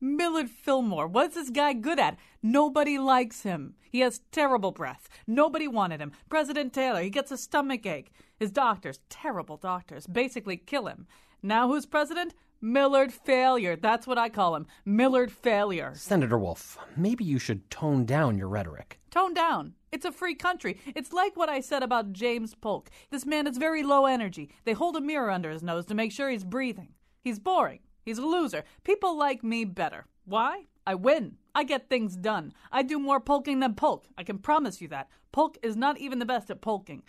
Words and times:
Millard 0.00 0.48
Fillmore. 0.48 1.08
What's 1.08 1.34
this 1.34 1.50
guy 1.50 1.72
good 1.72 1.98
at? 1.98 2.18
Nobody 2.42 2.98
likes 2.98 3.42
him. 3.42 3.74
He 3.90 4.00
has 4.00 4.20
terrible 4.30 4.70
breath. 4.70 5.08
Nobody 5.26 5.66
wanted 5.66 6.00
him. 6.00 6.12
President 6.28 6.72
Taylor, 6.72 7.02
he 7.02 7.10
gets 7.10 7.32
a 7.32 7.36
stomach 7.36 7.84
ache. 7.84 8.12
His 8.38 8.52
doctors, 8.52 9.00
terrible 9.08 9.56
doctors, 9.56 10.06
basically 10.06 10.56
kill 10.56 10.86
him. 10.86 11.06
Now 11.42 11.68
who's 11.68 11.86
president? 11.86 12.34
Millard 12.60 13.12
Failure. 13.12 13.76
That's 13.76 14.06
what 14.06 14.18
I 14.18 14.28
call 14.28 14.56
him. 14.56 14.66
Millard 14.84 15.30
Failure. 15.30 15.92
Senator 15.94 16.38
Wolf, 16.38 16.78
maybe 16.96 17.24
you 17.24 17.38
should 17.38 17.70
tone 17.70 18.04
down 18.04 18.36
your 18.36 18.48
rhetoric. 18.48 18.98
Tone 19.10 19.32
down. 19.32 19.74
It's 19.90 20.04
a 20.04 20.12
free 20.12 20.34
country. 20.34 20.80
It's 20.86 21.12
like 21.12 21.36
what 21.36 21.48
I 21.48 21.60
said 21.60 21.82
about 21.82 22.12
James 22.12 22.54
Polk. 22.54 22.90
This 23.10 23.24
man 23.24 23.46
is 23.46 23.58
very 23.58 23.82
low 23.82 24.06
energy. 24.06 24.50
They 24.64 24.72
hold 24.72 24.96
a 24.96 25.00
mirror 25.00 25.30
under 25.30 25.50
his 25.50 25.62
nose 25.62 25.86
to 25.86 25.94
make 25.94 26.12
sure 26.12 26.28
he's 26.28 26.44
breathing. 26.44 26.94
He's 27.22 27.38
boring. 27.38 27.80
He's 28.08 28.16
a 28.16 28.22
loser. 28.22 28.64
People 28.84 29.18
like 29.18 29.44
me 29.44 29.66
better. 29.66 30.06
Why? 30.24 30.64
I 30.86 30.94
win. 30.94 31.36
I 31.54 31.62
get 31.62 31.90
things 31.90 32.16
done. 32.16 32.54
I 32.72 32.82
do 32.82 32.98
more 32.98 33.20
polking 33.20 33.60
than 33.60 33.74
Polk. 33.74 34.06
I 34.16 34.22
can 34.22 34.38
promise 34.38 34.80
you 34.80 34.88
that. 34.88 35.10
Polk 35.30 35.58
is 35.62 35.76
not 35.76 35.98
even 35.98 36.18
the 36.18 36.24
best 36.24 36.48
at 36.48 36.62
polking. 36.62 37.02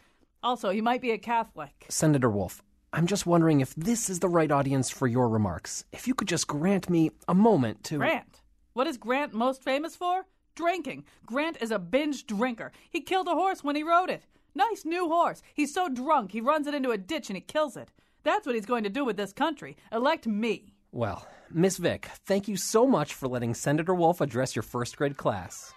Also, 0.44 0.72
he 0.72 0.82
might 0.82 1.02
be 1.02 1.12
a 1.12 1.18
Catholic. 1.18 1.86
Senator 1.88 2.30
Wolf, 2.30 2.62
I'm 2.92 3.08
just 3.08 3.26
wondering 3.26 3.62
if 3.62 3.74
this 3.76 4.10
is 4.10 4.20
the 4.20 4.28
right 4.28 4.52
audience 4.52 4.90
for 4.90 5.08
your 5.08 5.30
remarks. 5.30 5.86
If 5.94 6.06
you 6.06 6.14
could 6.14 6.28
just 6.28 6.48
grant 6.48 6.90
me 6.90 7.12
a 7.30 7.34
moment 7.34 7.86
to. 7.86 8.00
Grant? 8.00 8.42
What 8.74 8.86
is 8.86 8.98
Grant 8.98 9.34
most 9.34 9.64
famous 9.64 9.96
for? 9.96 10.26
Drinking. 10.54 11.06
Grant 11.26 11.62
is 11.62 11.72
a 11.72 11.80
binge 11.80 12.28
drinker. 12.28 12.74
He 12.90 13.00
killed 13.00 13.30
a 13.30 13.36
horse 13.36 13.64
when 13.64 13.78
he 13.78 13.84
rode 13.84 14.10
it. 14.10 14.26
Nice 14.54 14.84
new 14.84 15.08
horse. 15.08 15.42
He's 15.54 15.74
so 15.74 15.88
drunk 15.88 16.34
he 16.34 16.42
runs 16.42 16.68
it 16.68 16.74
into 16.74 16.92
a 16.92 16.98
ditch 16.98 17.30
and 17.30 17.38
he 17.38 17.42
kills 17.42 17.78
it. 17.78 17.90
That's 18.24 18.46
what 18.46 18.56
he's 18.56 18.66
going 18.66 18.84
to 18.84 18.90
do 18.90 19.06
with 19.06 19.16
this 19.16 19.32
country. 19.32 19.78
Elect 19.94 20.28
me. 20.28 20.74
Well, 20.92 21.28
Miss 21.52 21.78
Vick, 21.78 22.10
thank 22.26 22.48
you 22.48 22.58
so 22.58 22.88
much 22.88 23.14
for 23.14 23.28
letting 23.28 23.54
Senator 23.54 23.94
Wolf 23.94 24.22
address 24.22 24.56
your 24.56 24.64
first 24.64 24.98
grade 24.98 25.18
class. 25.18 25.72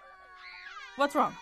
What's 0.97 1.15
wrong? 1.15 1.37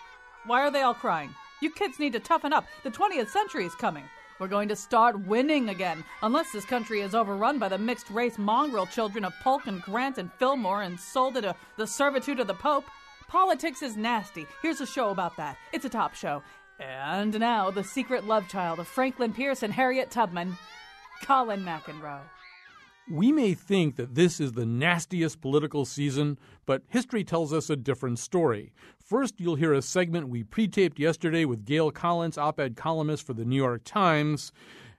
Why 0.45 0.61
are 0.61 0.71
they 0.71 0.81
all 0.81 0.93
crying? 0.93 1.29
You 1.61 1.71
kids 1.71 1.97
need 1.97 2.13
to 2.13 2.19
toughen 2.19 2.51
up. 2.51 2.65
The 2.83 2.91
20th 2.91 3.29
century 3.29 3.65
is 3.65 3.75
coming. 3.75 4.03
We're 4.39 4.47
going 4.47 4.67
to 4.69 4.75
start 4.75 5.25
winning 5.25 5.69
again, 5.69 6.03
unless 6.21 6.51
this 6.51 6.65
country 6.65 6.99
is 7.01 7.15
overrun 7.15 7.59
by 7.59 7.69
the 7.69 7.77
mixed 7.77 8.09
race 8.09 8.37
mongrel 8.37 8.87
children 8.87 9.23
of 9.23 9.33
Polk 9.41 9.67
and 9.67 9.81
Grant 9.83 10.17
and 10.17 10.33
Fillmore 10.33 10.81
and 10.81 10.99
sold 10.99 11.37
into 11.37 11.55
the 11.77 11.87
servitude 11.87 12.39
of 12.39 12.47
the 12.47 12.53
Pope. 12.55 12.85
Politics 13.27 13.81
is 13.81 13.95
nasty. 13.95 14.47
Here's 14.61 14.81
a 14.81 14.87
show 14.87 15.11
about 15.11 15.37
that. 15.37 15.57
It's 15.71 15.85
a 15.85 15.89
top 15.89 16.15
show. 16.15 16.43
And 16.79 17.39
now, 17.39 17.71
the 17.71 17.83
secret 17.83 18.25
love 18.25 18.49
child 18.49 18.79
of 18.79 18.87
Franklin 18.87 19.31
Pierce 19.31 19.63
and 19.63 19.71
Harriet 19.71 20.11
Tubman, 20.11 20.57
Colin 21.23 21.63
McEnroe. 21.63 22.21
We 23.09 23.31
may 23.31 23.53
think 23.53 23.95
that 23.95 24.15
this 24.15 24.39
is 24.39 24.51
the 24.53 24.65
nastiest 24.65 25.41
political 25.41 25.85
season, 25.85 26.37
but 26.65 26.83
history 26.87 27.23
tells 27.23 27.51
us 27.51 27.69
a 27.69 27.75
different 27.75 28.19
story. 28.19 28.71
First, 28.99 29.39
you'll 29.39 29.55
hear 29.55 29.73
a 29.73 29.81
segment 29.81 30.29
we 30.29 30.43
pre 30.43 30.67
taped 30.67 30.99
yesterday 30.99 31.43
with 31.45 31.65
Gail 31.65 31.91
Collins, 31.91 32.37
op 32.37 32.59
ed 32.59 32.75
columnist 32.75 33.25
for 33.25 33.33
the 33.33 33.43
New 33.43 33.55
York 33.55 33.81
Times. 33.83 34.51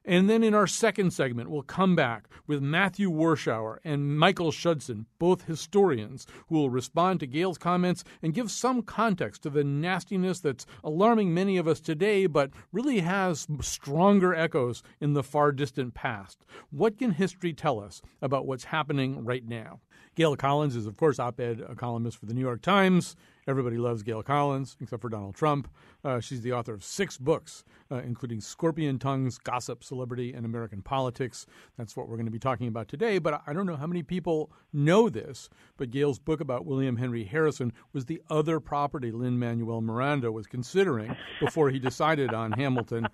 And 0.05 0.28
then 0.28 0.42
in 0.42 0.53
our 0.53 0.67
second 0.67 1.12
segment, 1.12 1.48
we'll 1.48 1.62
come 1.62 1.95
back 1.95 2.28
with 2.47 2.61
Matthew 2.61 3.11
Warshauer 3.11 3.79
and 3.85 4.18
Michael 4.18 4.51
Schudson, 4.51 5.07
both 5.18 5.45
historians, 5.45 6.27
who 6.48 6.57
will 6.57 6.70
respond 6.70 7.20
to 7.20 7.27
Gail's 7.27 7.58
comments 7.58 8.02
and 8.20 8.35
give 8.35 8.51
some 8.51 8.83
context 8.83 9.42
to 9.42 9.51
the 9.51 9.62
nastiness 9.62 10.41
that's 10.41 10.67
alarming 10.83 11.33
many 11.33 11.57
of 11.57 11.68
us 11.68 11.80
today, 11.80 12.27
but 12.27 12.51
really 12.73 13.01
has 13.01 13.46
stronger 13.61 14.35
echoes 14.35 14.83
in 15.01 15.12
the 15.12 15.23
far 15.23 15.52
distant 15.52 15.95
past. 15.95 16.45
What 16.70 16.98
can 16.98 17.12
history 17.12 17.52
tell 17.52 17.79
us 17.79 18.02
about 18.20 18.46
what's 18.46 18.64
happening 18.64 19.24
right 19.24 19.46
now? 19.46 19.80
Gail 20.14 20.36
Collins 20.36 20.77
is, 20.77 20.86
of 20.86 20.96
course, 20.96 21.18
op 21.18 21.41
ed 21.41 21.62
columnist 21.77 22.18
for 22.18 22.27
the 22.27 22.35
New 22.35 22.41
York 22.41 22.61
Times. 22.61 23.17
Everybody 23.48 23.77
loves 23.77 24.05
Gail 24.05 24.23
Collins, 24.23 24.77
except 24.80 25.03
for 25.03 25.08
Donald 25.08 25.35
Trump. 25.35 25.69
Uh, 26.05 26.20
she's 26.20 26.42
the 26.42 26.53
author 26.53 26.73
of 26.75 26.85
six 26.85 27.19
books, 27.19 27.64
uh, 27.91 27.97
including 27.97 28.41
Scorpion 28.41 29.01
Tongues, 29.01 29.36
Gossip, 29.39 29.83
Celebrity, 29.83 30.33
and 30.33 30.47
American 30.47 30.80
Politics. 30.80 31.45
That's 31.77 31.97
what 31.97 32.08
we're 32.08 32.17
going 32.17 32.27
to 32.27 32.33
be 32.33 32.39
talking 32.39 32.69
about 32.69 32.86
today. 32.86 33.19
But 33.19 33.42
I 33.47 33.53
don't 33.53 33.67
know 33.67 33.75
how 33.75 33.89
many 33.89 34.05
people 34.05 34.53
know 34.73 35.08
this, 35.08 35.51
but 35.77 35.91
Gail's 35.91 36.20
book 36.20 36.41
about 36.41 36.67
William 36.67 36.97
Henry 36.97 37.25
Harrison 37.25 37.73
was 37.92 38.05
the 38.05 38.23
other 38.30 38.61
property 38.61 39.11
Lin 39.11 39.39
Manuel 39.41 39.80
Miranda 39.80 40.30
was 40.30 40.47
considering 40.47 41.17
before 41.41 41.70
he 41.70 41.80
decided 41.80 42.33
on 42.33 42.53
Hamilton. 42.53 43.09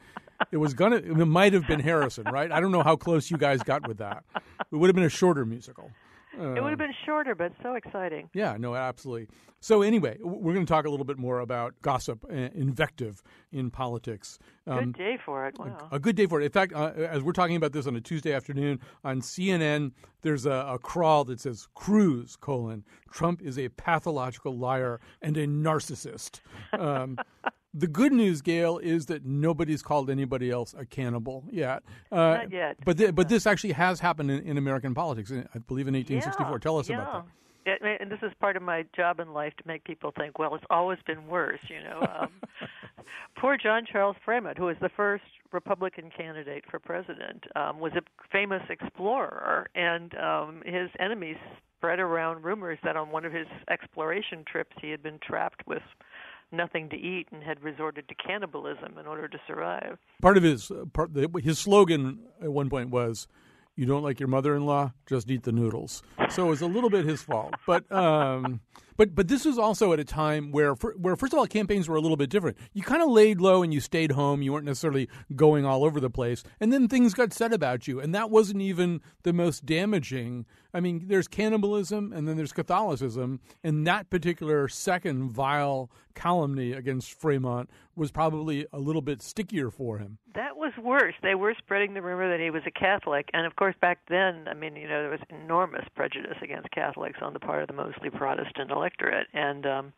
It 0.53 0.59
was 0.59 0.75
gonna. 0.75 0.97
It 0.97 1.25
might 1.25 1.53
have 1.53 1.67
been 1.67 1.81
Harrison, 1.81 2.25
right? 2.25 2.53
I 2.53 2.61
don't 2.61 2.71
know 2.71 2.83
how 2.83 2.97
close 2.97 3.31
you 3.31 3.39
guys 3.39 3.63
got 3.63 3.89
with 3.89 3.99
that. 3.99 4.25
It 4.71 4.77
would 4.77 4.89
have 4.89 4.95
been 4.95 5.05
a 5.05 5.09
shorter 5.09 5.45
musical. 5.45 5.91
Uh, 6.39 6.55
it 6.55 6.63
would 6.63 6.71
have 6.71 6.79
been 6.79 6.95
shorter, 7.05 7.35
but 7.35 7.53
so 7.63 7.75
exciting. 7.75 8.31
Yeah, 8.35 8.57
no, 8.59 8.75
absolutely. 8.75 9.29
So 9.61 9.83
anyway, 9.83 10.19
we're 10.21 10.55
going 10.55 10.65
to 10.65 10.73
talk 10.73 10.87
a 10.87 10.91
little 10.91 11.05
bit 11.05 11.19
more 11.19 11.41
about 11.41 11.75
gossip 11.83 12.25
and 12.31 12.55
invective 12.55 13.23
in 13.51 13.71
politics. 13.71 14.39
Um, 14.67 14.93
good 14.93 14.99
day 14.99 15.19
for 15.25 15.47
it. 15.47 15.59
Wow. 15.59 15.89
A, 15.91 15.97
a 15.97 15.99
good 15.99 16.15
day 16.15 16.27
for 16.27 16.41
it. 16.41 16.45
In 16.45 16.53
fact, 16.53 16.73
uh, 16.75 16.93
as 16.97 17.23
we're 17.23 17.33
talking 17.33 17.57
about 17.57 17.73
this 17.73 17.87
on 17.87 17.97
a 17.97 18.01
Tuesday 18.01 18.33
afternoon 18.33 18.79
on 19.03 19.21
CNN, 19.21 19.93
there's 20.23 20.47
a, 20.47 20.67
a 20.69 20.79
crawl 20.79 21.25
that 21.25 21.41
says 21.41 21.67
Cruz 21.75 22.37
colon 22.37 22.85
Trump 23.11 23.43
is 23.43 23.59
a 23.59 23.69
pathological 23.71 24.57
liar 24.57 25.01
and 25.23 25.37
a 25.37 25.47
narcissist. 25.47 26.41
Um, 26.73 27.19
the 27.79 27.87
good 27.87 28.13
news, 28.13 28.43
Gail, 28.43 28.79
is 28.79 29.07
that 29.07 29.25
nobody's 29.25 29.83
called 29.83 30.11
anybody 30.11 30.51
else 30.51 30.75
a 30.77 30.85
cannibal 30.85 31.45
yet. 31.51 31.83
Uh, 32.11 32.17
Not 32.17 32.53
yet. 32.53 32.77
But 32.85 32.99
th- 32.99 33.15
but 33.15 33.29
this 33.29 33.47
actually 33.47 33.73
has 33.73 34.01
happened 34.01 34.31
in, 34.31 34.43
in 34.43 34.59
American 34.59 34.95
politics. 34.95 35.31
I 35.33 35.59
believe 35.59 35.89
in 35.89 35.95
1864. 35.95 36.53
Yeah, 36.53 36.59
Tell 36.59 36.79
us 36.79 36.89
yeah. 36.89 37.03
about 37.03 37.27
that 37.69 38.01
and 38.01 38.11
this 38.11 38.21
is 38.23 38.33
part 38.41 38.57
of 38.57 38.63
my 38.63 38.85
job 38.97 39.21
in 39.21 39.33
life 39.33 39.53
to 39.57 39.67
make 39.67 39.85
people 39.85 40.13
think, 40.17 40.39
well, 40.39 40.55
it's 40.55 40.65
always 40.71 40.99
been 41.07 41.27
worse, 41.27 41.61
you 41.69 41.81
know. 41.81 42.01
Um, 42.01 42.31
poor 43.37 43.57
John 43.57 43.85
Charles 43.91 44.17
Fremont, 44.25 44.57
who 44.57 44.65
was 44.65 44.77
the 44.81 44.89
first 44.89 45.25
Republican 45.53 46.11
candidate 46.17 46.65
for 46.71 46.79
president, 46.79 47.45
um, 47.57 47.79
was 47.79 47.93
a 47.93 48.03
famous 48.33 48.63
explorer, 48.71 49.69
and 49.75 50.15
um, 50.17 50.63
his 50.65 50.89
enemies 50.99 51.37
spread 51.77 52.01
around 52.01 52.43
rumors 52.43 52.79
that 52.83 52.97
on 52.97 53.11
one 53.11 53.25
of 53.25 53.33
his 53.33 53.47
exploration 53.71 54.45
trips 54.51 54.77
he 54.81 54.91
had 54.91 55.03
been 55.03 55.19
trapped 55.23 55.67
with 55.67 55.83
nothing 56.53 56.89
to 56.91 56.97
eat 56.97 57.29
and 57.33 57.43
had 57.43 57.63
resorted 57.63 58.09
to 58.09 58.15
cannibalism 58.15 58.99
in 58.99 59.07
order 59.07 59.29
to 59.29 59.39
survive. 59.47 59.99
Part 60.23 60.37
of 60.37 60.43
his 60.43 60.71
part, 60.93 61.11
his 61.43 61.59
slogan 61.59 62.21
at 62.43 62.53
one 62.53 62.71
point 62.71 62.91
was, 62.91 63.29
"You 63.77 63.87
don't 63.87 64.03
like 64.03 64.21
your 64.21 64.29
mother-in-law, 64.29 64.93
just 65.07 65.31
eat 65.31 65.43
the 65.45 65.53
noodles." 65.53 66.03
So 66.31 66.47
it 66.47 66.51
was 66.51 66.63
a 66.63 66.67
little 66.67 66.91
bit 66.91 67.05
his 67.05 67.23
fault, 67.23 67.55
but. 67.67 67.91
Um, 67.93 68.61
but 68.99 69.15
but 69.15 69.29
this 69.29 69.47
was 69.47 69.57
also 69.57 69.95
at 69.95 70.01
a 70.01 70.05
time 70.05 70.51
where 70.51 70.75
where 70.75 71.17
first 71.17 71.33
of 71.33 71.39
all 71.39 71.47
campaigns 71.47 71.89
were 71.89 71.97
a 71.97 72.01
little 72.01 72.17
bit 72.17 72.29
different. 72.29 72.59
You 72.75 72.83
kind 72.83 73.01
of 73.01 73.09
laid 73.09 73.41
low 73.41 73.63
and 73.63 73.73
you 73.73 73.81
stayed 73.81 74.13
home. 74.13 74.43
You 74.43 74.53
weren't 74.53 74.67
necessarily 74.67 75.09
going 75.35 75.65
all 75.65 75.85
over 75.85 76.01
the 76.01 76.11
place, 76.11 76.45
and 76.61 76.71
then 76.71 76.89
things 76.89 77.15
got 77.15 77.33
said 77.33 77.55
about 77.55 77.89
you, 77.89 78.01
and 78.01 78.15
that 78.15 78.29
wasn't 78.29 78.61
even 78.61 79.01
the 79.23 79.33
most 79.33 79.65
damaging. 79.65 80.45
I 80.75 80.81
mean, 80.81 81.05
there's 81.07 81.29
cannibalism 81.29 82.13
and 82.13 82.29
then 82.29 82.37
there's 82.37 82.53
Catholicism, 82.53 83.41
and 83.65 83.87
that 83.87 84.11
particular 84.11 84.69
second 84.69 85.31
vile 85.31 85.91
calumny 86.15 86.73
against 86.73 87.15
Fremont 87.15 87.71
was 87.95 88.11
probably 88.11 88.67
a 88.73 88.79
little 88.79 89.03
bit 89.03 89.23
stickier 89.23 89.71
for 89.71 89.99
him. 89.99 90.19
That 90.35 90.57
was 90.57 90.73
worse. 90.77 91.15
They 91.23 91.35
were 91.35 91.55
spreading 91.57 91.95
the 91.95 92.03
rumor 92.03 92.29
that 92.31 92.43
he 92.43 92.51
was 92.51 92.63
a 92.67 92.71
Catholic, 92.71 93.29
and 93.33 93.47
of 93.47 93.57
course 93.57 93.75
back 93.81 94.01
then, 94.09 94.47
I 94.49 94.55
mean, 94.55 94.77
you 94.77 94.89
know, 94.89 95.01
there 95.03 95.11
was 95.11 95.21
enormous 95.31 95.85
prejudice 95.95 96.37
against 96.43 96.71
Catholics 96.73 97.19
on 97.23 97.33
the 97.33 97.41
part 97.41 97.63
of 97.63 97.69
the 97.69 97.75
mostly 97.75 98.11
Protestant 98.11 98.71
electorate, 98.71 98.88
and 99.33 99.67
um, 99.67 99.93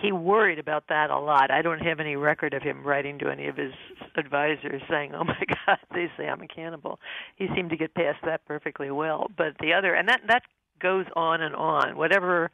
he 0.00 0.12
worried 0.12 0.58
about 0.58 0.84
that 0.88 1.10
a 1.10 1.18
lot. 1.18 1.50
I 1.50 1.62
don't 1.62 1.80
have 1.80 2.00
any 2.00 2.16
record 2.16 2.54
of 2.54 2.62
him 2.62 2.84
writing 2.84 3.18
to 3.20 3.30
any 3.30 3.48
of 3.48 3.56
his 3.56 3.72
advisors 4.16 4.82
saying, 4.88 5.14
"Oh 5.14 5.24
my 5.24 5.42
God, 5.66 5.78
they 5.92 6.10
say 6.16 6.28
I'm 6.28 6.42
a 6.42 6.48
cannibal." 6.48 6.98
He 7.36 7.48
seemed 7.54 7.70
to 7.70 7.76
get 7.76 7.94
past 7.94 8.18
that 8.24 8.44
perfectly 8.46 8.90
well. 8.90 9.28
But 9.36 9.54
the 9.60 9.72
other, 9.72 9.94
and 9.94 10.08
that 10.08 10.20
that 10.28 10.42
goes 10.80 11.06
on 11.16 11.42
and 11.42 11.54
on. 11.54 11.96
Whatever 11.96 12.50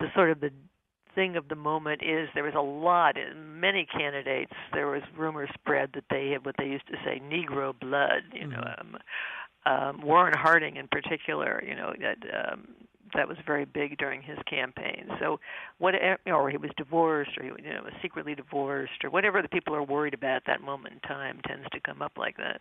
the 0.00 0.06
sort 0.14 0.30
of 0.30 0.40
the 0.40 0.50
thing 1.14 1.36
of 1.36 1.48
the 1.48 1.56
moment 1.56 2.02
is 2.02 2.28
there 2.34 2.44
was 2.44 2.54
a 2.56 2.60
lot 2.60 3.16
many 3.36 3.84
candidates 3.84 4.52
there 4.72 4.86
was 4.86 5.02
rumors 5.16 5.50
spread 5.54 5.90
that 5.92 6.04
they 6.08 6.30
had 6.30 6.46
what 6.46 6.54
they 6.56 6.66
used 6.66 6.86
to 6.86 6.94
say 7.04 7.20
negro 7.20 7.78
blood 7.78 8.22
you 8.32 8.46
know 8.46 8.58
mm-hmm. 8.58 8.94
um 9.66 9.96
um 9.98 10.06
Warren 10.06 10.34
Harding 10.36 10.76
in 10.76 10.86
particular 10.86 11.62
you 11.66 11.74
know 11.74 11.92
that 12.00 12.18
um 12.32 12.68
that 13.14 13.28
was 13.28 13.36
very 13.46 13.64
big 13.64 13.98
during 13.98 14.22
his 14.22 14.38
campaign. 14.48 15.08
So, 15.20 15.40
what 15.78 15.94
or 16.26 16.50
he 16.50 16.56
was 16.56 16.70
divorced, 16.76 17.36
or 17.38 17.42
he 17.42 17.48
you 17.48 17.74
know 17.74 17.82
was 17.84 17.92
secretly 18.02 18.34
divorced, 18.34 19.04
or 19.04 19.10
whatever 19.10 19.42
the 19.42 19.48
people 19.48 19.74
are 19.74 19.82
worried 19.82 20.14
about 20.14 20.36
at 20.36 20.46
that 20.46 20.62
moment 20.62 20.94
in 20.94 21.00
time 21.08 21.40
tends 21.46 21.68
to 21.70 21.80
come 21.80 22.02
up 22.02 22.12
like 22.16 22.36
that. 22.36 22.60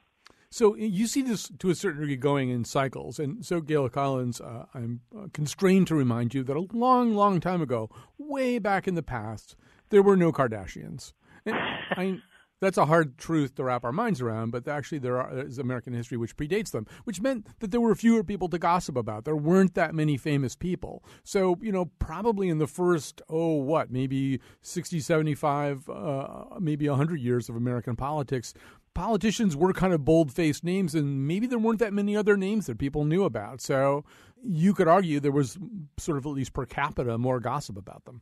So 0.52 0.76
you 0.76 1.06
see 1.06 1.22
this 1.22 1.52
to 1.60 1.70
a 1.70 1.76
certain 1.76 2.02
degree 2.02 2.16
going 2.16 2.50
in 2.50 2.66
cycles. 2.66 3.20
And 3.20 3.46
so, 3.46 3.62
Gail 3.62 3.88
Collins, 3.88 4.42
uh, 4.42 4.66
I'm 4.74 5.02
uh, 5.16 5.28
constrained 5.32 5.88
to 5.88 5.96
remind 5.96 6.34
you 6.34 6.44
that 6.44 6.58
a 6.58 6.68
long, 6.74 7.14
long 7.14 7.40
time 7.40 7.62
ago, 7.62 7.90
way 8.18 8.58
back 8.58 8.88
in 8.88 8.96
the 8.96 9.04
past, 9.04 9.56
there 9.90 10.02
were 10.02 10.18
no 10.18 10.32
Kardashians. 10.32 11.14
And 11.46 11.56
I, 11.56 12.18
that's 12.60 12.78
a 12.78 12.86
hard 12.86 13.18
truth 13.18 13.56
to 13.56 13.64
wrap 13.64 13.84
our 13.84 13.92
minds 13.92 14.22
around, 14.22 14.52
but 14.52 14.68
actually 14.68 15.00
there 15.00 15.22
are, 15.22 15.40
is 15.40 15.58
American 15.58 15.94
history 15.94 16.18
which 16.18 16.36
predates 16.36 16.72
them, 16.72 16.86
which 17.04 17.22
meant 17.22 17.48
that 17.60 17.72
there 17.72 17.82
were 17.82 17.96
fewer 17.96 18.24
people 18.24 18.50
to 18.50 18.60
gossip 18.60 18.98
about. 18.98 19.26
There 19.26 19.36
weren't 19.36 19.76
that 19.76 19.96
many 19.96 20.18
famous 20.18 20.56
people. 20.56 21.04
So, 21.24 21.58
you 21.62 21.72
know, 21.72 21.86
probably 22.00 22.50
in 22.50 22.58
the 22.58 22.68
first, 22.68 23.22
oh, 23.30 23.56
what, 23.56 23.92
maybe 23.92 24.40
60, 24.62 25.00
75, 25.00 25.90
uh, 25.90 26.44
maybe 26.60 26.90
100 26.90 27.20
years 27.20 27.50
of 27.50 27.56
American 27.56 27.96
politics, 27.96 28.54
politicians 28.94 29.56
were 29.56 29.72
kind 29.72 29.94
of 29.94 30.04
bold 30.04 30.32
faced 30.32 30.64
names, 30.64 30.96
and 30.96 31.28
maybe 31.28 31.48
there 31.48 31.60
weren't 31.60 31.80
that 31.80 31.94
many 31.94 32.18
other 32.18 32.36
names 32.36 32.66
that 32.66 32.78
people 32.78 33.06
knew 33.06 33.24
about. 33.24 33.62
So 33.62 34.04
you 34.44 34.74
could 34.74 34.88
argue 34.88 35.20
there 35.20 35.32
was 35.32 35.58
sort 35.98 36.18
of 36.18 36.26
at 36.26 36.32
least 36.32 36.54
per 36.54 36.66
capita 36.66 37.18
more 37.18 37.40
gossip 37.40 37.78
about 37.78 38.06
them. 38.06 38.22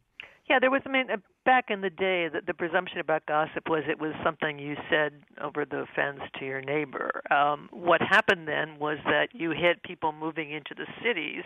Yeah, 0.50 0.60
there 0.60 0.72
was. 0.72 0.82
I 0.86 0.90
mean, 0.90 1.12
uh, 1.12 1.18
back 1.46 1.66
in 1.70 1.82
the 1.82 1.90
day, 1.90 2.30
the, 2.30 2.40
the 2.46 2.54
presumption 2.54 3.00
about 3.00 3.26
gossip 3.26 3.68
was 3.70 3.84
it 3.88 4.00
was 4.00 4.14
something 4.24 4.58
you 4.58 4.76
said 4.90 5.12
over 5.42 5.66
the 5.66 5.86
fence 5.94 6.22
to 6.40 6.46
your 6.46 6.62
neighbor. 6.62 7.22
Um, 7.30 7.68
what 7.72 8.02
happened 8.02 8.48
then 8.48 8.80
was 8.80 8.98
that 9.06 9.28
you 9.34 9.52
had 9.52 9.84
people 9.84 10.14
moving 10.14 10.52
into 10.52 10.74
the 10.74 10.86
cities. 11.04 11.44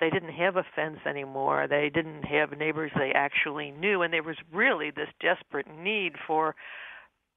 They 0.00 0.10
didn't 0.10 0.32
have 0.32 0.56
a 0.56 0.64
fence 0.74 0.98
anymore. 1.06 1.68
They 1.68 1.88
didn't 1.88 2.24
have 2.24 2.58
neighbors 2.58 2.90
they 2.96 3.12
actually 3.14 3.70
knew, 3.70 4.02
and 4.02 4.12
there 4.12 4.24
was 4.24 4.36
really 4.52 4.90
this 4.90 5.08
desperate 5.20 5.66
need 5.78 6.14
for 6.26 6.56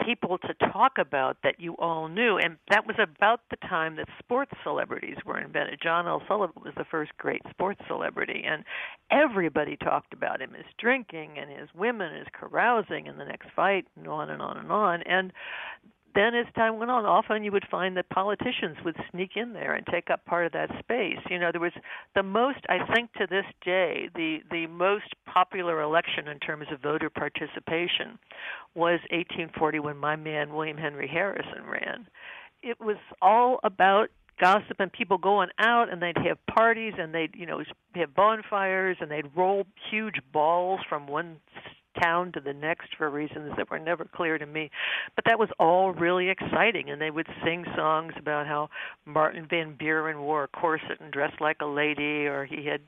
people 0.03 0.37
to 0.39 0.53
talk 0.71 0.93
about 0.97 1.37
that 1.43 1.59
you 1.59 1.73
all 1.77 2.07
knew. 2.07 2.37
And 2.37 2.57
that 2.69 2.85
was 2.85 2.95
about 2.99 3.41
the 3.49 3.57
time 3.67 3.95
that 3.97 4.07
sports 4.19 4.51
celebrities 4.63 5.17
were 5.25 5.39
invented. 5.39 5.79
John 5.81 6.07
L. 6.07 6.21
Sullivan 6.27 6.61
was 6.63 6.73
the 6.77 6.85
first 6.85 7.11
great 7.17 7.41
sports 7.49 7.81
celebrity, 7.87 8.43
and 8.45 8.63
everybody 9.11 9.77
talked 9.77 10.13
about 10.13 10.41
him, 10.41 10.53
his 10.53 10.65
drinking 10.77 11.37
and 11.37 11.49
his 11.49 11.69
women, 11.73 12.15
his 12.15 12.27
carousing 12.33 13.07
in 13.07 13.17
the 13.17 13.25
next 13.25 13.49
fight, 13.55 13.85
and 13.95 14.07
on 14.07 14.29
and 14.29 14.41
on 14.41 14.57
and 14.57 14.71
on. 14.71 15.01
And 15.03 15.31
then 16.15 16.33
as 16.33 16.45
time 16.55 16.79
went 16.79 16.89
on, 16.89 17.05
often 17.05 17.43
you 17.43 17.51
would 17.51 17.67
find 17.69 17.95
that 17.97 18.09
politicians 18.09 18.77
would 18.83 18.95
sneak 19.11 19.31
in 19.35 19.53
there 19.53 19.73
and 19.73 19.85
take 19.87 20.09
up 20.09 20.25
part 20.25 20.45
of 20.45 20.53
that 20.53 20.69
space. 20.79 21.19
You 21.29 21.39
know, 21.39 21.51
there 21.51 21.61
was 21.61 21.73
the 22.15 22.23
most, 22.23 22.59
I 22.69 22.79
think, 22.93 23.11
to 23.13 23.27
this 23.29 23.45
day, 23.63 24.09
the 24.15 24.39
the 24.49 24.67
most 24.67 25.13
popular 25.25 25.81
election 25.81 26.27
in 26.27 26.39
terms 26.39 26.67
of 26.71 26.81
voter 26.81 27.09
participation 27.09 28.17
was 28.73 28.99
1840 29.11 29.79
when 29.79 29.97
my 29.97 30.15
man 30.15 30.53
William 30.53 30.77
Henry 30.77 31.07
Harrison 31.07 31.65
ran. 31.69 32.07
It 32.63 32.79
was 32.79 32.97
all 33.21 33.59
about 33.63 34.09
gossip 34.39 34.79
and 34.79 34.91
people 34.91 35.17
going 35.17 35.49
out 35.59 35.91
and 35.91 36.01
they'd 36.01 36.17
have 36.17 36.37
parties 36.47 36.93
and 36.97 37.13
they'd 37.13 37.33
you 37.35 37.45
know 37.45 37.63
have 37.93 38.13
bonfires 38.13 38.97
and 38.99 39.09
they'd 39.09 39.35
roll 39.35 39.65
huge 39.89 40.15
balls 40.33 40.81
from 40.89 41.07
one 41.07 41.37
town 42.01 42.31
to 42.33 42.39
the 42.39 42.53
next 42.53 42.95
for 42.97 43.09
reasons 43.09 43.53
that 43.57 43.69
were 43.69 43.79
never 43.79 44.05
clear 44.05 44.37
to 44.37 44.45
me. 44.45 44.69
But 45.15 45.25
that 45.25 45.39
was 45.39 45.49
all 45.59 45.91
really 45.91 46.29
exciting, 46.29 46.89
and 46.89 47.01
they 47.01 47.11
would 47.11 47.27
sing 47.43 47.65
songs 47.75 48.13
about 48.17 48.47
how 48.47 48.69
Martin 49.05 49.47
Van 49.49 49.75
Buren 49.75 50.21
wore 50.21 50.43
a 50.43 50.47
corset 50.47 50.99
and 50.99 51.11
dressed 51.11 51.41
like 51.41 51.57
a 51.61 51.65
lady, 51.65 52.25
or 52.25 52.45
he 52.45 52.65
had 52.65 52.81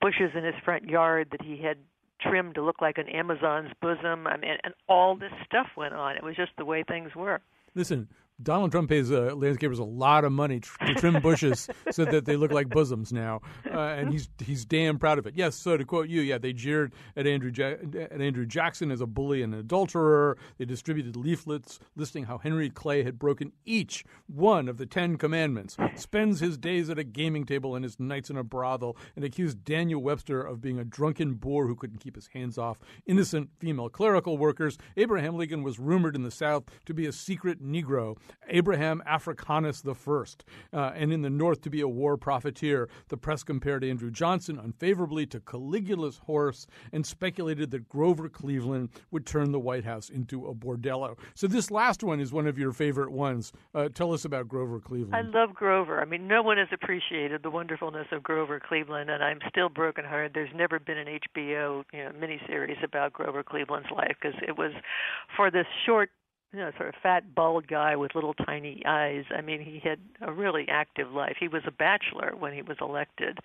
bushes 0.00 0.32
in 0.34 0.44
his 0.44 0.54
front 0.64 0.84
yard 0.84 1.28
that 1.30 1.42
he 1.42 1.62
had 1.62 1.78
trimmed 2.20 2.54
to 2.54 2.62
look 2.62 2.80
like 2.80 2.98
an 2.98 3.08
Amazon's 3.08 3.72
bosom. 3.80 4.26
I 4.26 4.36
mean, 4.36 4.56
and 4.62 4.74
all 4.88 5.16
this 5.16 5.32
stuff 5.44 5.68
went 5.76 5.94
on. 5.94 6.16
It 6.16 6.22
was 6.22 6.36
just 6.36 6.52
the 6.56 6.64
way 6.64 6.82
things 6.82 7.14
were. 7.14 7.40
Listen, 7.74 8.08
Donald 8.42 8.72
Trump 8.72 8.88
pays 8.88 9.12
uh, 9.12 9.30
landscapers 9.34 9.78
a 9.78 9.84
lot 9.84 10.24
of 10.24 10.32
money 10.32 10.58
tr- 10.58 10.86
to 10.86 10.94
trim 10.94 11.20
bushes 11.22 11.68
so 11.92 12.04
that 12.04 12.24
they 12.24 12.36
look 12.36 12.50
like 12.50 12.68
bosoms 12.68 13.12
now, 13.12 13.40
uh, 13.72 13.78
and 13.78 14.10
he's 14.10 14.28
he's 14.44 14.64
damn 14.64 14.98
proud 14.98 15.18
of 15.18 15.26
it. 15.26 15.34
Yes, 15.36 15.54
so 15.54 15.76
to 15.76 15.84
quote 15.84 16.08
you, 16.08 16.20
yeah, 16.20 16.36
they 16.36 16.52
jeered 16.52 16.92
at 17.16 17.28
Andrew 17.28 17.52
ja- 17.54 17.76
at 17.96 18.20
Andrew 18.20 18.44
Jackson 18.44 18.90
as 18.90 19.00
a 19.00 19.06
bully 19.06 19.42
and 19.42 19.54
an 19.54 19.60
adulterer. 19.60 20.36
They 20.58 20.64
distributed 20.64 21.14
leaflets 21.14 21.78
listing 21.94 22.24
how 22.24 22.38
Henry 22.38 22.70
Clay 22.70 23.04
had 23.04 23.20
broken 23.20 23.52
each 23.64 24.04
one 24.26 24.68
of 24.68 24.78
the 24.78 24.86
Ten 24.86 25.16
Commandments, 25.16 25.76
spends 25.94 26.40
his 26.40 26.58
days 26.58 26.90
at 26.90 26.98
a 26.98 27.04
gaming 27.04 27.46
table 27.46 27.76
and 27.76 27.84
his 27.84 28.00
nights 28.00 28.30
in 28.30 28.36
a 28.36 28.42
brothel, 28.42 28.96
and 29.14 29.24
accused 29.24 29.64
Daniel 29.64 30.02
Webster 30.02 30.42
of 30.42 30.60
being 30.60 30.80
a 30.80 30.84
drunken 30.84 31.34
boor 31.34 31.68
who 31.68 31.76
couldn't 31.76 32.00
keep 32.00 32.16
his 32.16 32.26
hands 32.28 32.58
off 32.58 32.78
innocent 33.06 33.50
female 33.60 33.88
clerical 33.88 34.36
workers. 34.36 34.76
Abraham 34.96 35.36
Lincoln 35.36 35.62
was 35.62 35.78
rumored 35.78 36.16
in 36.16 36.24
the 36.24 36.32
South 36.32 36.64
to 36.84 36.92
be 36.92 37.06
a 37.06 37.12
secret 37.12 37.62
Negro. 37.62 38.16
Abraham 38.48 39.02
Africanus 39.06 39.82
I, 39.86 40.76
uh, 40.76 40.92
and 40.94 41.12
in 41.12 41.22
the 41.22 41.30
North 41.30 41.60
to 41.62 41.70
be 41.70 41.80
a 41.80 41.88
war 41.88 42.16
profiteer. 42.16 42.88
The 43.08 43.16
press 43.16 43.42
compared 43.42 43.84
Andrew 43.84 44.10
Johnson 44.10 44.58
unfavorably 44.58 45.26
to 45.26 45.40
Caligula's 45.40 46.18
horse 46.18 46.66
and 46.92 47.06
speculated 47.06 47.70
that 47.70 47.88
Grover 47.88 48.28
Cleveland 48.28 48.90
would 49.10 49.26
turn 49.26 49.52
the 49.52 49.58
White 49.58 49.84
House 49.84 50.08
into 50.08 50.46
a 50.46 50.54
bordello. 50.54 51.18
So 51.34 51.46
this 51.46 51.70
last 51.70 52.02
one 52.02 52.20
is 52.20 52.32
one 52.32 52.46
of 52.46 52.58
your 52.58 52.72
favorite 52.72 53.10
ones. 53.10 53.52
Uh, 53.74 53.88
tell 53.88 54.12
us 54.12 54.24
about 54.24 54.48
Grover 54.48 54.80
Cleveland. 54.80 55.14
I 55.14 55.38
love 55.38 55.54
Grover. 55.54 56.00
I 56.00 56.04
mean, 56.04 56.28
no 56.28 56.42
one 56.42 56.58
has 56.58 56.68
appreciated 56.72 57.42
the 57.42 57.50
wonderfulness 57.50 58.06
of 58.12 58.22
Grover 58.22 58.60
Cleveland, 58.60 59.10
and 59.10 59.22
I'm 59.22 59.38
still 59.48 59.68
brokenhearted. 59.68 60.32
There's 60.34 60.54
never 60.54 60.78
been 60.78 60.98
an 60.98 61.06
HBO 61.06 61.84
you 61.92 62.04
know, 62.04 62.10
miniseries 62.10 62.82
about 62.82 63.12
Grover 63.12 63.42
Cleveland's 63.42 63.90
life 63.90 64.16
because 64.20 64.38
it 64.46 64.56
was 64.56 64.72
for 65.36 65.50
this 65.50 65.66
short 65.86 66.10
you 66.54 66.60
know, 66.60 66.70
sort 66.76 66.90
of 66.90 66.94
fat, 67.02 67.34
bald 67.34 67.66
guy 67.66 67.96
with 67.96 68.14
little 68.14 68.34
tiny 68.34 68.82
eyes. 68.86 69.24
I 69.36 69.40
mean, 69.40 69.60
he 69.60 69.80
had 69.82 69.98
a 70.20 70.32
really 70.32 70.66
active 70.68 71.10
life. 71.10 71.36
He 71.40 71.48
was 71.48 71.62
a 71.66 71.72
bachelor 71.72 72.34
when 72.38 72.52
he 72.52 72.62
was 72.62 72.76
elected. 72.80 73.38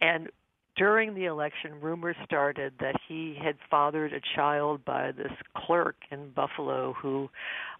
And 0.00 0.28
during 0.76 1.14
the 1.14 1.24
election, 1.24 1.80
rumors 1.80 2.16
started 2.24 2.74
that 2.80 2.96
he 3.08 3.36
had 3.42 3.56
fathered 3.70 4.12
a 4.12 4.20
child 4.34 4.84
by 4.84 5.12
this 5.12 5.32
clerk 5.56 5.96
in 6.10 6.30
Buffalo 6.30 6.94
who 7.00 7.30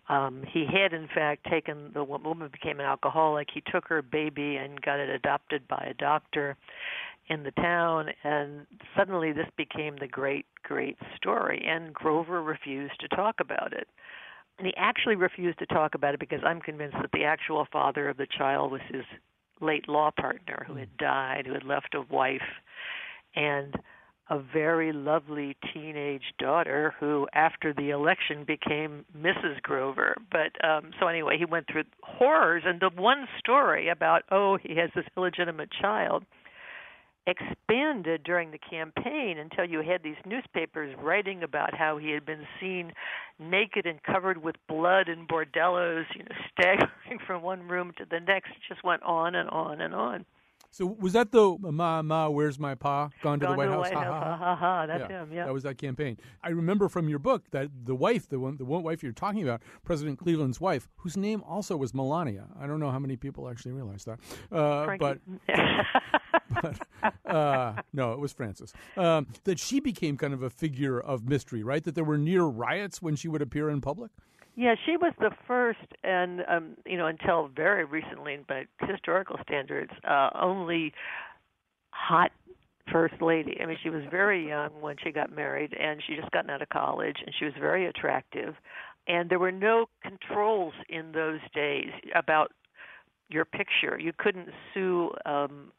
um 0.08 0.44
he 0.52 0.66
had 0.66 0.92
in 0.92 1.08
fact 1.14 1.46
taken 1.50 1.90
the 1.94 2.04
woman 2.04 2.48
became 2.52 2.78
an 2.78 2.84
alcoholic 2.84 3.48
he 3.52 3.62
took 3.72 3.88
her 3.88 4.02
baby 4.02 4.56
and 4.56 4.82
got 4.82 5.00
it 5.00 5.08
adopted 5.08 5.66
by 5.66 5.82
a 5.90 5.94
doctor 5.94 6.58
in 7.28 7.42
the 7.42 7.50
town 7.52 8.10
and 8.22 8.66
suddenly 8.94 9.32
this 9.32 9.46
became 9.56 9.96
the 9.96 10.06
great 10.06 10.44
great 10.62 10.98
story 11.16 11.64
and 11.66 11.94
Grover 11.94 12.42
refused 12.42 13.00
to 13.00 13.08
talk 13.16 13.36
about 13.40 13.72
it 13.72 13.88
and 14.58 14.66
he 14.66 14.74
actually 14.76 15.16
refused 15.16 15.58
to 15.58 15.66
talk 15.66 15.94
about 15.94 16.14
it 16.14 16.20
because 16.20 16.40
I'm 16.44 16.60
convinced 16.60 16.96
that 17.00 17.10
the 17.12 17.24
actual 17.24 17.66
father 17.72 18.08
of 18.08 18.16
the 18.16 18.26
child 18.38 18.72
was 18.72 18.80
his 18.88 19.04
late 19.60 19.88
law 19.88 20.10
partner 20.10 20.64
who 20.66 20.76
had 20.76 20.88
hmm. 20.98 21.04
died, 21.04 21.46
who 21.46 21.54
had 21.54 21.64
left 21.64 21.94
a 21.94 22.02
wife 22.02 22.42
and 23.34 23.74
a 24.30 24.38
very 24.38 24.90
lovely 24.90 25.54
teenage 25.74 26.22
daughter 26.38 26.94
who 26.98 27.28
after 27.34 27.74
the 27.74 27.90
election 27.90 28.44
became 28.46 29.04
Mrs. 29.16 29.60
Grover. 29.62 30.16
But 30.30 30.64
um 30.66 30.92
so 30.98 31.08
anyway, 31.08 31.36
he 31.38 31.44
went 31.44 31.66
through 31.70 31.84
horrors 32.02 32.62
and 32.64 32.80
the 32.80 32.90
one 32.94 33.26
story 33.38 33.88
about 33.88 34.22
oh, 34.30 34.56
he 34.62 34.76
has 34.76 34.90
this 34.94 35.04
illegitimate 35.16 35.70
child 35.70 36.24
expanded 37.26 38.22
during 38.24 38.50
the 38.50 38.58
campaign 38.58 39.38
until 39.38 39.64
you 39.64 39.80
had 39.80 40.02
these 40.02 40.16
newspapers 40.26 40.94
writing 41.02 41.42
about 41.42 41.74
how 41.74 41.96
he 41.96 42.10
had 42.10 42.26
been 42.26 42.46
seen 42.60 42.92
naked 43.38 43.86
and 43.86 44.02
covered 44.02 44.42
with 44.42 44.56
blood 44.68 45.08
in 45.08 45.26
bordellos, 45.26 46.04
you 46.14 46.22
know, 46.22 46.36
staggering 46.52 47.18
from 47.26 47.42
one 47.42 47.66
room 47.66 47.92
to 47.96 48.04
the 48.10 48.20
next. 48.20 48.50
It 48.50 48.62
just 48.68 48.84
went 48.84 49.02
on 49.02 49.34
and 49.34 49.48
on 49.48 49.80
and 49.80 49.94
on. 49.94 50.26
So 50.74 50.86
was 50.86 51.12
that 51.12 51.30
the 51.30 51.56
Ma 51.60 52.02
Ma 52.02 52.28
Where's 52.28 52.58
My 52.58 52.74
Pa 52.74 53.08
Gone 53.22 53.38
to 53.38 53.46
Gone 53.46 53.52
the 53.52 53.58
White 53.58 53.66
to 53.66 53.70
House? 53.70 53.90
The 53.90 53.94
White 53.94 54.04
ha, 54.04 54.12
House. 54.12 54.24
ha, 54.24 54.36
ha, 54.36 54.56
ha, 54.56 54.56
ha. 54.56 54.86
That's 54.86 55.08
yeah, 55.08 55.22
him. 55.22 55.32
Yeah, 55.32 55.44
that 55.44 55.54
was 55.54 55.62
that 55.62 55.78
campaign. 55.78 56.18
I 56.42 56.48
remember 56.48 56.88
from 56.88 57.08
your 57.08 57.20
book 57.20 57.44
that 57.52 57.68
the 57.84 57.94
wife, 57.94 58.28
the 58.28 58.40
one, 58.40 58.56
the 58.56 58.64
one 58.64 58.82
wife 58.82 59.00
you're 59.00 59.12
talking 59.12 59.44
about, 59.44 59.62
President 59.84 60.18
Cleveland's 60.18 60.60
wife, 60.60 60.88
whose 60.96 61.16
name 61.16 61.44
also 61.46 61.76
was 61.76 61.94
Melania. 61.94 62.48
I 62.58 62.66
don't 62.66 62.80
know 62.80 62.90
how 62.90 62.98
many 62.98 63.14
people 63.14 63.48
actually 63.48 63.70
realize 63.70 64.04
that, 64.04 64.18
uh, 64.50 64.96
but. 64.98 65.20
but 66.60 67.32
uh, 67.32 67.74
no, 67.92 68.12
it 68.12 68.18
was 68.18 68.32
Frances. 68.32 68.72
Um, 68.96 69.28
that 69.44 69.60
she 69.60 69.78
became 69.78 70.16
kind 70.16 70.34
of 70.34 70.42
a 70.42 70.50
figure 70.50 70.98
of 70.98 71.28
mystery, 71.28 71.62
right? 71.62 71.84
That 71.84 71.94
there 71.94 72.02
were 72.02 72.18
near 72.18 72.42
riots 72.42 73.00
when 73.00 73.14
she 73.14 73.28
would 73.28 73.42
appear 73.42 73.70
in 73.70 73.80
public. 73.80 74.10
Yeah, 74.56 74.74
she 74.86 74.96
was 74.96 75.12
the 75.18 75.30
first, 75.48 75.80
and 76.04 76.44
um, 76.48 76.76
you 76.86 76.96
know, 76.96 77.06
until 77.06 77.48
very 77.56 77.84
recently, 77.84 78.38
by 78.48 78.66
historical 78.80 79.36
standards, 79.42 79.90
uh, 80.08 80.30
only 80.40 80.92
hot 81.90 82.30
first 82.92 83.20
lady. 83.20 83.58
I 83.60 83.66
mean, 83.66 83.78
she 83.82 83.90
was 83.90 84.02
very 84.10 84.46
young 84.46 84.70
when 84.80 84.96
she 85.02 85.10
got 85.10 85.34
married, 85.34 85.74
and 85.74 86.00
she 86.06 86.14
just 86.14 86.30
gotten 86.30 86.50
out 86.50 86.62
of 86.62 86.68
college, 86.68 87.16
and 87.24 87.34
she 87.38 87.44
was 87.46 87.54
very 87.58 87.86
attractive. 87.86 88.54
And 89.08 89.28
there 89.28 89.38
were 89.40 89.52
no 89.52 89.86
controls 90.02 90.74
in 90.88 91.12
those 91.12 91.40
days 91.54 91.90
about 92.14 92.52
your 93.28 93.44
picture. 93.44 93.98
You 93.98 94.12
couldn't 94.16 94.48
sue 94.72 95.10
um, 95.26 95.72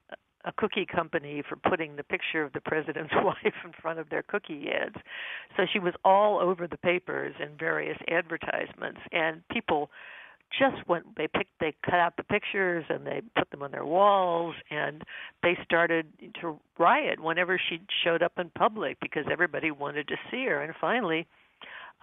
a 0.46 0.52
cookie 0.54 0.86
company 0.86 1.44
for 1.48 1.56
putting 1.56 1.96
the 1.96 2.04
picture 2.04 2.44
of 2.44 2.54
the 2.54 2.62
president's 2.62 3.14
wife 3.24 3.54
in 3.64 3.72
front 3.82 4.00
of 4.00 4.10
their 4.10 4.24
cookie 4.24 4.68
ads. 4.70 4.96
So 5.58 5.64
she 5.72 5.80
was 5.80 5.94
all 6.04 6.40
over 6.40 6.68
the 6.68 6.78
papers 6.78 7.36
in 7.40 7.58
various 7.58 7.98
advertisements, 8.10 9.02
and 9.12 9.42
people 9.50 9.90
just 10.60 10.88
went 10.88 11.04
they 11.18 11.28
picked 11.28 11.52
they 11.60 11.74
cut 11.84 11.96
out 11.96 12.16
the 12.18 12.24
pictures 12.24 12.86
and 12.88 13.06
they 13.06 13.22
put 13.36 13.50
them 13.50 13.64
on 13.64 13.72
their 13.72 13.84
walls 13.84 14.54
and 14.70 15.02
they 15.42 15.58
started 15.66 16.06
to 16.40 16.58
riot 16.78 17.20
whenever 17.20 17.60
she 17.68 17.82
showed 18.04 18.22
up 18.22 18.34
in 18.38 18.50
public 18.52 18.96
because 19.02 19.26
everybody 19.30 19.72
wanted 19.72 20.08
to 20.08 20.16
see 20.30 20.46
her 20.46 20.62
and 20.62 20.74
finally 20.80 21.26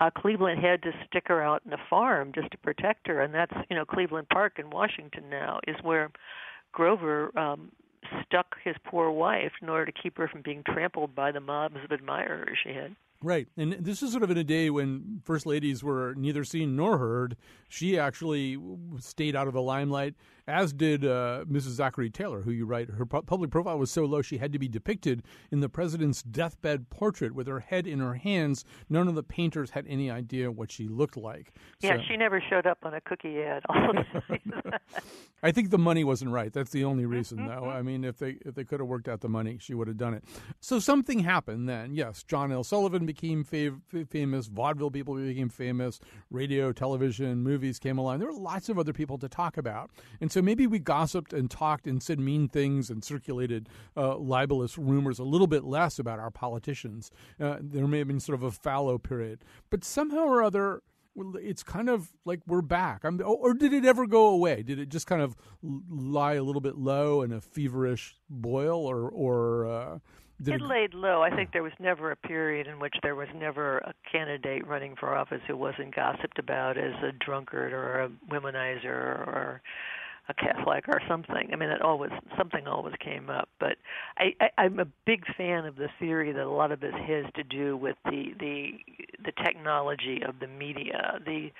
uh, 0.00 0.10
Cleveland 0.10 0.60
had 0.60 0.82
to 0.82 0.90
stick 1.06 1.24
her 1.26 1.42
out 1.42 1.62
in 1.66 1.72
a 1.72 1.78
farm 1.88 2.32
just 2.34 2.50
to 2.50 2.58
protect 2.58 3.06
her, 3.06 3.20
and 3.20 3.32
that's 3.32 3.52
you 3.68 3.76
know 3.76 3.84
Cleveland 3.84 4.28
Park 4.30 4.58
in 4.58 4.70
Washington 4.70 5.24
now 5.30 5.60
is 5.66 5.76
where 5.82 6.10
Grover 6.72 7.36
um, 7.38 7.70
stuck 8.24 8.56
his 8.62 8.76
poor 8.84 9.10
wife 9.10 9.52
in 9.60 9.68
order 9.68 9.86
to 9.86 9.92
keep 9.92 10.18
her 10.18 10.28
from 10.28 10.42
being 10.42 10.62
trampled 10.64 11.14
by 11.14 11.32
the 11.32 11.40
mobs 11.40 11.76
of 11.84 11.92
admirers 11.92 12.58
she 12.62 12.70
had. 12.70 12.96
Right. 13.22 13.46
And 13.56 13.72
this 13.74 14.02
is 14.02 14.10
sort 14.10 14.24
of 14.24 14.30
in 14.30 14.38
a 14.38 14.44
day 14.44 14.68
when 14.68 15.20
first 15.24 15.46
ladies 15.46 15.84
were 15.84 16.14
neither 16.16 16.42
seen 16.42 16.74
nor 16.74 16.98
heard. 16.98 17.36
She 17.68 17.98
actually 17.98 18.58
stayed 18.98 19.36
out 19.36 19.46
of 19.46 19.54
the 19.54 19.62
limelight, 19.62 20.14
as 20.46 20.72
did 20.72 21.04
uh, 21.04 21.44
Mrs. 21.48 21.72
Zachary 21.72 22.10
Taylor, 22.10 22.42
who 22.42 22.50
you 22.50 22.66
write. 22.66 22.90
Her 22.90 23.06
public 23.06 23.50
profile 23.50 23.78
was 23.78 23.90
so 23.90 24.04
low 24.04 24.22
she 24.22 24.38
had 24.38 24.52
to 24.52 24.58
be 24.58 24.68
depicted 24.68 25.22
in 25.50 25.60
the 25.60 25.68
president's 25.68 26.22
deathbed 26.22 26.90
portrait 26.90 27.34
with 27.34 27.46
her 27.46 27.60
head 27.60 27.86
in 27.86 28.00
her 28.00 28.14
hands. 28.14 28.64
None 28.88 29.08
of 29.08 29.14
the 29.14 29.22
painters 29.22 29.70
had 29.70 29.86
any 29.88 30.10
idea 30.10 30.50
what 30.50 30.70
she 30.70 30.88
looked 30.88 31.16
like. 31.16 31.52
Yeah, 31.80 31.96
so, 31.96 32.02
she 32.08 32.16
never 32.16 32.42
showed 32.50 32.66
up 32.66 32.78
on 32.82 32.94
a 32.94 33.00
cookie 33.00 33.40
ad. 33.40 33.62
I 35.42 35.52
think 35.52 35.70
the 35.70 35.78
money 35.78 36.04
wasn't 36.04 36.30
right. 36.30 36.52
That's 36.52 36.70
the 36.70 36.84
only 36.84 37.06
reason, 37.06 37.46
though. 37.46 37.68
I 37.68 37.82
mean, 37.82 38.04
if 38.04 38.18
they 38.18 38.36
if 38.44 38.54
they 38.54 38.64
could 38.64 38.80
have 38.80 38.88
worked 38.88 39.08
out 39.08 39.20
the 39.20 39.28
money, 39.28 39.58
she 39.60 39.74
would 39.74 39.88
have 39.88 39.96
done 39.96 40.14
it. 40.14 40.24
So 40.60 40.78
something 40.78 41.20
happened 41.20 41.68
then. 41.68 41.94
Yes, 41.94 42.22
John 42.22 42.52
L. 42.52 42.64
Sullivan 42.64 43.06
became 43.06 43.44
fav- 43.44 43.80
famous. 44.08 44.46
Vaudeville 44.46 44.90
people 44.90 45.14
became 45.14 45.48
famous. 45.48 46.00
Radio, 46.30 46.72
television, 46.72 47.42
movies 47.42 47.78
came 47.78 47.98
along. 47.98 48.18
There 48.18 48.28
were 48.28 48.38
lots 48.38 48.68
of 48.68 48.78
other 48.78 48.92
people 48.92 49.18
to 49.18 49.28
talk 49.28 49.56
about. 49.56 49.90
And 50.20 50.31
so 50.32 50.40
maybe 50.40 50.66
we 50.66 50.78
gossiped 50.78 51.34
and 51.34 51.50
talked 51.50 51.86
and 51.86 52.02
said 52.02 52.18
mean 52.18 52.48
things 52.48 52.88
and 52.88 53.04
circulated 53.04 53.68
uh, 53.96 54.16
libelous 54.16 54.78
rumors 54.78 55.18
a 55.18 55.24
little 55.24 55.46
bit 55.46 55.62
less 55.62 55.98
about 55.98 56.18
our 56.18 56.30
politicians. 56.30 57.10
Uh, 57.38 57.58
there 57.60 57.86
may 57.86 57.98
have 57.98 58.08
been 58.08 58.18
sort 58.18 58.34
of 58.34 58.42
a 58.42 58.50
fallow 58.50 58.96
period. 58.96 59.44
But 59.68 59.84
somehow 59.84 60.24
or 60.24 60.42
other, 60.42 60.82
it's 61.34 61.62
kind 61.62 61.90
of 61.90 62.12
like 62.24 62.40
we're 62.46 62.62
back. 62.62 63.04
I'm, 63.04 63.20
or 63.22 63.52
did 63.52 63.74
it 63.74 63.84
ever 63.84 64.06
go 64.06 64.28
away? 64.28 64.62
Did 64.62 64.78
it 64.78 64.88
just 64.88 65.06
kind 65.06 65.20
of 65.20 65.36
lie 65.62 66.34
a 66.34 66.42
little 66.42 66.62
bit 66.62 66.76
low 66.76 67.20
in 67.20 67.32
a 67.32 67.40
feverish 67.42 68.16
boil, 68.30 68.86
or 68.86 69.10
or 69.10 69.66
uh, 69.66 69.98
it, 70.46 70.54
it 70.54 70.62
laid 70.62 70.94
low. 70.94 71.22
I 71.22 71.28
think 71.28 71.50
there 71.52 71.62
was 71.62 71.72
never 71.78 72.10
a 72.10 72.16
period 72.16 72.66
in 72.66 72.78
which 72.78 72.94
there 73.02 73.14
was 73.14 73.28
never 73.34 73.78
a 73.78 73.92
candidate 74.10 74.66
running 74.66 74.96
for 74.98 75.14
office 75.14 75.42
who 75.46 75.56
wasn't 75.58 75.94
gossiped 75.94 76.38
about 76.38 76.78
as 76.78 76.94
a 77.02 77.12
drunkard 77.12 77.74
or 77.74 78.00
a 78.00 78.08
womanizer 78.30 78.86
or 78.86 79.60
a 80.28 80.34
Catholic 80.34 80.88
or 80.88 81.00
something. 81.08 81.50
I 81.52 81.56
mean, 81.56 81.70
it 81.70 81.82
always 81.82 82.10
something 82.38 82.66
always 82.66 82.94
came 83.00 83.28
up. 83.28 83.48
But 83.58 83.76
I, 84.18 84.34
I, 84.40 84.48
I'm 84.58 84.78
a 84.78 84.86
big 85.04 85.24
fan 85.36 85.64
of 85.64 85.76
the 85.76 85.88
theory 85.98 86.32
that 86.32 86.44
a 86.44 86.50
lot 86.50 86.72
of 86.72 86.80
this 86.80 86.94
has 86.94 87.26
to 87.34 87.42
do 87.42 87.76
with 87.76 87.96
the 88.04 88.32
the 88.38 88.70
the 89.24 89.32
technology 89.44 90.22
of 90.26 90.38
the 90.40 90.46
media. 90.46 91.18
The 91.24 91.50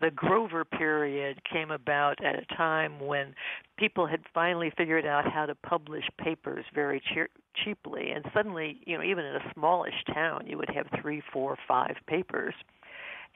the 0.00 0.10
Grover 0.10 0.64
period 0.64 1.42
came 1.44 1.70
about 1.70 2.24
at 2.24 2.34
a 2.36 2.54
time 2.56 2.98
when 3.00 3.34
people 3.78 4.06
had 4.06 4.20
finally 4.32 4.72
figured 4.76 5.04
out 5.04 5.30
how 5.30 5.46
to 5.46 5.54
publish 5.54 6.04
papers 6.18 6.64
very 6.74 7.00
che- 7.00 7.28
cheaply, 7.54 8.10
and 8.10 8.24
suddenly, 8.34 8.80
you 8.86 8.96
know, 8.96 9.04
even 9.04 9.24
in 9.24 9.36
a 9.36 9.52
smallish 9.54 10.04
town, 10.12 10.46
you 10.46 10.56
would 10.56 10.70
have 10.70 10.86
three, 11.00 11.22
four, 11.32 11.56
five 11.68 11.96
papers. 12.06 12.54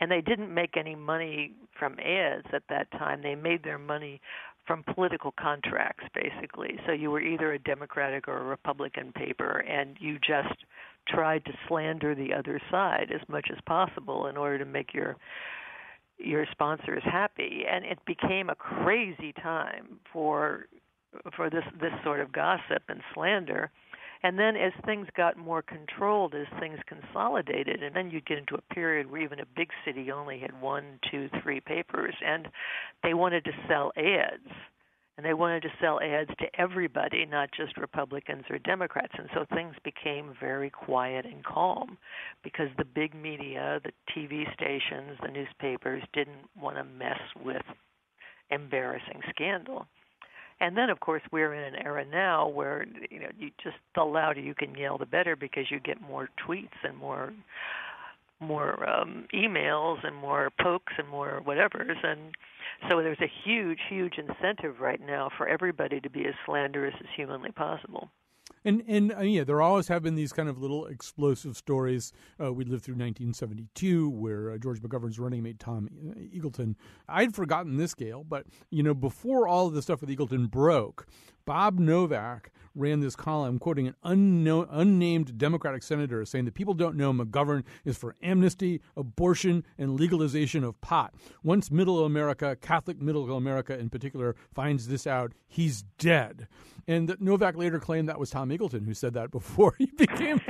And 0.00 0.11
they 0.11 0.21
didn't 0.21 0.52
make 0.52 0.76
any 0.76 0.97
money 0.97 1.52
from 1.78 1.99
ads 2.00 2.47
at 2.52 2.64
that 2.69 2.90
time. 2.93 3.23
They 3.23 3.37
made 3.37 3.62
their 3.62 3.78
money 3.78 4.21
from 4.66 4.83
political 4.94 5.33
contracts, 5.38 6.04
basically. 6.14 6.78
So 6.87 6.92
you 6.92 7.11
were 7.11 7.21
either 7.21 7.52
a 7.52 7.59
Democratic 7.59 8.28
or 8.28 8.38
a 8.38 8.44
Republican 8.44 9.12
paper, 9.12 9.59
and 9.68 9.97
you 10.00 10.18
just 10.18 10.64
tried 11.09 11.44
to 11.44 11.52
slander 11.68 12.14
the 12.14 12.33
other 12.33 12.61
side 12.71 13.11
as 13.14 13.21
much 13.28 13.49
as 13.52 13.59
possible 13.66 14.26
in 14.26 14.37
order 14.37 14.59
to 14.59 14.64
make 14.64 14.94
your 14.94 15.16
your 16.18 16.47
sponsors 16.52 17.02
happy 17.04 17.64
and 17.68 17.85
it 17.85 17.99
became 18.06 18.49
a 18.49 18.54
crazy 18.54 19.33
time 19.42 19.99
for 20.12 20.66
for 21.35 21.50
this 21.50 21.64
this 21.80 21.92
sort 22.04 22.21
of 22.21 22.33
gossip 22.33 22.83
and 22.88 23.00
slander 23.12 23.71
and 24.25 24.38
then 24.38 24.57
as 24.57 24.73
things 24.85 25.07
got 25.16 25.37
more 25.37 25.62
controlled 25.62 26.35
as 26.35 26.47
things 26.59 26.81
consolidated 26.87 27.83
and 27.83 27.95
then 27.95 28.11
you'd 28.11 28.26
get 28.26 28.38
into 28.38 28.57
a 28.57 28.75
period 28.75 29.09
where 29.09 29.21
even 29.21 29.38
a 29.38 29.47
big 29.54 29.69
city 29.85 30.11
only 30.11 30.40
had 30.40 30.61
one 30.61 30.99
two 31.11 31.28
three 31.43 31.61
papers 31.61 32.14
and 32.26 32.49
they 33.04 33.14
wanted 33.14 33.45
to 33.45 33.52
sell 33.69 33.93
ads 33.97 34.50
and 35.16 35.25
they 35.25 35.35
wanted 35.35 35.62
to 35.62 35.69
sell 35.81 36.00
ads 36.00 36.31
to 36.40 36.47
everybody, 36.61 37.25
not 37.25 37.50
just 37.57 37.76
Republicans 37.76 38.45
or 38.50 38.59
Democrats. 38.59 39.12
And 39.16 39.28
so 39.33 39.45
things 39.54 39.76
became 39.85 40.35
very 40.40 40.71
quiet 40.71 41.25
and 41.25 41.45
calm 41.45 41.99
because 42.43 42.69
the 42.78 42.85
big 42.85 43.14
media, 43.14 43.81
the 43.85 43.93
TV 44.12 44.52
stations, 44.54 45.16
the 45.23 45.31
newspapers 45.31 46.02
didn't 46.12 46.49
want 46.61 46.78
to 46.78 46.85
mess 46.85 47.21
with 47.45 47.62
embarrassing 48.50 49.21
scandal. 49.31 49.87
And 50.61 50.76
then, 50.76 50.88
of 50.88 51.00
course, 51.00 51.23
we're 51.32 51.52
in 51.52 51.75
an 51.75 51.84
era 51.84 52.04
now 52.04 52.49
where 52.49 52.87
you 53.11 53.20
know 53.20 53.28
you 53.38 53.50
just 53.62 53.76
the 53.94 54.04
louder 54.04 54.40
you 54.40 54.54
can 54.54 54.75
yell, 54.75 54.99
the 54.99 55.06
better, 55.06 55.37
because 55.37 55.70
you 55.70 55.80
get 55.80 56.00
more 56.00 56.28
tweets 56.46 56.78
and 56.82 56.96
more 56.96 57.32
more 58.40 58.88
um, 58.88 59.26
emails 59.32 60.04
and 60.06 60.14
more 60.14 60.50
pokes 60.61 60.92
and 60.99 61.08
more 61.08 61.42
whatevers, 61.46 61.96
and 62.02 62.34
so 62.88 63.00
there's 63.02 63.20
a 63.20 63.30
huge, 63.44 63.78
huge 63.88 64.14
incentive 64.18 64.80
right 64.80 65.00
now 65.00 65.30
for 65.37 65.49
everybody 65.49 66.00
to 66.00 66.11
be 66.11 66.26
as 66.26 66.34
slanderous 66.44 66.94
as 67.00 67.06
humanly 67.16 67.50
possible. 67.52 68.08
And 68.64 68.83
and 68.88 69.12
uh, 69.12 69.21
yeah, 69.21 69.44
there 69.44 69.61
always 69.61 69.88
have 69.88 70.02
been 70.02 70.14
these 70.14 70.33
kind 70.33 70.49
of 70.49 70.59
little 70.59 70.87
explosive 70.87 71.56
stories. 71.56 72.12
Uh, 72.42 72.52
we 72.52 72.64
lived 72.64 72.85
through 72.85 72.94
1972, 72.94 74.09
where 74.09 74.52
uh, 74.52 74.59
George 74.59 74.80
McGovern's 74.80 75.18
running 75.18 75.42
mate 75.42 75.59
Tom 75.59 75.88
Eagleton. 76.16 76.76
I'd 77.09 77.35
forgotten 77.35 77.76
this, 77.76 77.94
Gail, 77.94 78.25
but 78.25 78.47
you 78.71 78.83
know, 78.83 78.94
before 78.94 79.47
all 79.47 79.66
of 79.66 79.75
the 79.75 79.83
stuff 79.83 80.00
with 80.00 80.11
Eagleton 80.11 80.50
broke, 80.50 81.06
Bob 81.46 81.78
Novak 81.78 82.50
ran 82.74 83.00
this 83.00 83.14
column 83.14 83.58
quoting 83.58 83.86
an 83.86 83.94
unknown, 84.02 84.66
unnamed 84.70 85.38
Democratic 85.38 85.82
senator 85.82 86.24
saying 86.24 86.44
that 86.44 86.54
people 86.54 86.74
don't 86.74 86.96
know 86.96 87.12
McGovern 87.12 87.62
is 87.84 87.96
for 87.96 88.16
amnesty, 88.22 88.80
abortion, 88.96 89.64
and 89.78 89.98
legalization 89.98 90.64
of 90.64 90.80
pot. 90.80 91.14
Once 91.42 91.70
middle 91.70 92.04
America, 92.04 92.56
Catholic 92.60 93.00
middle 93.00 93.36
America 93.36 93.78
in 93.78 93.90
particular, 93.90 94.34
finds 94.52 94.88
this 94.88 95.06
out, 95.06 95.32
he's 95.46 95.82
dead. 95.98 96.48
And 96.86 97.16
Novak 97.20 97.56
later 97.56 97.78
claimed 97.78 98.08
that 98.08 98.18
was 98.18 98.30
Tom 98.30 98.50
Eagleton 98.50 98.84
who 98.84 98.94
said 98.94 99.14
that 99.14 99.30
before 99.30 99.74
he 99.78 99.86
became 99.86 100.38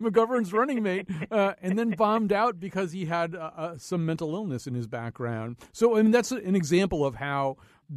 McGovern's 0.00 0.52
running 0.52 0.82
mate, 0.82 1.08
uh, 1.30 1.54
and 1.62 1.78
then 1.78 1.90
bombed 1.90 2.32
out 2.32 2.58
because 2.58 2.92
he 2.92 3.06
had 3.06 3.34
uh, 3.34 3.50
uh, 3.56 3.78
some 3.78 4.04
mental 4.04 4.34
illness 4.34 4.66
in 4.66 4.74
his 4.74 4.86
background. 4.86 5.56
So, 5.72 5.96
I 5.96 6.02
mean, 6.02 6.10
that's 6.10 6.32
an 6.32 6.56
example 6.56 7.04
of 7.04 7.16
how 7.16 7.56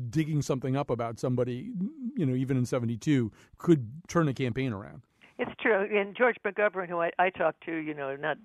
digging 0.09 0.41
something 0.41 0.75
up 0.75 0.89
about 0.89 1.19
somebody, 1.19 1.71
you 2.15 2.25
know, 2.25 2.35
even 2.35 2.57
in 2.57 2.65
72, 2.65 3.31
could 3.57 3.89
turn 4.07 4.27
a 4.27 4.33
campaign 4.33 4.73
around. 4.73 5.01
It's 5.37 5.51
true. 5.61 5.87
And 5.91 6.15
George 6.15 6.37
McGovern, 6.45 6.87
who 6.87 7.01
I, 7.01 7.11
I 7.19 7.29
talked 7.29 7.65
to, 7.65 7.75
you 7.75 7.93
know, 7.93 8.15
not 8.15 8.37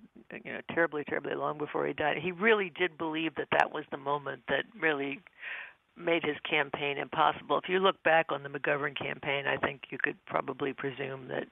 you 0.45 0.53
know 0.53 0.61
terribly, 0.75 1.05
terribly 1.05 1.35
long 1.35 1.57
before 1.57 1.87
he 1.87 1.93
died, 1.93 2.17
he 2.21 2.33
really 2.33 2.73
did 2.77 2.99
believe 2.99 3.37
that 3.37 3.49
that 3.53 3.73
was 3.73 3.85
the 3.91 3.97
moment 3.97 4.43
that 4.49 4.65
really 4.79 5.21
made 5.97 6.25
his 6.25 6.37
campaign 6.49 6.99
impossible. 6.99 7.59
If 7.59 7.69
you 7.69 7.79
look 7.79 8.03
back 8.03 8.27
on 8.31 8.43
the 8.43 8.49
McGovern 8.49 8.99
campaign, 8.99 9.45
I 9.47 9.57
think 9.57 9.83
you 9.91 9.99
could 10.03 10.17
probably 10.27 10.73
presume 10.73 11.29
that 11.29 11.47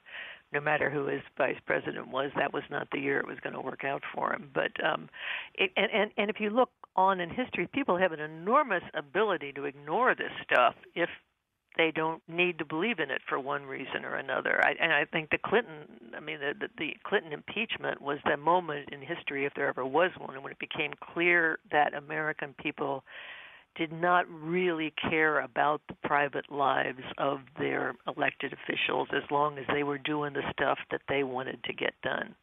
no 0.52 0.60
matter 0.60 0.90
who 0.90 1.06
his 1.06 1.22
vice 1.36 1.58
president 1.66 2.08
was, 2.08 2.30
that 2.36 2.52
was 2.52 2.62
not 2.70 2.88
the 2.90 2.98
year 2.98 3.18
it 3.18 3.26
was 3.26 3.38
going 3.42 3.54
to 3.54 3.60
work 3.60 3.84
out 3.84 4.02
for 4.14 4.32
him. 4.32 4.50
But 4.54 4.72
um, 4.84 5.08
it, 5.54 5.70
and 5.76 5.90
and 5.92 6.10
and 6.16 6.30
if 6.30 6.40
you 6.40 6.50
look 6.50 6.70
on 6.96 7.20
in 7.20 7.30
history, 7.30 7.68
people 7.72 7.96
have 7.96 8.12
an 8.12 8.20
enormous 8.20 8.82
ability 8.94 9.52
to 9.52 9.64
ignore 9.64 10.14
this 10.14 10.32
stuff 10.42 10.74
if 10.94 11.08
they 11.76 11.92
don't 11.92 12.22
need 12.28 12.58
to 12.58 12.64
believe 12.64 12.98
in 12.98 13.10
it 13.10 13.22
for 13.28 13.38
one 13.38 13.64
reason 13.64 14.04
or 14.04 14.16
another. 14.16 14.60
I, 14.64 14.74
and 14.82 14.92
I 14.92 15.04
think 15.04 15.30
the 15.30 15.38
Clinton, 15.38 15.86
I 16.16 16.20
mean, 16.20 16.40
the, 16.40 16.52
the, 16.58 16.68
the 16.76 16.96
Clinton 17.04 17.32
impeachment 17.32 18.02
was 18.02 18.18
the 18.24 18.36
moment 18.36 18.88
in 18.90 19.00
history, 19.00 19.46
if 19.46 19.54
there 19.54 19.68
ever 19.68 19.86
was 19.86 20.10
one, 20.18 20.42
when 20.42 20.50
it 20.50 20.58
became 20.58 20.92
clear 21.14 21.60
that 21.70 21.94
American 21.94 22.54
people 22.60 23.04
did 23.78 23.92
not 23.92 24.26
really 24.28 24.92
care 25.08 25.40
about 25.40 25.80
the 25.88 25.96
private 26.04 26.50
lives 26.50 27.02
of 27.16 27.38
their 27.58 27.94
elected 28.06 28.52
officials 28.52 29.08
as 29.14 29.22
long 29.30 29.56
as 29.56 29.64
they 29.72 29.84
were 29.84 29.98
doing 29.98 30.32
the 30.32 30.42
stuff 30.52 30.78
that 30.90 31.02
they 31.08 31.22
wanted 31.22 31.62
to 31.64 31.72
get 31.72 31.94
done. 32.02 32.34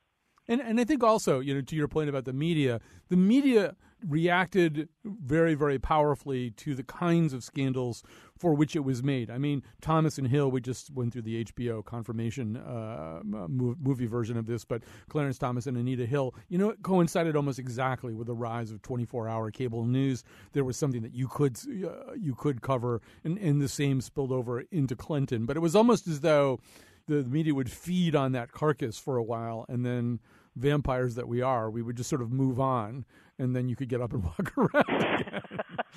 And 0.48 0.62
and 0.62 0.80
I 0.80 0.84
think 0.84 1.04
also, 1.04 1.39
you 1.39 1.54
know, 1.54 1.62
to 1.62 1.75
your 1.75 1.88
point 1.88 2.10
about 2.10 2.25
the 2.25 2.34
media, 2.34 2.80
the 3.10 3.18
media 3.18 3.75
reacted 4.08 4.89
very, 5.04 5.56
very 5.56 5.80
powerfully 5.80 6.51
to 6.51 6.75
the 6.75 6.84
kinds 6.84 7.34
of 7.34 7.44
scandals 7.44 8.04
for 8.38 8.54
which 8.54 8.75
it 8.75 8.84
was 8.84 9.01
made. 9.01 9.30
I 9.30 9.38
mean, 9.38 9.63
Thomas 9.82 10.18
and 10.18 10.27
Hill, 10.27 10.51
we 10.51 10.60
just 10.62 10.92
went 10.92 11.13
through 11.13 11.22
the 11.22 11.46
HBO 11.46 11.84
confirmation 11.84 12.58
uh, 12.58 13.22
movie 13.24 14.08
version 14.08 14.38
of 14.38 14.46
this, 14.46 14.65
but 14.65 14.84
Clarence 15.10 15.38
Thomas 15.38 15.68
and 15.68 15.77
Anita 15.77 16.06
Hill, 16.06 16.36
you 16.50 16.58
know, 16.58 16.70
it 16.70 16.84
coincided 16.84 17.36
almost 17.36 17.60
exactly 17.60 18.13
with 18.13 18.27
the 18.27 18.36
rise 18.36 18.72
of 18.72 18.82
24-hour 18.82 19.51
cable 19.51 19.86
news. 19.86 20.24
There 20.54 20.65
was 20.65 20.75
something 20.77 21.01
that 21.01 21.13
you 21.13 21.27
could 21.27 21.58
uh, 21.68 22.13
you 22.13 22.36
could 22.36 22.62
cover, 22.62 23.01
and, 23.24 23.38
and 23.38 23.62
the 23.62 23.70
same 23.70 24.01
spilled 24.01 24.32
over 24.32 24.62
into 24.72 24.96
Clinton. 24.96 25.46
But 25.46 25.56
it 25.56 25.62
was 25.62 25.75
almost 25.75 26.08
as 26.08 26.20
though 26.20 26.60
the 27.08 27.24
media 27.24 27.54
would 27.54 27.72
feed 27.72 28.15
on 28.15 28.34
that 28.34 28.51
carcass 28.51 28.98
for 28.98 29.18
a 29.18 29.24
while, 29.24 29.65
and 29.70 29.86
then 29.86 30.20
vampires 30.56 31.15
that 31.15 31.27
we 31.27 31.42
are, 31.42 31.70
we 31.70 31.82
would 31.82 31.98
just 31.98 32.10
sort 32.10 32.22
of 32.22 32.32
move 32.32 32.60
on, 32.60 33.06
and 33.38 33.56
then 33.56 33.70
you 33.70 33.75
could 33.75 33.89
get 33.89 34.01
up 34.01 34.13
and 34.13 34.24
walk 34.38 34.58
around. 34.58 35.42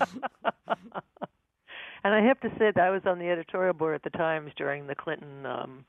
and 2.05 2.15
I 2.15 2.23
have 2.23 2.41
to 2.41 2.49
say 2.59 2.71
that 2.75 2.79
I 2.79 2.91
was 2.91 3.03
on 3.07 3.19
the 3.19 3.29
editorial 3.29 3.75
board 3.75 3.95
at 3.95 4.03
the 4.03 4.17
Times 4.17 4.53
during 4.57 4.87
the 4.87 4.95
Clinton 4.95 5.47
um 5.47 5.85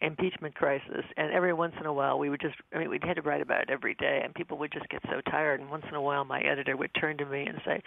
impeachment 0.00 0.54
crisis 0.54 1.04
and 1.16 1.32
every 1.32 1.54
once 1.54 1.72
in 1.80 1.86
a 1.86 1.92
while 1.92 2.18
we 2.18 2.28
would 2.28 2.40
just 2.40 2.56
I 2.74 2.78
mean 2.78 2.90
we'd 2.90 3.04
had 3.04 3.14
to 3.14 3.22
write 3.22 3.40
about 3.40 3.62
it 3.62 3.70
every 3.70 3.94
day 3.94 4.20
and 4.22 4.34
people 4.34 4.58
would 4.58 4.72
just 4.72 4.88
get 4.88 5.00
so 5.08 5.20
tired 5.30 5.60
and 5.60 5.70
once 5.70 5.84
in 5.88 5.94
a 5.94 6.02
while 6.02 6.24
my 6.24 6.40
editor 6.40 6.76
would 6.76 6.90
turn 7.00 7.16
to 7.18 7.24
me 7.24 7.46
and 7.46 7.60
say, 7.64 7.82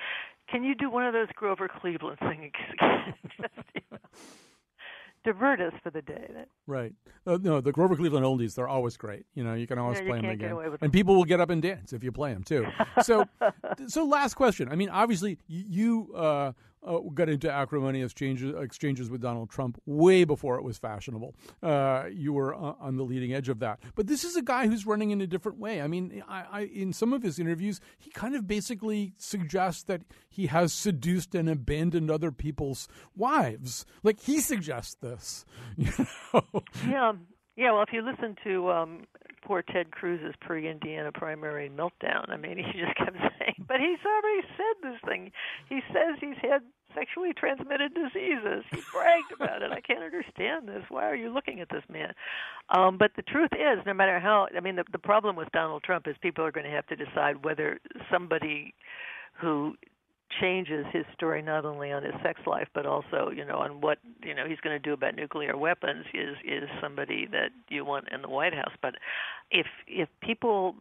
"Can 0.49 0.63
you 0.63 0.73
do 0.73 0.89
one 0.89 1.05
of 1.05 1.13
those 1.13 1.27
Grover 1.35 1.67
Cleveland 1.67 2.17
things?" 2.19 2.53
just, 3.37 3.53
you 3.75 3.81
know 3.91 3.97
divert 5.27 5.59
us 5.59 5.73
for 5.83 5.89
the 5.89 6.01
day. 6.01 6.29
Right. 6.67 6.93
Uh, 7.25 7.37
no, 7.41 7.59
the 7.59 7.73
Grover 7.73 7.97
Cleveland 7.97 8.25
oldies, 8.25 8.55
they're 8.55 8.67
always 8.67 8.95
great. 8.95 9.25
You 9.33 9.43
know, 9.43 9.55
you 9.55 9.67
can 9.67 9.77
always 9.77 9.99
yeah, 9.99 10.07
play 10.07 10.21
them 10.21 10.29
again. 10.29 10.77
And 10.81 10.93
people 10.93 11.15
will 11.15 11.25
get 11.25 11.41
up 11.41 11.49
and 11.49 11.61
dance 11.61 11.91
if 11.91 12.01
you 12.01 12.13
play 12.13 12.33
them 12.33 12.43
too. 12.43 12.65
So, 13.03 13.25
so 13.87 14.05
last 14.05 14.33
question. 14.33 14.69
I 14.69 14.75
mean, 14.75 14.89
obviously, 14.89 15.37
you 15.47 16.11
uh, 16.15 16.53
uh, 16.87 16.99
got 17.13 17.29
into 17.29 17.51
acrimonious 17.51 18.11
exchanges, 18.11 18.55
exchanges 18.59 19.09
with 19.09 19.21
Donald 19.21 19.49
Trump 19.49 19.79
way 19.85 20.23
before 20.23 20.57
it 20.57 20.63
was 20.63 20.77
fashionable. 20.77 21.35
Uh, 21.61 22.05
you 22.11 22.33
were 22.33 22.53
on 22.55 22.97
the 22.97 23.03
leading 23.03 23.33
edge 23.33 23.49
of 23.49 23.59
that. 23.59 23.79
But 23.95 24.07
this 24.07 24.23
is 24.23 24.35
a 24.35 24.41
guy 24.41 24.67
who's 24.67 24.85
running 24.85 25.11
in 25.11 25.21
a 25.21 25.27
different 25.27 25.59
way. 25.59 25.81
I 25.81 25.87
mean, 25.87 26.23
I, 26.27 26.45
I, 26.51 26.61
in 26.61 26.93
some 26.93 27.13
of 27.13 27.23
his 27.23 27.39
interviews, 27.39 27.79
he 27.97 28.11
kind 28.11 28.35
of 28.35 28.47
basically 28.47 29.13
suggests 29.17 29.83
that 29.83 30.01
he 30.29 30.47
has 30.47 30.73
seduced 30.73 31.35
and 31.35 31.49
abandoned 31.49 32.09
other 32.09 32.31
people's 32.31 32.87
wives. 33.15 33.85
Like 34.03 34.21
he 34.21 34.39
suggests 34.39 34.95
this. 34.95 35.45
You 35.77 35.91
know? 36.33 36.63
Yeah. 36.87 37.13
Yeah, 37.57 37.71
well, 37.71 37.81
if 37.81 37.91
you 37.91 38.03
listen 38.03 38.35
to 38.43 38.69
um, 38.69 39.05
poor 39.47 39.61
Ted 39.61 39.91
Cruz's 39.91 40.35
pre-Indiana 40.41 41.11
primary 41.13 41.69
meltdown, 41.69 42.29
I 42.29 42.35
mean, 42.35 42.57
he 42.73 42.79
just 42.79 42.95
kept 42.97 43.17
saying, 43.17 43.65
"But 43.67 43.79
he's 43.79 44.03
already 44.05 44.47
said 44.57 44.91
this 44.91 44.99
thing. 45.07 45.31
He 45.69 45.79
says 45.93 46.17
he's 46.19 46.37
had 46.41 46.61
sexually 46.93 47.31
transmitted 47.33 47.93
diseases. 47.93 48.65
He 48.71 48.81
bragged 48.91 49.31
about 49.33 49.61
it. 49.61 49.71
I 49.71 49.79
can't 49.79 50.03
understand 50.03 50.67
this. 50.67 50.83
Why 50.89 51.09
are 51.09 51.15
you 51.15 51.33
looking 51.33 51.61
at 51.61 51.69
this 51.69 51.83
man?" 51.89 52.13
Um, 52.69 52.97
but 52.97 53.11
the 53.15 53.21
truth 53.21 53.51
is, 53.53 53.85
no 53.85 53.93
matter 53.93 54.19
how, 54.19 54.47
I 54.55 54.59
mean, 54.59 54.75
the, 54.75 54.83
the 54.91 54.99
problem 54.99 55.37
with 55.37 55.51
Donald 55.53 55.83
Trump 55.83 56.07
is 56.07 56.15
people 56.21 56.43
are 56.43 56.51
going 56.51 56.65
to 56.65 56.71
have 56.71 56.87
to 56.87 56.95
decide 56.95 57.45
whether 57.45 57.79
somebody 58.11 58.73
who 59.39 59.75
changes 60.41 60.85
his 60.91 61.05
story 61.13 61.41
not 61.41 61.65
only 61.65 61.91
on 61.91 62.03
his 62.03 62.13
sex 62.23 62.39
life 62.45 62.67
but 62.73 62.85
also 62.85 63.31
you 63.33 63.45
know 63.45 63.57
on 63.57 63.81
what 63.81 63.97
you 64.23 64.35
know 64.35 64.45
he's 64.47 64.59
going 64.59 64.75
to 64.75 64.79
do 64.79 64.93
about 64.93 65.15
nuclear 65.15 65.57
weapons 65.57 66.05
is 66.13 66.35
is 66.43 66.69
somebody 66.81 67.27
that 67.31 67.49
you 67.69 67.85
want 67.85 68.07
in 68.11 68.21
the 68.21 68.29
White 68.29 68.53
House. 68.53 68.73
But 68.81 68.95
if 69.51 69.67
if 69.87 70.09
people 70.21 70.75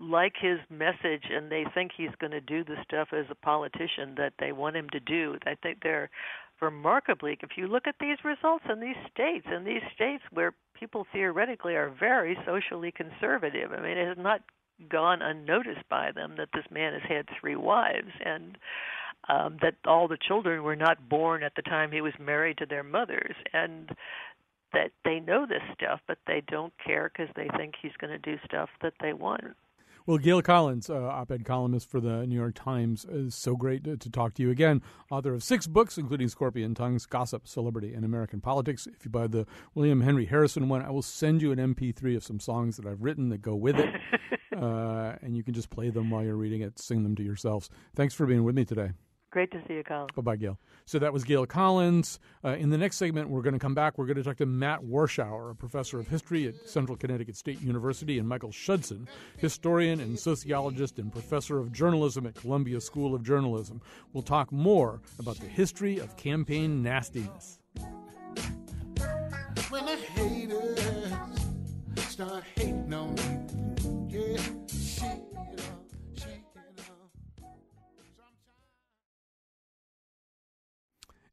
like 0.00 0.34
his 0.40 0.58
message 0.70 1.24
and 1.30 1.50
they 1.50 1.64
think 1.74 1.92
he's 1.96 2.14
going 2.18 2.32
to 2.32 2.40
do 2.40 2.64
the 2.64 2.76
stuff 2.84 3.08
as 3.12 3.26
a 3.30 3.34
politician 3.34 4.14
that 4.16 4.32
they 4.40 4.50
want 4.52 4.76
him 4.76 4.90
to 4.90 5.00
do 5.00 5.36
I 5.46 5.54
think 5.54 5.78
they're 5.82 6.10
remarkably 6.60 7.38
if 7.42 7.50
you 7.56 7.68
look 7.68 7.86
at 7.86 7.94
these 8.00 8.18
results 8.24 8.64
in 8.70 8.80
these 8.80 8.96
states 9.12 9.46
in 9.54 9.64
these 9.64 9.82
states 9.94 10.24
where 10.32 10.52
people 10.78 11.06
theoretically 11.12 11.74
are 11.76 11.90
very 11.90 12.36
socially 12.44 12.90
conservative 12.90 13.72
I 13.72 13.80
mean 13.80 13.96
it 13.96 14.08
has 14.08 14.18
not 14.18 14.40
gone 14.88 15.22
unnoticed 15.22 15.88
by 15.88 16.10
them 16.12 16.34
that 16.36 16.48
this 16.52 16.64
man 16.70 16.92
has 16.92 17.02
had 17.08 17.28
three 17.40 17.56
wives 17.56 18.10
and 18.24 18.58
um 19.28 19.56
that 19.62 19.74
all 19.86 20.08
the 20.08 20.18
children 20.18 20.62
were 20.62 20.76
not 20.76 21.08
born 21.08 21.42
at 21.42 21.54
the 21.54 21.62
time 21.62 21.92
he 21.92 22.00
was 22.00 22.12
married 22.18 22.58
to 22.58 22.66
their 22.66 22.82
mothers 22.82 23.36
and 23.52 23.90
that 24.72 24.90
they 25.04 25.20
know 25.20 25.46
this 25.46 25.62
stuff 25.74 26.00
but 26.06 26.18
they 26.26 26.42
don't 26.48 26.72
care 26.84 27.10
because 27.12 27.32
they 27.36 27.48
think 27.56 27.74
he's 27.80 27.96
going 28.00 28.10
to 28.12 28.18
do 28.18 28.38
stuff 28.44 28.68
that 28.82 28.94
they 29.00 29.12
want 29.12 29.44
well, 30.06 30.18
Gail 30.18 30.42
Collins, 30.42 30.90
uh, 30.90 31.02
op 31.02 31.30
ed 31.30 31.44
columnist 31.44 31.90
for 31.90 31.98
the 31.98 32.26
New 32.26 32.34
York 32.34 32.54
Times, 32.54 33.06
is 33.06 33.34
so 33.34 33.56
great 33.56 33.84
to, 33.84 33.96
to, 33.96 34.10
talk 34.10 34.34
to 34.34 34.42
you 34.42 34.50
again. 34.50 34.82
Author 35.10 35.32
of 35.32 35.42
six 35.42 35.66
books, 35.66 35.96
including 35.96 36.28
Scorpion 36.28 36.74
Tongues, 36.74 37.06
Gossip, 37.06 37.48
Celebrity, 37.48 37.94
and 37.94 38.04
American 38.04 38.40
Politics. 38.40 38.86
If 38.86 39.04
you 39.04 39.10
buy 39.10 39.28
the 39.28 39.46
William 39.74 40.02
Henry 40.02 40.26
Harrison 40.26 40.68
one, 40.68 40.82
I 40.82 40.90
will 40.90 41.02
send 41.02 41.40
you 41.40 41.52
an 41.52 41.58
MP3 41.58 42.16
of 42.16 42.24
some 42.24 42.38
songs 42.38 42.76
that 42.76 42.86
I've 42.86 43.02
written 43.02 43.30
that 43.30 43.40
go 43.40 43.54
with 43.54 43.78
it. 43.78 43.94
uh, 44.56 45.14
and 45.22 45.34
you 45.36 45.42
can 45.42 45.54
just 45.54 45.70
play 45.70 45.88
them 45.88 46.10
while 46.10 46.22
you're 46.22 46.36
reading 46.36 46.60
it, 46.60 46.78
sing 46.78 47.02
them 47.02 47.16
to 47.16 47.22
yourselves. 47.22 47.70
Thanks 47.94 48.12
for 48.12 48.26
being 48.26 48.44
with 48.44 48.54
me 48.54 48.66
today. 48.66 48.90
Great 49.34 49.50
to 49.50 49.60
see 49.66 49.74
you, 49.74 49.82
Colin. 49.82 50.06
Bye 50.14 50.22
bye, 50.22 50.36
Gail. 50.36 50.60
So 50.84 51.00
that 51.00 51.12
was 51.12 51.24
Gail 51.24 51.44
Collins. 51.44 52.20
Uh, 52.44 52.50
in 52.50 52.70
the 52.70 52.78
next 52.78 52.98
segment, 52.98 53.28
we're 53.28 53.42
going 53.42 53.54
to 53.54 53.58
come 53.58 53.74
back. 53.74 53.98
We're 53.98 54.06
going 54.06 54.16
to 54.16 54.22
talk 54.22 54.36
to 54.36 54.46
Matt 54.46 54.82
Warshauer, 54.84 55.50
a 55.50 55.54
professor 55.56 55.98
of 55.98 56.06
history 56.06 56.46
at 56.46 56.54
Central 56.68 56.96
Connecticut 56.96 57.34
State 57.34 57.60
University, 57.60 58.20
and 58.20 58.28
Michael 58.28 58.52
Schudson, 58.52 59.08
historian 59.38 59.98
and 59.98 60.16
sociologist 60.16 61.00
and 61.00 61.10
professor 61.10 61.58
of 61.58 61.72
journalism 61.72 62.26
at 62.26 62.36
Columbia 62.36 62.80
School 62.80 63.12
of 63.12 63.24
Journalism. 63.24 63.80
We'll 64.12 64.22
talk 64.22 64.52
more 64.52 65.00
about 65.18 65.40
the 65.40 65.48
history 65.48 65.98
of 65.98 66.16
campaign 66.16 66.80
nastiness. 66.80 67.58
When 69.68 69.84
the 69.84 69.96
haters 69.96 71.12
start 71.96 72.44
hating 72.54 72.83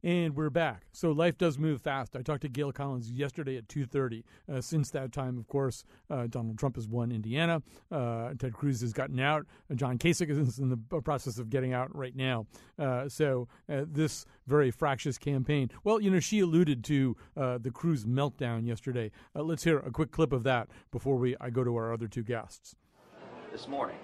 And 0.04 0.34
we're 0.34 0.50
back. 0.50 0.86
So 0.90 1.12
life 1.12 1.38
does 1.38 1.58
move 1.58 1.80
fast. 1.80 2.16
I 2.16 2.22
talked 2.22 2.42
to 2.42 2.48
Gail 2.48 2.72
Collins 2.72 3.08
yesterday 3.12 3.56
at 3.56 3.68
2.30. 3.68 4.24
Uh, 4.50 4.60
since 4.60 4.90
that 4.90 5.12
time, 5.12 5.38
of 5.38 5.46
course, 5.46 5.84
uh, 6.10 6.26
Donald 6.26 6.58
Trump 6.58 6.74
has 6.74 6.88
won 6.88 7.12
Indiana. 7.12 7.62
Uh, 7.88 8.30
Ted 8.36 8.52
Cruz 8.52 8.80
has 8.80 8.92
gotten 8.92 9.20
out. 9.20 9.46
Uh, 9.70 9.76
John 9.76 9.98
Kasich 9.98 10.28
is 10.28 10.58
in 10.58 10.70
the 10.70 11.00
process 11.02 11.38
of 11.38 11.50
getting 11.50 11.72
out 11.72 11.94
right 11.94 12.16
now. 12.16 12.46
Uh, 12.76 13.08
so 13.08 13.46
uh, 13.68 13.84
this 13.86 14.26
very 14.48 14.72
fractious 14.72 15.18
campaign. 15.18 15.70
Well, 15.84 16.00
you 16.00 16.10
know, 16.10 16.18
she 16.18 16.40
alluded 16.40 16.82
to 16.84 17.16
the 17.36 17.70
Cruz 17.72 18.04
meltdown 18.04 18.66
yesterday. 18.66 19.12
let's 19.34 19.62
hear 19.62 19.78
a 19.78 19.92
quick 19.92 20.10
clip 20.10 20.32
of 20.32 20.42
that 20.42 20.68
before 20.90 21.16
we 21.16 21.36
I 21.40 21.50
go 21.50 21.62
to 21.62 21.76
our 21.76 21.92
other 21.92 22.08
two 22.08 22.24
guests. 22.24 22.74
This 23.52 23.68
morning, 23.68 23.98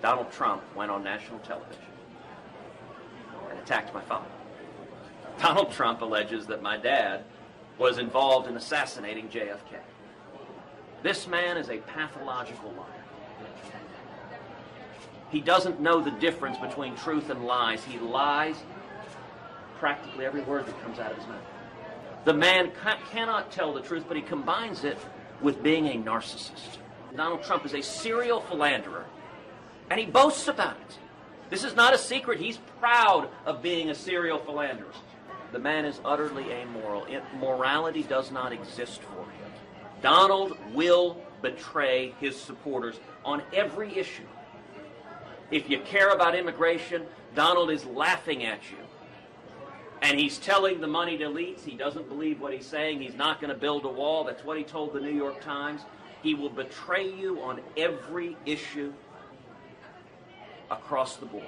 Donald 0.00 0.30
Trump 0.30 0.62
went 0.76 0.92
on 0.92 1.02
national 1.02 1.40
television 1.40 1.87
attacked 3.58 3.92
my 3.94 4.02
father. 4.02 4.28
Donald 5.40 5.72
Trump 5.72 6.00
alleges 6.00 6.46
that 6.46 6.62
my 6.62 6.76
dad 6.76 7.24
was 7.78 7.98
involved 7.98 8.48
in 8.48 8.56
assassinating 8.56 9.28
JFK. 9.28 9.78
This 11.02 11.28
man 11.28 11.56
is 11.56 11.68
a 11.68 11.78
pathological 11.78 12.72
liar. 12.72 12.98
He 15.30 15.40
doesn't 15.40 15.80
know 15.80 16.00
the 16.00 16.10
difference 16.12 16.58
between 16.58 16.96
truth 16.96 17.30
and 17.30 17.44
lies. 17.44 17.84
He 17.84 17.98
lies 17.98 18.56
practically 19.78 20.24
every 20.24 20.42
word 20.42 20.66
that 20.66 20.82
comes 20.82 20.98
out 20.98 21.12
of 21.12 21.18
his 21.18 21.26
mouth. 21.26 21.42
The 22.24 22.34
man 22.34 22.72
ca- 22.82 22.98
cannot 23.10 23.52
tell 23.52 23.72
the 23.72 23.80
truth, 23.80 24.04
but 24.08 24.16
he 24.16 24.22
combines 24.22 24.84
it 24.84 24.98
with 25.40 25.62
being 25.62 25.86
a 25.86 25.92
narcissist. 25.92 26.78
Donald 27.16 27.42
Trump 27.42 27.64
is 27.64 27.74
a 27.74 27.82
serial 27.82 28.40
philanderer, 28.40 29.04
and 29.90 30.00
he 30.00 30.06
boasts 30.06 30.48
about 30.48 30.76
it. 30.88 30.98
This 31.50 31.64
is 31.64 31.74
not 31.74 31.94
a 31.94 31.98
secret. 31.98 32.38
He's 32.38 32.58
proud 32.78 33.28
of 33.46 33.62
being 33.62 33.90
a 33.90 33.94
serial 33.94 34.38
philanderer. 34.38 34.92
The 35.52 35.58
man 35.58 35.86
is 35.86 36.00
utterly 36.04 36.52
amoral. 36.52 37.06
It, 37.06 37.22
morality 37.38 38.02
does 38.02 38.30
not 38.30 38.52
exist 38.52 39.00
for 39.00 39.22
him. 39.22 39.52
Donald 40.02 40.56
will 40.74 41.20
betray 41.40 42.14
his 42.20 42.38
supporters 42.38 43.00
on 43.24 43.42
every 43.52 43.96
issue. 43.96 44.26
If 45.50 45.70
you 45.70 45.80
care 45.80 46.10
about 46.10 46.34
immigration, 46.34 47.04
Donald 47.34 47.70
is 47.70 47.84
laughing 47.86 48.44
at 48.44 48.70
you. 48.70 48.76
And 50.02 50.18
he's 50.18 50.38
telling 50.38 50.80
the 50.80 50.86
moneyed 50.86 51.20
elites 51.20 51.64
he 51.64 51.76
doesn't 51.76 52.08
believe 52.08 52.40
what 52.40 52.52
he's 52.52 52.66
saying. 52.66 53.00
He's 53.00 53.16
not 53.16 53.40
going 53.40 53.52
to 53.52 53.58
build 53.58 53.84
a 53.84 53.88
wall. 53.88 54.24
That's 54.24 54.44
what 54.44 54.58
he 54.58 54.64
told 54.64 54.92
the 54.92 55.00
New 55.00 55.14
York 55.14 55.40
Times. 55.40 55.80
He 56.22 56.34
will 56.34 56.50
betray 56.50 57.10
you 57.10 57.40
on 57.40 57.60
every 57.76 58.36
issue 58.44 58.92
across 60.70 61.16
the 61.16 61.26
board. 61.26 61.44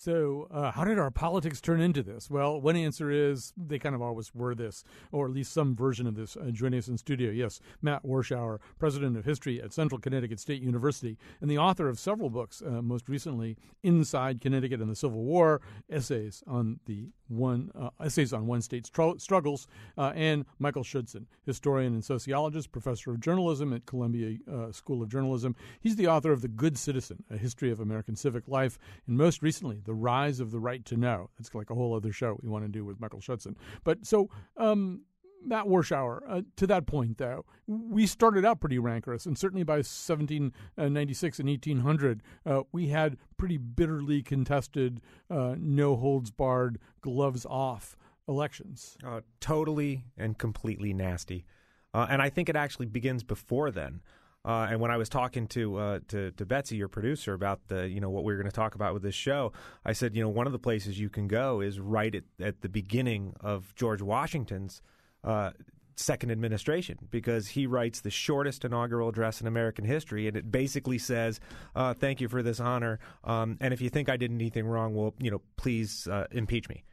So, 0.00 0.46
uh, 0.52 0.70
how 0.70 0.84
did 0.84 0.96
our 0.96 1.10
politics 1.10 1.60
turn 1.60 1.80
into 1.80 2.04
this? 2.04 2.30
Well, 2.30 2.60
one 2.60 2.76
answer 2.76 3.10
is 3.10 3.52
they 3.56 3.80
kind 3.80 3.96
of 3.96 4.00
always 4.00 4.32
were 4.32 4.54
this, 4.54 4.84
or 5.10 5.26
at 5.26 5.32
least 5.32 5.52
some 5.52 5.74
version 5.74 6.06
of 6.06 6.14
this. 6.14 6.36
Uh, 6.36 6.52
joining 6.52 6.78
us 6.78 6.86
in 6.86 6.96
studio, 6.96 7.32
yes, 7.32 7.58
Matt 7.82 8.04
Warshauer, 8.04 8.60
president 8.78 9.16
of 9.16 9.24
history 9.24 9.60
at 9.60 9.72
Central 9.72 10.00
Connecticut 10.00 10.38
State 10.38 10.62
University, 10.62 11.18
and 11.40 11.50
the 11.50 11.58
author 11.58 11.88
of 11.88 11.98
several 11.98 12.30
books, 12.30 12.62
uh, 12.64 12.80
most 12.80 13.08
recently 13.08 13.56
"Inside 13.82 14.40
Connecticut 14.40 14.80
and 14.80 14.88
the 14.88 14.94
Civil 14.94 15.24
War," 15.24 15.60
essays 15.90 16.44
on 16.46 16.78
the 16.86 17.08
one 17.26 17.72
uh, 17.74 17.90
essays 18.00 18.32
on 18.32 18.46
one 18.46 18.62
state's 18.62 18.88
tr- 18.88 19.18
struggles, 19.18 19.66
uh, 19.98 20.12
and 20.14 20.44
Michael 20.60 20.84
Schudson, 20.84 21.26
historian 21.44 21.92
and 21.94 22.04
sociologist, 22.04 22.70
professor 22.70 23.10
of 23.10 23.18
journalism 23.18 23.72
at 23.72 23.84
Columbia 23.84 24.38
uh, 24.48 24.70
School 24.70 25.02
of 25.02 25.08
Journalism. 25.08 25.56
He's 25.80 25.96
the 25.96 26.06
author 26.06 26.30
of 26.30 26.40
*The 26.40 26.46
Good 26.46 26.78
Citizen: 26.78 27.24
A 27.30 27.36
History 27.36 27.72
of 27.72 27.80
American 27.80 28.14
Civic 28.14 28.46
Life*, 28.46 28.78
and 29.08 29.18
most 29.18 29.42
recently 29.42 29.82
the 29.88 29.94
Rise 29.94 30.38
of 30.38 30.50
the 30.50 30.60
Right 30.60 30.84
to 30.84 30.98
Know. 30.98 31.30
It's 31.40 31.54
like 31.54 31.70
a 31.70 31.74
whole 31.74 31.94
other 31.94 32.12
show 32.12 32.38
we 32.42 32.50
want 32.50 32.64
to 32.64 32.68
do 32.68 32.84
with 32.84 33.00
Michael 33.00 33.20
Schudson. 33.20 33.56
But 33.84 34.04
so, 34.04 34.28
um, 34.58 35.00
Matt 35.42 35.64
Warshauer, 35.64 36.20
uh, 36.28 36.42
to 36.56 36.66
that 36.66 36.86
point, 36.86 37.16
though, 37.16 37.46
we 37.66 38.06
started 38.06 38.44
out 38.44 38.60
pretty 38.60 38.78
rancorous, 38.78 39.24
and 39.24 39.38
certainly 39.38 39.62
by 39.62 39.76
1796 39.76 41.38
and 41.38 41.48
1800, 41.48 42.22
uh, 42.44 42.62
we 42.70 42.88
had 42.88 43.16
pretty 43.38 43.56
bitterly 43.56 44.22
contested, 44.22 45.00
uh, 45.30 45.54
no 45.58 45.96
holds 45.96 46.30
barred, 46.30 46.78
gloves 47.00 47.46
off 47.48 47.96
elections. 48.28 48.98
Uh, 49.02 49.22
totally 49.40 50.04
and 50.18 50.36
completely 50.36 50.92
nasty. 50.92 51.46
Uh, 51.94 52.06
and 52.10 52.20
I 52.20 52.28
think 52.28 52.50
it 52.50 52.56
actually 52.56 52.86
begins 52.86 53.22
before 53.22 53.70
then. 53.70 54.02
Uh, 54.48 54.66
and 54.70 54.80
when 54.80 54.90
I 54.90 54.96
was 54.96 55.10
talking 55.10 55.46
to, 55.48 55.76
uh, 55.76 55.98
to 56.08 56.30
to 56.32 56.46
Betsy, 56.46 56.76
your 56.76 56.88
producer, 56.88 57.34
about 57.34 57.68
the 57.68 57.86
you 57.86 58.00
know 58.00 58.08
what 58.08 58.24
we 58.24 58.32
are 58.32 58.38
going 58.38 58.48
to 58.48 58.56
talk 58.56 58.74
about 58.74 58.94
with 58.94 59.02
this 59.02 59.14
show, 59.14 59.52
I 59.84 59.92
said 59.92 60.16
you 60.16 60.22
know 60.22 60.30
one 60.30 60.46
of 60.46 60.54
the 60.54 60.58
places 60.58 60.98
you 60.98 61.10
can 61.10 61.28
go 61.28 61.60
is 61.60 61.78
right 61.78 62.14
at, 62.14 62.24
at 62.40 62.62
the 62.62 62.70
beginning 62.70 63.34
of 63.40 63.74
George 63.74 64.00
Washington's 64.00 64.80
uh, 65.22 65.50
second 65.96 66.30
administration 66.30 66.96
because 67.10 67.48
he 67.48 67.66
writes 67.66 68.00
the 68.00 68.10
shortest 68.10 68.64
inaugural 68.64 69.10
address 69.10 69.42
in 69.42 69.46
American 69.46 69.84
history, 69.84 70.26
and 70.26 70.34
it 70.34 70.50
basically 70.50 70.96
says, 70.96 71.40
uh, 71.76 71.92
"Thank 71.92 72.22
you 72.22 72.28
for 72.28 72.42
this 72.42 72.58
honor, 72.58 73.00
um, 73.24 73.58
and 73.60 73.74
if 73.74 73.82
you 73.82 73.90
think 73.90 74.08
I 74.08 74.16
did 74.16 74.30
anything 74.30 74.66
wrong, 74.66 74.94
well, 74.94 75.12
you 75.18 75.30
know, 75.30 75.42
please 75.58 76.08
uh, 76.08 76.26
impeach 76.30 76.70
me." 76.70 76.84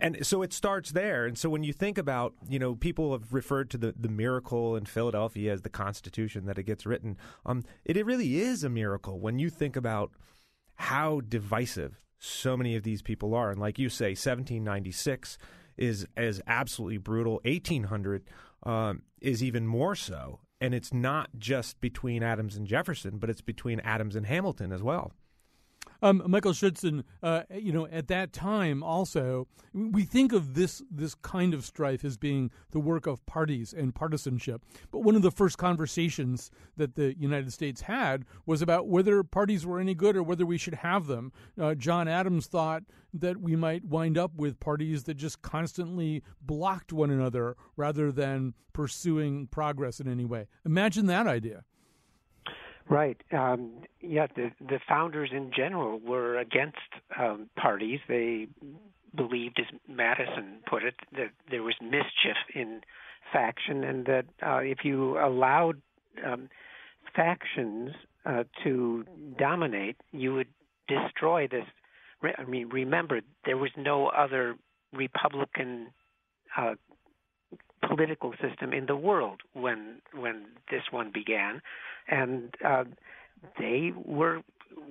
And 0.00 0.24
so 0.24 0.42
it 0.42 0.52
starts 0.52 0.92
there. 0.92 1.26
And 1.26 1.36
so 1.36 1.48
when 1.48 1.64
you 1.64 1.72
think 1.72 1.98
about, 1.98 2.34
you 2.48 2.58
know, 2.58 2.74
people 2.74 3.12
have 3.12 3.32
referred 3.32 3.70
to 3.70 3.78
the, 3.78 3.94
the 3.98 4.08
miracle 4.08 4.76
in 4.76 4.86
Philadelphia 4.86 5.52
as 5.52 5.62
the 5.62 5.68
Constitution 5.68 6.46
that 6.46 6.58
it 6.58 6.64
gets 6.64 6.86
written. 6.86 7.16
Um, 7.44 7.64
it, 7.84 7.96
it 7.96 8.06
really 8.06 8.40
is 8.40 8.64
a 8.64 8.68
miracle 8.68 9.18
when 9.20 9.38
you 9.38 9.50
think 9.50 9.76
about 9.76 10.12
how 10.76 11.20
divisive 11.20 12.00
so 12.18 12.56
many 12.56 12.76
of 12.76 12.82
these 12.82 13.02
people 13.02 13.34
are. 13.34 13.50
And 13.50 13.60
like 13.60 13.78
you 13.78 13.88
say, 13.88 14.10
1796 14.10 15.38
is 15.76 16.06
is 16.16 16.40
absolutely 16.46 16.98
brutal. 16.98 17.40
1800 17.44 18.24
um, 18.64 19.02
is 19.20 19.42
even 19.42 19.66
more 19.66 19.96
so. 19.96 20.40
And 20.60 20.74
it's 20.74 20.92
not 20.94 21.30
just 21.38 21.80
between 21.80 22.22
Adams 22.22 22.56
and 22.56 22.66
Jefferson, 22.66 23.18
but 23.18 23.28
it's 23.28 23.40
between 23.40 23.80
Adams 23.80 24.14
and 24.14 24.26
Hamilton 24.26 24.70
as 24.70 24.82
well. 24.82 25.12
Um, 26.02 26.22
Michael 26.26 26.52
Schudson, 26.52 27.04
uh, 27.22 27.42
you 27.54 27.72
know, 27.72 27.86
at 27.86 28.08
that 28.08 28.32
time 28.32 28.82
also, 28.82 29.46
we 29.72 30.02
think 30.02 30.32
of 30.32 30.54
this 30.54 30.82
this 30.90 31.14
kind 31.14 31.54
of 31.54 31.64
strife 31.64 32.04
as 32.04 32.16
being 32.16 32.50
the 32.72 32.80
work 32.80 33.06
of 33.06 33.24
parties 33.24 33.72
and 33.72 33.94
partisanship. 33.94 34.64
But 34.90 35.00
one 35.00 35.14
of 35.14 35.22
the 35.22 35.30
first 35.30 35.58
conversations 35.58 36.50
that 36.76 36.96
the 36.96 37.16
United 37.18 37.52
States 37.52 37.82
had 37.82 38.24
was 38.46 38.62
about 38.62 38.88
whether 38.88 39.22
parties 39.22 39.64
were 39.64 39.78
any 39.78 39.94
good 39.94 40.16
or 40.16 40.24
whether 40.24 40.44
we 40.44 40.58
should 40.58 40.74
have 40.74 41.06
them. 41.06 41.32
Uh, 41.58 41.74
John 41.74 42.08
Adams 42.08 42.46
thought 42.46 42.82
that 43.14 43.40
we 43.40 43.54
might 43.54 43.84
wind 43.84 44.18
up 44.18 44.34
with 44.34 44.58
parties 44.58 45.04
that 45.04 45.14
just 45.14 45.42
constantly 45.42 46.22
blocked 46.40 46.92
one 46.92 47.10
another 47.10 47.56
rather 47.76 48.10
than 48.10 48.54
pursuing 48.72 49.46
progress 49.46 50.00
in 50.00 50.08
any 50.08 50.24
way. 50.24 50.46
Imagine 50.64 51.06
that 51.06 51.26
idea. 51.26 51.64
Right. 52.88 53.16
Um, 53.32 53.84
yeah, 54.00 54.26
the 54.34 54.50
the 54.60 54.80
founders 54.88 55.30
in 55.32 55.50
general 55.56 55.98
were 56.00 56.38
against 56.38 56.76
um, 57.18 57.48
parties. 57.56 58.00
They 58.08 58.48
believed, 59.14 59.60
as 59.60 59.66
Madison 59.88 60.58
put 60.68 60.82
it, 60.82 60.94
that 61.12 61.30
there 61.50 61.62
was 61.62 61.74
mischief 61.80 62.36
in 62.54 62.80
faction, 63.32 63.84
and 63.84 64.06
that 64.06 64.24
uh, 64.44 64.58
if 64.58 64.78
you 64.84 65.18
allowed 65.18 65.80
um, 66.26 66.48
factions 67.14 67.90
uh, 68.26 68.44
to 68.64 69.04
dominate, 69.38 69.96
you 70.12 70.34
would 70.34 70.48
destroy 70.88 71.46
this. 71.48 71.64
I 72.38 72.44
mean, 72.44 72.68
remember 72.68 73.20
there 73.44 73.56
was 73.56 73.70
no 73.76 74.08
other 74.08 74.56
Republican 74.92 75.88
uh, 76.56 76.74
political 77.88 78.32
system 78.40 78.72
in 78.72 78.86
the 78.86 78.96
world 78.96 79.40
when 79.54 80.00
when 80.14 80.44
this 80.70 80.82
one 80.90 81.10
began, 81.12 81.60
and 82.08 82.54
uh, 82.64 82.84
they 83.58 83.92
were 84.04 84.42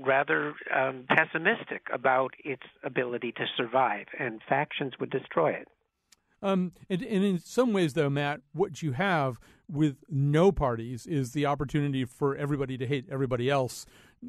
rather 0.06 0.54
um, 0.76 1.06
pessimistic 1.10 1.88
about 1.92 2.34
its 2.44 2.64
ability 2.84 3.32
to 3.34 3.46
survive, 3.58 4.06
and 4.20 4.42
factions 4.48 4.94
would 5.00 5.10
destroy 5.10 5.52
it. 5.52 5.68
Um, 6.44 6.72
and, 6.90 7.04
and, 7.04 7.24
in 7.24 7.40
some 7.40 7.72
ways, 7.72 7.94
though, 7.94 8.10
Matt, 8.10 8.42
what 8.54 8.82
you 8.82 8.94
have 8.94 9.40
with 9.70 9.98
no 10.10 10.52
parties 10.52 11.06
is 11.06 11.34
the 11.34 11.46
opportunity 11.46 12.04
for 12.04 12.36
everybody 12.36 12.78
to 12.80 12.88
hate 12.88 13.06
everybody 13.12 13.50
else 13.50 13.86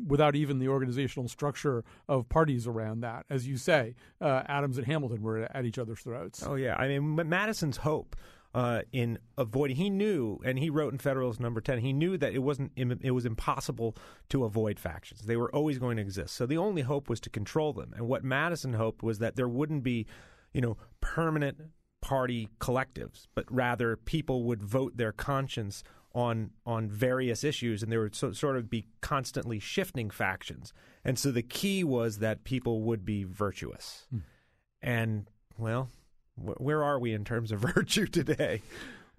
without 0.07 0.35
even 0.37 0.59
the 0.59 0.69
organizational 0.69 1.29
structure 1.29 1.85
of 2.09 2.29
parties 2.29 2.67
around 2.67 3.01
that. 3.01 3.25
As 3.31 3.49
you 3.49 3.57
say, 3.57 3.95
uh, 4.21 4.43
Adams 4.47 4.77
and 4.77 4.87
Hamilton 4.87 5.23
were 5.23 5.49
at 5.55 5.65
each 5.65 5.79
other's 5.79 6.01
throats. 6.01 6.43
Oh, 6.47 6.55
yeah. 6.55 6.77
I 6.77 6.89
mean, 6.89 7.29
Madison's 7.29 7.79
hope 7.79 8.15
uh, 8.55 8.83
in 8.93 9.19
avoiding. 9.39 9.77
He 9.77 9.91
knew, 9.91 10.39
and 10.45 10.59
he 10.59 10.71
wrote 10.71 10.93
in 10.93 10.99
Federalist 10.99 11.41
Number 11.41 11.61
Ten. 11.61 11.79
He 11.79 11.93
knew 11.93 12.17
that 12.19 12.35
it 12.35 12.41
wasn't. 12.41 12.73
It 12.77 13.13
was 13.13 13.25
impossible 13.25 13.97
to 14.29 14.45
avoid 14.45 14.79
factions. 14.79 15.23
They 15.23 15.37
were 15.37 15.55
always 15.55 15.79
going 15.79 15.97
to 15.97 16.03
exist. 16.03 16.35
So 16.35 16.47
the 16.47 16.59
only 16.59 16.83
hope 16.83 17.09
was 17.09 17.21
to 17.21 17.31
control 17.31 17.73
them. 17.73 17.93
And 17.97 18.09
what 18.09 18.25
Madison 18.25 18.75
hoped 18.75 19.03
was 19.03 19.19
that 19.21 19.37
there 19.37 19.49
wouldn't 19.49 19.83
be, 19.83 20.07
you 20.53 20.61
know, 20.61 20.77
permanent 21.01 21.59
party 22.01 22.49
collectives, 22.61 23.27
but 23.35 23.45
rather 23.51 23.97
people 23.97 24.45
would 24.45 24.63
vote 24.63 24.97
their 24.97 25.13
conscience 25.13 25.83
on 26.15 26.51
on 26.67 26.91
various 26.91 27.43
issues, 27.45 27.83
and 27.83 27.91
there 27.91 28.01
would 28.01 28.15
so, 28.15 28.33
sort 28.33 28.57
of 28.57 28.69
be 28.69 28.87
constantly 29.01 29.59
shifting 29.59 30.11
factions. 30.11 30.75
And 31.05 31.19
so 31.19 31.33
the 31.33 31.43
key 31.43 31.83
was 31.85 32.19
that 32.19 32.45
people 32.45 32.83
would 32.83 33.05
be 33.05 33.25
virtuous. 33.25 34.07
Mm. 34.15 34.23
And 34.83 35.31
well, 35.57 35.89
where 36.37 36.83
are 36.83 36.99
we 36.99 37.13
in 37.13 37.25
terms 37.25 37.53
of 37.53 37.61
virtue 37.75 38.07
today? 38.07 38.63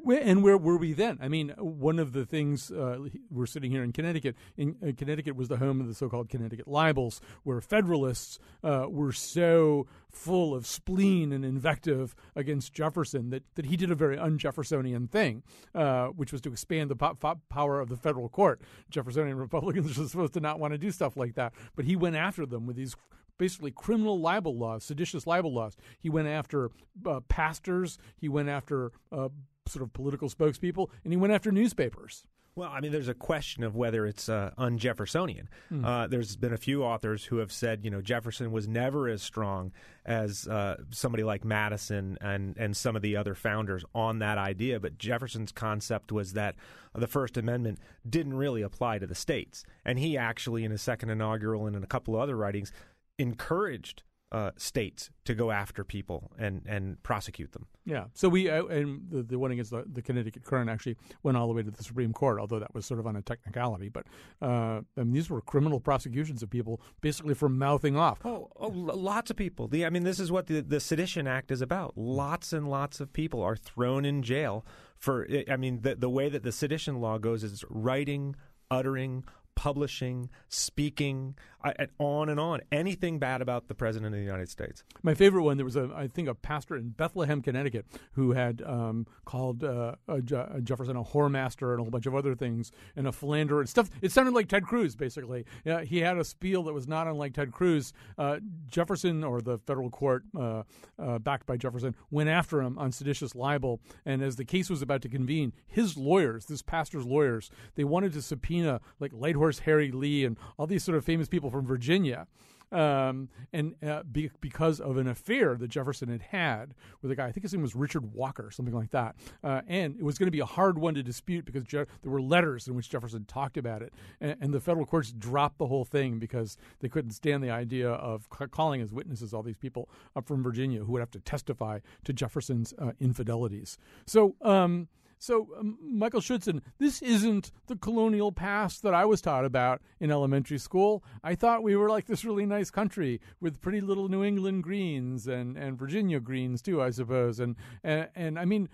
And 0.05 0.43
where 0.43 0.57
were 0.57 0.75
we 0.75 0.91
then? 0.91 1.17
I 1.21 1.29
mean, 1.29 1.53
one 1.57 1.97
of 1.97 2.11
the 2.11 2.25
things 2.25 2.69
uh, 2.71 2.97
we're 3.31 3.45
sitting 3.45 3.71
here 3.71 3.83
in 3.83 3.93
Connecticut. 3.93 4.35
In 4.57 4.75
uh, 4.85 4.91
Connecticut 4.97 5.37
was 5.37 5.47
the 5.47 5.55
home 5.57 5.79
of 5.79 5.87
the 5.87 5.93
so-called 5.93 6.27
Connecticut 6.27 6.67
libels, 6.67 7.21
where 7.43 7.61
Federalists 7.61 8.37
uh, 8.65 8.87
were 8.89 9.13
so 9.13 9.87
full 10.09 10.53
of 10.53 10.67
spleen 10.67 11.31
and 11.31 11.45
invective 11.45 12.15
against 12.35 12.73
Jefferson 12.73 13.29
that, 13.29 13.43
that 13.55 13.67
he 13.67 13.77
did 13.77 13.91
a 13.91 13.95
very 13.95 14.17
un-Jeffersonian 14.17 15.07
thing, 15.07 15.41
uh, 15.73 16.07
which 16.07 16.33
was 16.33 16.41
to 16.41 16.51
expand 16.51 16.89
the 16.89 16.97
po- 16.97 17.13
po- 17.13 17.39
power 17.49 17.79
of 17.79 17.87
the 17.87 17.95
federal 17.95 18.27
court. 18.27 18.61
Jeffersonian 18.89 19.37
Republicans 19.37 19.97
were 19.97 20.07
supposed 20.07 20.33
to 20.33 20.41
not 20.41 20.59
want 20.59 20.73
to 20.73 20.77
do 20.77 20.91
stuff 20.91 21.15
like 21.15 21.35
that, 21.35 21.53
but 21.77 21.85
he 21.85 21.95
went 21.95 22.17
after 22.17 22.45
them 22.45 22.67
with 22.67 22.75
these 22.75 22.97
basically 23.37 23.71
criminal 23.71 24.19
libel 24.19 24.57
laws, 24.57 24.83
seditious 24.83 25.27
libel 25.27 25.53
laws. 25.53 25.75
He 25.99 26.09
went 26.09 26.27
after 26.27 26.71
uh, 27.05 27.21
pastors, 27.21 27.97
he 28.15 28.29
went 28.29 28.49
after 28.49 28.91
uh, 29.11 29.29
sort 29.67 29.83
of 29.83 29.93
political 29.93 30.29
spokespeople, 30.29 30.89
and 31.03 31.13
he 31.13 31.17
went 31.17 31.33
after 31.33 31.51
newspapers. 31.51 32.23
Well, 32.55 32.69
I 32.71 32.81
mean, 32.81 32.91
there's 32.91 33.07
a 33.07 33.15
question 33.15 33.63
of 33.63 33.75
whether 33.75 34.05
it's 34.05 34.29
uh, 34.29 34.51
un-Jeffersonian. 34.59 35.49
Mm. 35.71 35.83
Uh, 35.83 36.05
there's 36.05 36.35
been 36.35 36.53
a 36.53 36.57
few 36.57 36.83
authors 36.83 37.25
who 37.25 37.37
have 37.37 37.51
said, 37.51 37.83
you 37.83 37.89
know, 37.89 37.99
Jefferson 37.99 38.51
was 38.51 38.67
never 38.67 39.09
as 39.09 39.23
strong 39.23 39.71
as 40.05 40.47
uh, 40.47 40.75
somebody 40.91 41.23
like 41.23 41.43
Madison 41.43 42.17
and 42.21 42.55
and 42.57 42.77
some 42.77 42.95
of 42.95 43.01
the 43.01 43.15
other 43.15 43.33
founders 43.33 43.83
on 43.95 44.19
that 44.19 44.37
idea. 44.37 44.79
But 44.79 44.99
Jefferson's 44.99 45.51
concept 45.51 46.11
was 46.11 46.33
that 46.33 46.55
the 46.93 47.07
First 47.07 47.37
Amendment 47.37 47.79
didn't 48.07 48.35
really 48.35 48.61
apply 48.61 48.99
to 48.99 49.07
the 49.07 49.15
states, 49.15 49.63
and 49.83 49.97
he 49.97 50.15
actually, 50.15 50.63
in 50.63 50.69
his 50.69 50.83
second 50.83 51.09
inaugural 51.09 51.65
and 51.65 51.75
in 51.75 51.83
a 51.83 51.87
couple 51.87 52.13
of 52.13 52.21
other 52.21 52.35
writings, 52.35 52.71
encouraged 53.17 54.03
uh, 54.33 54.49
states 54.57 55.11
to 55.25 55.35
go 55.35 55.51
after 55.51 55.83
people 55.83 56.31
and, 56.39 56.63
and 56.65 57.01
prosecute 57.03 57.51
them. 57.51 57.67
Yeah. 57.85 58.05
So 58.13 58.29
we 58.29 58.49
uh, 58.49 58.65
and 58.65 59.03
the, 59.07 59.21
the 59.21 59.37
one 59.37 59.51
against 59.51 59.69
the, 59.69 59.83
the, 59.85 60.01
Connecticut 60.01 60.43
Courant 60.43 60.71
actually 60.71 60.97
went 61.21 61.37
all 61.37 61.47
the 61.47 61.53
way 61.53 61.61
to 61.61 61.69
the 61.69 61.83
Supreme 61.83 62.13
Court, 62.13 62.39
although 62.39 62.57
that 62.57 62.73
was 62.73 62.87
sort 62.87 62.99
of 62.99 63.05
on 63.05 63.15
a 63.15 63.21
technicality. 63.21 63.89
But 63.89 64.07
uh, 64.41 64.81
I 64.97 65.03
mean, 65.03 65.11
these 65.11 65.29
were 65.29 65.39
criminal 65.39 65.79
prosecutions 65.79 66.41
of 66.41 66.49
people 66.49 66.81
basically 67.01 67.35
for 67.35 67.47
mouthing 67.47 67.95
off. 67.95 68.25
Oh, 68.25 68.49
oh 68.55 68.69
lots 68.69 69.29
of 69.29 69.37
people. 69.37 69.67
The, 69.67 69.85
I 69.85 69.91
mean, 69.91 70.03
this 70.03 70.19
is 70.19 70.31
what 70.31 70.47
the, 70.47 70.61
the 70.61 70.79
Sedition 70.79 71.27
Act 71.27 71.51
is 71.51 71.61
about. 71.61 71.95
Lots 71.95 72.53
and 72.53 72.67
lots 72.67 72.99
of 72.99 73.13
people 73.13 73.43
are 73.43 73.55
thrown 73.55 74.03
in 74.03 74.23
jail 74.23 74.65
for. 74.97 75.27
I 75.47 75.57
mean, 75.57 75.81
the 75.81 75.93
the 75.93 76.09
way 76.09 76.29
that 76.29 76.41
the 76.41 76.51
sedition 76.51 76.99
law 76.99 77.19
goes 77.19 77.43
is 77.43 77.63
writing, 77.69 78.35
uttering, 78.71 79.25
publishing, 79.55 80.29
speaking, 80.49 81.35
I, 81.63 81.87
on 81.97 82.29
and 82.29 82.39
on. 82.39 82.61
Anything 82.71 83.19
bad 83.19 83.41
about 83.41 83.67
the 83.67 83.75
president 83.75 84.13
of 84.13 84.19
the 84.19 84.25
United 84.25 84.49
States. 84.49 84.83
My 85.01 85.13
favorite 85.13 85.43
one. 85.43 85.57
There 85.57 85.65
was 85.65 85.75
a, 85.75 85.89
I 85.95 86.07
think, 86.07 86.27
a 86.27 86.35
pastor 86.35 86.75
in 86.75 86.89
Bethlehem, 86.89 87.41
Connecticut, 87.41 87.85
who 88.13 88.33
had 88.33 88.61
um, 88.65 89.07
called 89.25 89.63
uh, 89.63 89.95
a, 90.07 90.21
a 90.55 90.61
Jefferson 90.61 90.97
a 90.97 91.03
whoremaster 91.03 91.71
and 91.71 91.79
a 91.79 91.83
whole 91.83 91.91
bunch 91.91 92.05
of 92.05 92.15
other 92.15 92.35
things, 92.35 92.71
and 92.95 93.07
a 93.07 93.11
philanderer 93.11 93.61
and 93.61 93.69
stuff. 93.69 93.89
It 94.01 94.11
sounded 94.11 94.33
like 94.33 94.47
Ted 94.47 94.63
Cruz, 94.63 94.95
basically. 94.95 95.45
Yeah, 95.63 95.81
he 95.81 95.99
had 95.99 96.17
a 96.17 96.23
spiel 96.23 96.63
that 96.63 96.73
was 96.73 96.87
not 96.87 97.07
unlike 97.07 97.33
Ted 97.33 97.51
Cruz. 97.51 97.93
Uh, 98.17 98.39
Jefferson, 98.67 99.23
or 99.23 99.41
the 99.41 99.57
federal 99.59 99.89
court 99.89 100.23
uh, 100.37 100.63
uh, 100.99 101.19
backed 101.19 101.45
by 101.45 101.57
Jefferson, 101.57 101.95
went 102.11 102.29
after 102.29 102.61
him 102.61 102.77
on 102.77 102.91
seditious 102.91 103.35
libel, 103.35 103.79
and 104.05 104.21
as 104.21 104.35
the 104.35 104.45
case 104.45 104.69
was 104.69 104.81
about 104.81 105.01
to 105.03 105.09
convene, 105.09 105.53
his 105.65 105.95
lawyers, 105.97 106.45
this 106.45 106.61
pastor's 106.61 107.05
lawyers, 107.05 107.49
they 107.75 107.83
wanted 107.83 108.13
to 108.13 108.21
subpoena 108.21 108.81
like 108.99 109.11
Lighthorse 109.11 109.59
Harry 109.61 109.91
Lee 109.91 110.25
and 110.25 110.37
all 110.57 110.67
these 110.67 110.83
sort 110.83 110.97
of 110.97 111.05
famous 111.05 111.27
people 111.27 111.49
from 111.53 111.65
Virginia. 111.65 112.27
Um, 112.71 113.29
and 113.53 113.75
uh, 113.87 114.01
be, 114.01 114.31
because 114.41 114.79
of 114.79 114.97
an 114.97 115.07
affair 115.07 115.55
that 115.55 115.67
Jefferson 115.67 116.09
had 116.09 116.23
had 116.23 116.73
with 117.03 117.11
a 117.11 117.15
guy, 117.15 117.27
I 117.27 117.31
think 117.31 117.43
his 117.43 117.53
name 117.53 117.61
was 117.61 117.75
Richard 117.75 118.13
Walker, 118.13 118.49
something 118.49 118.73
like 118.73 118.89
that. 118.89 119.15
Uh, 119.43 119.61
and 119.67 119.95
it 119.95 120.01
was 120.01 120.17
going 120.17 120.25
to 120.25 120.31
be 120.31 120.39
a 120.39 120.45
hard 120.45 120.79
one 120.79 120.95
to 120.95 121.03
dispute 121.03 121.45
because 121.45 121.63
Je- 121.65 121.85
there 122.01 122.11
were 122.11 122.21
letters 122.21 122.67
in 122.67 122.73
which 122.73 122.89
Jefferson 122.89 123.25
talked 123.25 123.57
about 123.57 123.83
it. 123.83 123.93
And, 124.19 124.35
and, 124.41 124.53
the 124.53 124.59
federal 124.59 124.87
courts 124.87 125.11
dropped 125.11 125.59
the 125.59 125.67
whole 125.67 125.85
thing 125.85 126.17
because 126.17 126.57
they 126.79 126.89
couldn't 126.89 127.11
stand 127.11 127.43
the 127.43 127.51
idea 127.51 127.89
of 127.91 128.27
c- 128.37 128.47
calling 128.47 128.81
as 128.81 128.91
witnesses 128.91 129.35
all 129.35 129.43
these 129.43 129.57
people 129.57 129.87
up 130.15 130.27
from 130.27 130.41
Virginia 130.41 130.83
who 130.83 130.93
would 130.93 130.99
have 130.99 131.11
to 131.11 131.19
testify 131.19 131.77
to 132.05 132.11
Jefferson's 132.11 132.73
uh, 132.79 132.93
infidelities. 132.99 133.77
So, 134.07 134.35
um, 134.41 134.87
so, 135.19 135.47
um, 135.59 135.77
Michael 135.81 136.21
Schudson, 136.21 136.61
this 136.79 137.01
isn't 137.01 137.51
the 137.67 137.75
colonial 137.75 138.31
past 138.31 138.81
that 138.83 138.93
I 138.93 139.05
was 139.05 139.21
taught 139.21 139.45
about 139.45 139.81
in 139.99 140.11
elementary 140.11 140.57
school. 140.57 141.03
I 141.23 141.35
thought 141.35 141.63
we 141.63 141.75
were 141.75 141.89
like 141.89 142.07
this 142.07 142.25
really 142.25 142.45
nice 142.45 142.69
country 142.69 143.21
with 143.39 143.61
pretty 143.61 143.81
little 143.81 144.09
New 144.09 144.23
England 144.23 144.63
greens 144.63 145.27
and, 145.27 145.57
and 145.57 145.77
Virginia 145.77 146.19
greens 146.19 146.61
too, 146.61 146.81
I 146.81 146.89
suppose. 146.89 147.39
And, 147.39 147.55
and 147.83 148.09
and 148.15 148.39
I 148.39 148.45
mean, 148.45 148.69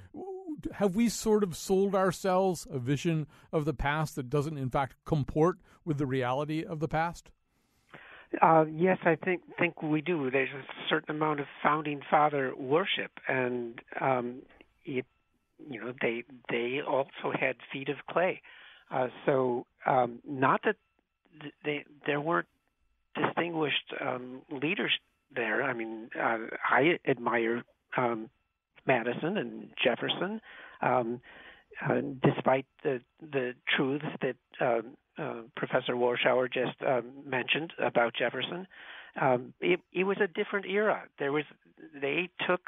have 0.74 0.96
we 0.96 1.10
sort 1.10 1.44
of 1.44 1.56
sold 1.56 1.96
ourselves 1.96 2.68
a 2.70 2.80
vision 2.80 3.28
of 3.52 3.66
the 3.66 3.74
past 3.74 4.16
that 4.16 4.30
doesn't, 4.30 4.58
in 4.58 4.70
fact, 4.70 4.96
comport 5.06 5.58
with 5.86 5.98
the 5.98 6.06
reality 6.06 6.64
of 6.64 6.80
the 6.80 6.88
past? 6.88 7.32
Uh, 8.42 8.66
yes, 8.72 8.98
I 9.06 9.16
think 9.16 9.42
think 9.58 9.82
we 9.82 10.02
do. 10.02 10.30
There's 10.30 10.50
a 10.50 10.64
certain 10.88 11.16
amount 11.16 11.40
of 11.40 11.48
founding 11.64 12.02
father 12.12 12.54
worship, 12.56 13.12
and 13.28 13.82
um, 14.00 14.44
it 14.86 15.06
you 15.70 15.80
know 15.80 15.94
they 16.02 16.24
they 16.50 16.80
also 16.86 17.32
had 17.40 17.56
feet 17.72 17.90
of 17.90 17.98
clay. 18.10 18.42
Uh, 18.92 19.08
so 19.26 19.66
um, 19.86 20.20
not 20.28 20.62
that 20.66 20.76
they 21.64 21.86
there 22.06 22.22
weren't 22.22 22.48
distinguished 23.16 23.94
um, 24.02 24.42
leaders 24.52 24.92
there. 25.36 25.64
I 25.64 25.74
mean, 25.74 26.10
uh, 26.20 26.38
I 26.70 27.00
admire 27.08 27.64
um, 27.98 28.30
Madison 28.86 29.38
and 29.38 29.70
Jefferson, 29.84 30.42
um, 30.82 31.22
uh, 31.88 32.02
despite 32.24 32.66
the 32.84 33.02
the 33.22 33.54
truths 33.76 34.06
that 34.22 34.36
uh, 34.62 34.82
uh, 35.22 35.42
Professor 35.56 35.94
Warshauer 35.94 36.52
just 36.52 36.82
uh, 36.86 37.02
mentioned 37.26 37.74
about 37.80 38.14
Jefferson. 38.16 38.68
Um, 39.20 39.54
it, 39.60 39.80
it 39.92 40.04
was 40.04 40.18
a 40.24 40.28
different 40.28 40.66
era. 40.66 41.04
There 41.18 41.32
was 41.32 41.44
they 42.00 42.30
took 42.48 42.62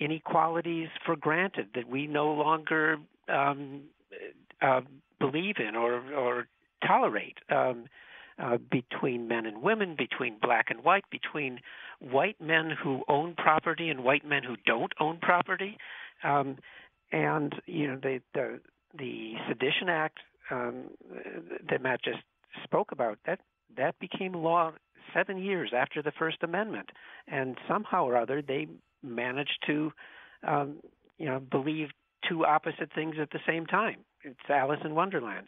inequalities 0.00 0.88
for 1.04 1.16
granted 1.16 1.68
that 1.74 1.88
we 1.88 2.06
no 2.06 2.32
longer 2.32 2.98
um, 3.28 3.82
uh, 4.62 4.80
believe 5.18 5.56
in 5.58 5.74
or, 5.76 6.02
or 6.14 6.46
tolerate 6.86 7.38
um, 7.50 7.86
uh, 8.40 8.58
between 8.70 9.26
men 9.26 9.46
and 9.46 9.62
women, 9.62 9.96
between 9.96 10.36
black 10.40 10.66
and 10.70 10.84
white, 10.84 11.04
between 11.10 11.60
white 11.98 12.40
men 12.40 12.70
who 12.82 13.02
own 13.08 13.34
property 13.34 13.88
and 13.88 14.04
white 14.04 14.24
men 14.24 14.42
who 14.44 14.54
don't 14.64 14.92
own 15.00 15.18
property. 15.20 15.76
Um, 16.22 16.56
and 17.10 17.54
you 17.66 17.88
know 17.88 17.98
the 18.00 18.20
the, 18.34 18.60
the 18.96 19.34
Sedition 19.48 19.88
Act 19.88 20.18
um, 20.50 20.84
that 21.68 21.82
Matt 21.82 22.02
just 22.04 22.18
spoke 22.64 22.92
about 22.92 23.18
that 23.26 23.40
that 23.76 23.98
became 23.98 24.34
law 24.34 24.72
seven 25.14 25.38
years 25.38 25.72
after 25.74 26.02
the 26.02 26.12
First 26.18 26.38
Amendment, 26.42 26.90
and 27.26 27.56
somehow 27.66 28.04
or 28.04 28.16
other 28.16 28.42
they 28.42 28.68
managed 29.02 29.58
to, 29.66 29.92
um, 30.46 30.80
you 31.18 31.26
know, 31.26 31.40
believe 31.40 31.88
two 32.28 32.44
opposite 32.44 32.92
things 32.94 33.16
at 33.20 33.30
the 33.30 33.40
same 33.46 33.66
time. 33.66 34.04
It's 34.24 34.38
Alice 34.48 34.80
in 34.84 34.94
Wonderland. 34.94 35.46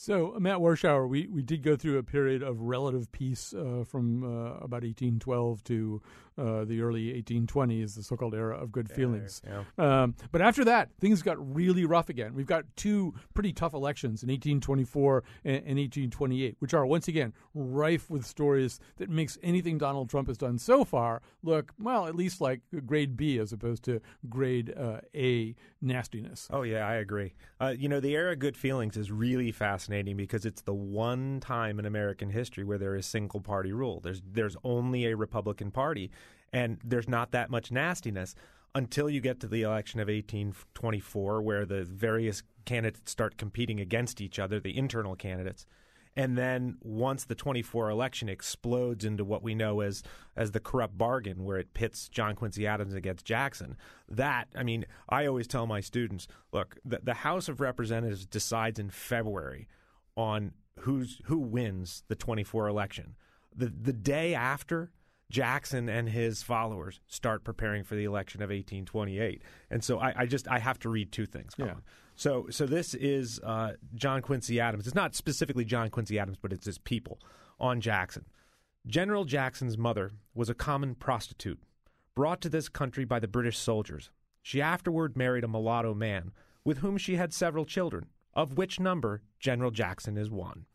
So, 0.00 0.36
Matt 0.38 0.58
Warshauer, 0.58 1.08
we, 1.08 1.26
we 1.26 1.42
did 1.42 1.64
go 1.64 1.74
through 1.74 1.98
a 1.98 2.04
period 2.04 2.40
of 2.40 2.60
relative 2.60 3.10
peace 3.10 3.52
uh, 3.52 3.82
from 3.84 4.22
uh, 4.22 4.52
about 4.58 4.84
1812 4.84 5.64
to 5.64 6.00
uh, 6.38 6.64
the 6.64 6.80
early 6.82 7.20
1820s, 7.20 7.96
the 7.96 8.04
so-called 8.04 8.32
era 8.32 8.56
of 8.56 8.70
good 8.70 8.88
feelings. 8.88 9.42
Yeah, 9.44 9.64
yeah. 9.76 10.02
Um, 10.02 10.14
but 10.30 10.40
after 10.40 10.64
that, 10.66 10.90
things 11.00 11.20
got 11.20 11.36
really 11.52 11.84
rough 11.84 12.10
again. 12.10 12.32
We've 12.32 12.46
got 12.46 12.64
two 12.76 13.12
pretty 13.34 13.52
tough 13.52 13.74
elections 13.74 14.22
in 14.22 14.28
1824 14.28 15.24
and, 15.44 15.56
and 15.56 15.78
1828, 15.78 16.54
which 16.60 16.74
are 16.74 16.86
once 16.86 17.08
again 17.08 17.32
rife 17.54 18.08
with 18.08 18.24
stories 18.24 18.78
that 18.98 19.10
makes 19.10 19.36
anything 19.42 19.78
Donald 19.78 20.10
Trump 20.10 20.28
has 20.28 20.38
done 20.38 20.58
so 20.58 20.84
far 20.84 21.22
look 21.42 21.72
well, 21.76 22.06
at 22.06 22.14
least 22.14 22.40
like 22.40 22.60
grade 22.86 23.16
B 23.16 23.38
as 23.38 23.52
opposed 23.52 23.82
to 23.84 24.00
grade 24.28 24.72
uh, 24.78 25.00
A 25.16 25.56
nastiness. 25.82 26.46
Oh 26.52 26.62
yeah, 26.62 26.86
I 26.86 26.94
agree. 26.94 27.34
Uh, 27.60 27.74
you 27.76 27.88
know, 27.88 27.98
the 27.98 28.14
era 28.14 28.34
of 28.34 28.38
good 28.38 28.56
feelings 28.56 28.96
is 28.96 29.10
really 29.10 29.50
fascinating 29.50 29.87
because 29.88 30.44
it's 30.44 30.62
the 30.62 30.74
one 30.74 31.40
time 31.40 31.78
in 31.78 31.86
American 31.86 32.30
history 32.30 32.64
where 32.64 32.78
there 32.78 32.94
is 32.94 33.06
single 33.06 33.40
party 33.40 33.72
rule. 33.72 34.00
There's 34.00 34.22
there's 34.24 34.56
only 34.64 35.06
a 35.06 35.16
Republican 35.16 35.70
Party 35.70 36.10
and 36.52 36.78
there's 36.84 37.08
not 37.08 37.32
that 37.32 37.50
much 37.50 37.70
nastiness 37.70 38.34
until 38.74 39.08
you 39.08 39.20
get 39.20 39.40
to 39.40 39.48
the 39.48 39.62
election 39.62 40.00
of 40.00 40.08
1824, 40.08 41.42
where 41.42 41.66
the 41.66 41.84
various 41.84 42.42
candidates 42.64 43.10
start 43.10 43.36
competing 43.36 43.80
against 43.80 44.20
each 44.20 44.38
other, 44.38 44.60
the 44.60 44.76
internal 44.76 45.16
candidates. 45.16 45.66
And 46.16 46.36
then 46.36 46.78
once 46.82 47.24
the 47.24 47.34
24 47.34 47.90
election 47.90 48.28
explodes 48.28 49.04
into 49.04 49.24
what 49.24 49.42
we 49.42 49.54
know 49.54 49.80
as 49.80 50.02
as 50.36 50.50
the 50.50 50.60
corrupt 50.60 50.98
bargain, 50.98 51.44
where 51.44 51.58
it 51.58 51.74
pits 51.74 52.08
John 52.08 52.34
Quincy 52.34 52.66
Adams 52.66 52.94
against 52.94 53.24
Jackson, 53.24 53.76
that 54.08 54.48
I 54.56 54.64
mean, 54.64 54.84
I 55.08 55.26
always 55.26 55.46
tell 55.46 55.66
my 55.66 55.80
students, 55.80 56.26
look, 56.52 56.76
the, 56.84 57.00
the 57.02 57.14
House 57.14 57.48
of 57.48 57.60
Representatives 57.60 58.26
decides 58.26 58.80
in 58.80 58.90
February 58.90 59.68
on 60.18 60.52
who's 60.80 61.20
who 61.24 61.38
wins 61.38 62.02
the 62.08 62.16
24 62.16 62.68
election. 62.68 63.14
The 63.56 63.66
the 63.68 63.92
day 63.92 64.34
after 64.34 64.90
Jackson 65.30 65.88
and 65.88 66.08
his 66.08 66.42
followers 66.42 67.00
start 67.06 67.44
preparing 67.44 67.84
for 67.84 67.94
the 67.94 68.04
election 68.04 68.42
of 68.42 68.48
1828. 68.48 69.42
And 69.70 69.84
so 69.84 69.98
I, 69.98 70.12
I 70.16 70.26
just 70.26 70.48
I 70.48 70.58
have 70.58 70.78
to 70.80 70.88
read 70.88 71.12
two 71.12 71.24
things. 71.24 71.52
Yeah. 71.56 71.74
So 72.16 72.48
so 72.50 72.66
this 72.66 72.94
is 72.94 73.40
uh, 73.44 73.74
John 73.94 74.20
Quincy 74.20 74.60
Adams. 74.60 74.86
It's 74.86 74.96
not 74.96 75.14
specifically 75.14 75.64
John 75.64 75.88
Quincy 75.88 76.18
Adams, 76.18 76.38
but 76.42 76.52
it's 76.52 76.66
his 76.66 76.78
people 76.78 77.20
on 77.60 77.80
Jackson. 77.80 78.26
General 78.86 79.24
Jackson's 79.24 79.78
mother 79.78 80.10
was 80.34 80.48
a 80.48 80.54
common 80.54 80.94
prostitute, 80.94 81.60
brought 82.14 82.40
to 82.40 82.48
this 82.48 82.68
country 82.68 83.04
by 83.04 83.20
the 83.20 83.28
British 83.28 83.58
soldiers. 83.58 84.10
She 84.42 84.62
afterward 84.62 85.16
married 85.16 85.44
a 85.44 85.48
mulatto 85.48 85.94
man, 85.94 86.32
with 86.64 86.78
whom 86.78 86.96
she 86.96 87.16
had 87.16 87.34
several 87.34 87.66
children, 87.66 88.06
of 88.34 88.56
which 88.56 88.78
number 88.80 89.22
General 89.38 89.70
Jackson 89.70 90.16
is 90.16 90.30
one. 90.30 90.66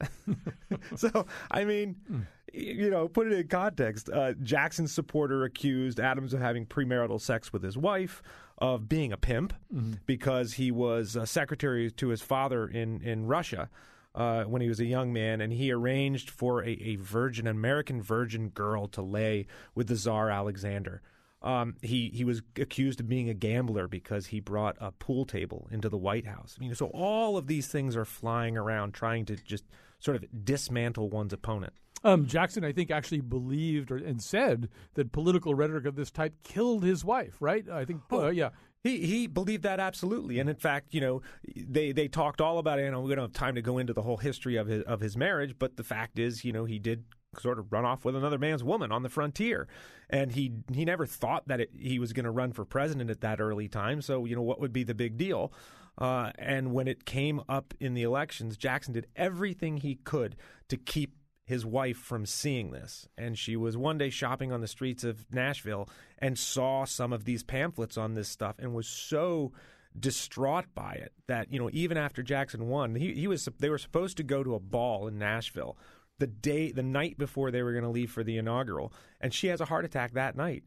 so, 0.96 1.26
I 1.50 1.64
mean, 1.64 1.96
mm. 2.10 2.26
you 2.52 2.90
know, 2.90 3.08
put 3.08 3.26
it 3.26 3.32
in 3.32 3.48
context. 3.48 4.10
Uh, 4.10 4.32
Jackson's 4.42 4.92
supporter 4.92 5.44
accused 5.44 6.00
Adams 6.00 6.34
of 6.34 6.40
having 6.40 6.66
premarital 6.66 7.20
sex 7.20 7.52
with 7.52 7.62
his 7.62 7.76
wife, 7.76 8.22
of 8.58 8.88
being 8.88 9.12
a 9.12 9.16
pimp 9.16 9.52
mm-hmm. 9.72 9.94
because 10.06 10.54
he 10.54 10.70
was 10.70 11.16
a 11.16 11.26
secretary 11.26 11.90
to 11.90 12.08
his 12.08 12.22
father 12.22 12.66
in 12.66 13.00
in 13.02 13.26
Russia. 13.26 13.68
Uh, 14.14 14.44
when 14.44 14.62
he 14.62 14.68
was 14.68 14.78
a 14.78 14.84
young 14.84 15.12
man, 15.12 15.40
and 15.40 15.52
he 15.52 15.72
arranged 15.72 16.30
for 16.30 16.62
a, 16.62 16.70
a 16.70 16.94
virgin, 16.94 17.48
American 17.48 18.00
virgin 18.00 18.48
girl, 18.48 18.86
to 18.86 19.02
lay 19.02 19.44
with 19.74 19.88
the 19.88 19.96
Tsar 19.96 20.30
Alexander. 20.30 21.02
Um, 21.44 21.76
he 21.82 22.10
he 22.14 22.24
was 22.24 22.40
accused 22.58 23.00
of 23.00 23.08
being 23.08 23.28
a 23.28 23.34
gambler 23.34 23.86
because 23.86 24.26
he 24.26 24.40
brought 24.40 24.76
a 24.80 24.92
pool 24.92 25.26
table 25.26 25.68
into 25.70 25.90
the 25.90 25.98
White 25.98 26.26
House. 26.26 26.56
I 26.58 26.62
mean, 26.62 26.74
so 26.74 26.86
all 26.86 27.36
of 27.36 27.46
these 27.46 27.68
things 27.68 27.94
are 27.96 28.06
flying 28.06 28.56
around, 28.56 28.92
trying 28.92 29.26
to 29.26 29.36
just 29.36 29.64
sort 29.98 30.16
of 30.16 30.24
dismantle 30.44 31.10
one's 31.10 31.34
opponent. 31.34 31.74
Um, 32.02 32.26
Jackson, 32.26 32.64
I 32.64 32.72
think, 32.72 32.90
actually 32.90 33.20
believed 33.20 33.90
or, 33.90 33.96
and 33.96 34.22
said 34.22 34.70
that 34.94 35.12
political 35.12 35.54
rhetoric 35.54 35.84
of 35.84 35.96
this 35.96 36.10
type 36.10 36.34
killed 36.44 36.82
his 36.82 37.04
wife. 37.04 37.36
Right? 37.40 37.68
I 37.68 37.84
think. 37.84 38.00
Oh, 38.10 38.26
uh, 38.26 38.30
yeah. 38.30 38.50
He 38.82 39.06
he 39.06 39.26
believed 39.26 39.64
that 39.64 39.80
absolutely, 39.80 40.38
and 40.38 40.48
in 40.48 40.56
fact, 40.56 40.94
you 40.94 41.00
know, 41.00 41.22
they 41.56 41.92
they 41.92 42.08
talked 42.08 42.40
all 42.40 42.58
about 42.58 42.78
it. 42.78 42.84
And 42.84 43.02
we 43.02 43.14
don't 43.14 43.24
have 43.24 43.32
time 43.32 43.54
to 43.54 43.62
go 43.62 43.76
into 43.76 43.92
the 43.92 44.02
whole 44.02 44.18
history 44.18 44.56
of 44.56 44.66
his 44.66 44.82
of 44.84 45.00
his 45.00 45.16
marriage, 45.16 45.56
but 45.58 45.76
the 45.76 45.84
fact 45.84 46.18
is, 46.18 46.44
you 46.44 46.52
know, 46.52 46.64
he 46.64 46.78
did 46.78 47.04
sort 47.40 47.58
of 47.58 47.72
run 47.72 47.84
off 47.84 48.04
with 48.04 48.16
another 48.16 48.38
man's 48.38 48.64
woman 48.64 48.92
on 48.92 49.02
the 49.02 49.08
frontier. 49.08 49.68
And 50.10 50.32
he 50.32 50.52
he 50.72 50.84
never 50.84 51.06
thought 51.06 51.48
that 51.48 51.60
it, 51.60 51.70
he 51.76 51.98
was 51.98 52.12
going 52.12 52.24
to 52.24 52.30
run 52.30 52.52
for 52.52 52.64
president 52.64 53.10
at 53.10 53.20
that 53.22 53.40
early 53.40 53.68
time. 53.68 54.02
So 54.02 54.24
you 54.24 54.36
know 54.36 54.42
what 54.42 54.60
would 54.60 54.72
be 54.72 54.84
the 54.84 54.94
big 54.94 55.16
deal? 55.16 55.52
Uh, 55.96 56.32
and 56.38 56.72
when 56.72 56.88
it 56.88 57.04
came 57.04 57.40
up 57.48 57.72
in 57.78 57.94
the 57.94 58.02
elections, 58.02 58.56
Jackson 58.56 58.92
did 58.92 59.06
everything 59.14 59.76
he 59.76 59.94
could 59.94 60.36
to 60.68 60.76
keep 60.76 61.14
his 61.46 61.64
wife 61.64 61.98
from 61.98 62.26
seeing 62.26 62.70
this. 62.70 63.06
And 63.18 63.38
she 63.38 63.56
was 63.56 63.76
one 63.76 63.98
day 63.98 64.10
shopping 64.10 64.50
on 64.50 64.60
the 64.60 64.66
streets 64.66 65.04
of 65.04 65.26
Nashville 65.30 65.88
and 66.18 66.38
saw 66.38 66.84
some 66.84 67.12
of 67.12 67.24
these 67.24 67.42
pamphlets 67.42 67.96
on 67.96 68.14
this 68.14 68.28
stuff 68.28 68.56
and 68.58 68.74
was 68.74 68.88
so 68.88 69.52
distraught 69.98 70.64
by 70.74 70.94
it 70.94 71.12
that, 71.28 71.52
you 71.52 71.58
know, 71.58 71.70
even 71.72 71.96
after 71.96 72.22
Jackson 72.22 72.66
won, 72.68 72.94
he, 72.94 73.12
he 73.14 73.28
was 73.28 73.48
they 73.60 73.68
were 73.68 73.78
supposed 73.78 74.16
to 74.16 74.22
go 74.22 74.42
to 74.42 74.54
a 74.54 74.60
ball 74.60 75.06
in 75.06 75.18
Nashville 75.18 75.76
the 76.18 76.26
day 76.26 76.72
the 76.72 76.82
night 76.82 77.18
before 77.18 77.50
they 77.50 77.62
were 77.62 77.72
going 77.72 77.84
to 77.84 77.90
leave 77.90 78.10
for 78.10 78.22
the 78.24 78.38
inaugural 78.38 78.92
and 79.20 79.34
she 79.34 79.48
has 79.48 79.60
a 79.60 79.66
heart 79.66 79.84
attack 79.84 80.12
that 80.12 80.36
night 80.36 80.64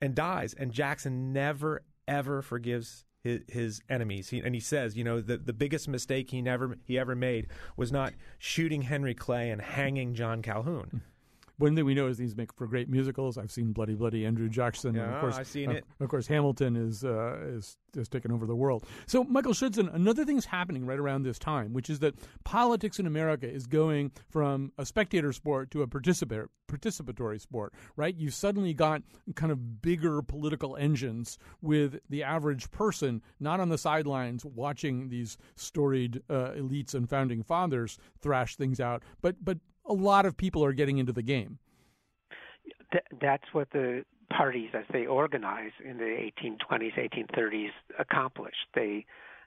and 0.00 0.14
dies 0.14 0.54
and 0.54 0.72
Jackson 0.72 1.32
never 1.32 1.82
ever 2.08 2.42
forgives 2.42 3.04
his, 3.26 3.40
his 3.48 3.80
enemies. 3.88 4.28
He, 4.30 4.38
and 4.38 4.54
he 4.54 4.60
says, 4.60 4.96
you 4.96 5.04
know, 5.04 5.20
the, 5.20 5.36
the 5.36 5.52
biggest 5.52 5.88
mistake 5.88 6.30
he 6.30 6.40
never 6.40 6.78
he 6.84 6.98
ever 6.98 7.14
made 7.14 7.48
was 7.76 7.92
not 7.92 8.14
shooting 8.38 8.82
Henry 8.82 9.14
Clay 9.14 9.50
and 9.50 9.60
hanging 9.60 10.14
John 10.14 10.42
Calhoun. 10.42 10.88
Hmm. 10.90 10.98
One 11.58 11.74
thing 11.74 11.86
we 11.86 11.94
know 11.94 12.06
is 12.06 12.18
these 12.18 12.36
make 12.36 12.52
for 12.52 12.66
great 12.66 12.88
musicals. 12.88 13.38
I've 13.38 13.50
seen 13.50 13.72
Bloody 13.72 13.94
Bloody, 13.94 14.26
Andrew 14.26 14.48
Jackson. 14.48 14.94
Yeah, 14.94 15.04
and 15.04 15.14
of 15.14 15.20
course, 15.20 15.36
I've 15.36 15.46
seen 15.46 15.70
it. 15.70 15.84
Of 16.00 16.08
course, 16.08 16.26
Hamilton 16.26 16.76
is 16.76 17.04
uh, 17.04 17.38
is 17.46 17.78
is 17.96 18.08
taking 18.08 18.30
over 18.30 18.46
the 18.46 18.54
world. 18.54 18.84
So, 19.06 19.24
Michael 19.24 19.54
Schudson, 19.54 19.88
another 19.94 20.24
thing's 20.24 20.44
happening 20.44 20.84
right 20.84 20.98
around 20.98 21.22
this 21.22 21.38
time, 21.38 21.72
which 21.72 21.88
is 21.88 22.00
that 22.00 22.14
politics 22.44 22.98
in 22.98 23.06
America 23.06 23.50
is 23.50 23.66
going 23.66 24.12
from 24.28 24.72
a 24.76 24.84
spectator 24.84 25.32
sport 25.32 25.70
to 25.70 25.82
a 25.82 25.86
participator 25.86 26.50
participatory 26.68 27.40
sport. 27.40 27.72
Right? 27.96 28.14
you've 28.16 28.34
suddenly 28.34 28.74
got 28.74 29.02
kind 29.34 29.52
of 29.52 29.80
bigger 29.80 30.20
political 30.20 30.76
engines 30.76 31.38
with 31.62 31.98
the 32.08 32.22
average 32.22 32.70
person 32.70 33.22
not 33.40 33.60
on 33.60 33.68
the 33.68 33.78
sidelines 33.78 34.44
watching 34.44 35.08
these 35.08 35.38
storied 35.54 36.22
uh, 36.28 36.50
elites 36.56 36.94
and 36.94 37.08
founding 37.08 37.42
fathers 37.42 37.98
thrash 38.20 38.56
things 38.56 38.80
out, 38.80 39.02
but 39.22 39.36
but 39.44 39.58
a 39.88 39.92
lot 39.92 40.26
of 40.26 40.36
people 40.36 40.64
are 40.64 40.72
getting 40.72 40.98
into 40.98 41.12
the 41.12 41.22
game. 41.22 41.58
Th- 42.92 43.04
that's 43.20 43.44
what 43.52 43.70
the 43.70 44.04
parties, 44.30 44.70
as 44.74 44.84
they 44.92 45.06
organize 45.06 45.72
in 45.84 45.98
the 45.98 46.30
1820s, 46.40 46.92
1830s, 46.98 47.70
accomplish. 47.98 48.54
They 48.74 49.06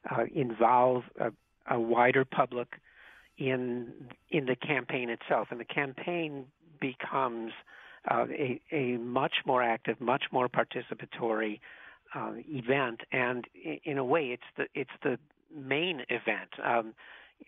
uh, 0.10 0.26
involve 0.34 1.04
a, 1.20 1.32
a 1.70 1.80
wider 1.80 2.26
public 2.26 2.68
in 3.38 3.94
in 4.30 4.46
the 4.46 4.56
campaign 4.56 5.10
itself, 5.10 5.48
and 5.52 5.60
the 5.60 5.66
campaign 5.66 6.46
becomes 6.82 7.52
uh, 8.10 8.26
a, 8.30 8.62
a 8.72 8.98
much 8.98 9.34
more 9.46 9.64
active, 9.64 10.00
much 10.00 10.26
more 10.32 10.50
participatory 10.50 11.60
uh, 12.16 12.32
event, 12.48 13.02
and 13.12 13.46
in, 13.54 13.80
in 13.84 13.98
a 13.98 14.06
way, 14.06 14.28
it's 14.28 14.44
the 14.58 14.66
it's 14.74 14.92
the 15.04 15.18
main 15.56 16.02
event. 16.10 16.50
Um, 16.64 16.94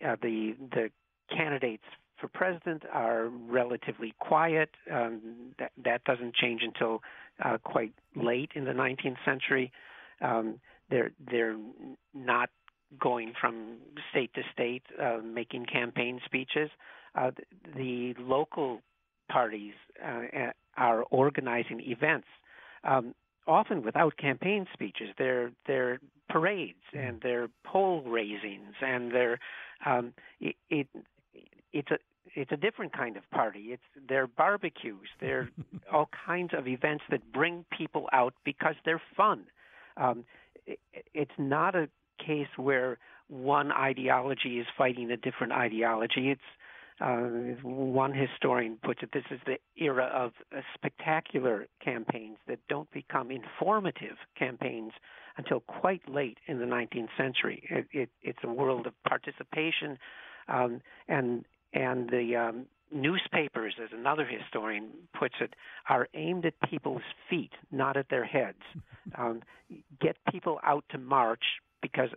uh, 0.06 0.16
the 0.20 0.54
the 0.70 0.90
candidates 1.34 1.84
for 2.22 2.28
president 2.28 2.84
are 2.90 3.28
relatively 3.28 4.14
quiet. 4.20 4.70
Um, 4.90 5.54
that, 5.58 5.72
that 5.84 6.04
doesn't 6.04 6.34
change 6.34 6.62
until 6.62 7.02
uh, 7.44 7.58
quite 7.58 7.92
late 8.16 8.52
in 8.54 8.64
the 8.64 8.70
19th 8.70 9.16
century. 9.24 9.72
Um, 10.22 10.60
they're 10.88 11.10
they're 11.30 11.58
not 12.14 12.50
going 13.00 13.32
from 13.40 13.78
state 14.10 14.32
to 14.34 14.42
state 14.52 14.82
uh, 15.02 15.18
making 15.24 15.66
campaign 15.66 16.20
speeches. 16.24 16.70
Uh, 17.14 17.32
the, 17.74 18.14
the 18.14 18.22
local 18.22 18.80
parties 19.28 19.74
uh, 20.04 20.50
are 20.76 21.02
organizing 21.10 21.80
events. 21.80 22.26
Um, 22.84 23.14
often 23.46 23.82
without 23.82 24.16
campaign 24.16 24.66
speeches. 24.72 25.08
They're 25.18 25.50
they're 25.66 25.98
parades 26.28 26.78
and 26.92 27.20
they're 27.22 27.48
poll 27.64 28.02
raisings 28.02 28.74
and 28.80 29.12
they're 29.12 29.38
um, 29.84 30.12
it, 30.40 30.56
it 30.70 30.86
it's 31.72 31.90
a 31.90 31.98
it's 32.34 32.52
a 32.52 32.56
different 32.56 32.92
kind 32.92 33.16
of 33.16 33.28
party. 33.30 33.68
It's 33.72 33.82
they're 34.08 34.26
barbecues. 34.26 35.08
They're 35.20 35.50
all 35.92 36.08
kinds 36.26 36.50
of 36.56 36.66
events 36.66 37.04
that 37.10 37.32
bring 37.32 37.64
people 37.76 38.08
out 38.12 38.34
because 38.44 38.74
they're 38.84 39.02
fun. 39.16 39.44
Um, 39.96 40.24
it, 40.66 40.78
it's 41.14 41.32
not 41.38 41.74
a 41.74 41.88
case 42.24 42.48
where 42.56 42.98
one 43.28 43.72
ideology 43.72 44.58
is 44.58 44.66
fighting 44.76 45.10
a 45.10 45.16
different 45.16 45.52
ideology. 45.52 46.30
It's 46.30 46.40
uh, 47.00 47.22
one 47.62 48.14
historian 48.14 48.78
puts 48.84 49.02
it, 49.02 49.10
this 49.12 49.24
is 49.30 49.40
the 49.46 49.56
era 49.82 50.04
of 50.14 50.32
uh, 50.56 50.60
spectacular 50.74 51.66
campaigns 51.82 52.36
that 52.46 52.58
don't 52.68 52.90
become 52.92 53.30
informative 53.30 54.16
campaigns 54.38 54.92
until 55.36 55.60
quite 55.60 56.06
late 56.08 56.38
in 56.46 56.58
the 56.58 56.66
19th 56.66 57.08
century. 57.16 57.62
It, 57.70 57.86
it, 57.92 58.10
it's 58.22 58.38
a 58.44 58.48
world 58.48 58.86
of 58.86 58.92
participation, 59.08 59.98
um, 60.48 60.80
and 61.08 61.44
and 61.72 62.08
the 62.08 62.36
um, 62.36 62.66
newspapers, 62.92 63.74
as 63.82 63.90
another 63.92 64.26
historian 64.26 64.90
puts 65.18 65.34
it, 65.40 65.54
are 65.88 66.08
aimed 66.14 66.44
at 66.46 66.54
people's 66.68 67.02
feet, 67.28 67.52
not 67.70 67.96
at 67.96 68.08
their 68.08 68.24
heads. 68.24 68.58
Um, 69.18 69.42
get 70.00 70.16
people 70.30 70.60
out 70.64 70.84
to 70.90 70.96
march 70.96 71.42
because 71.82 72.10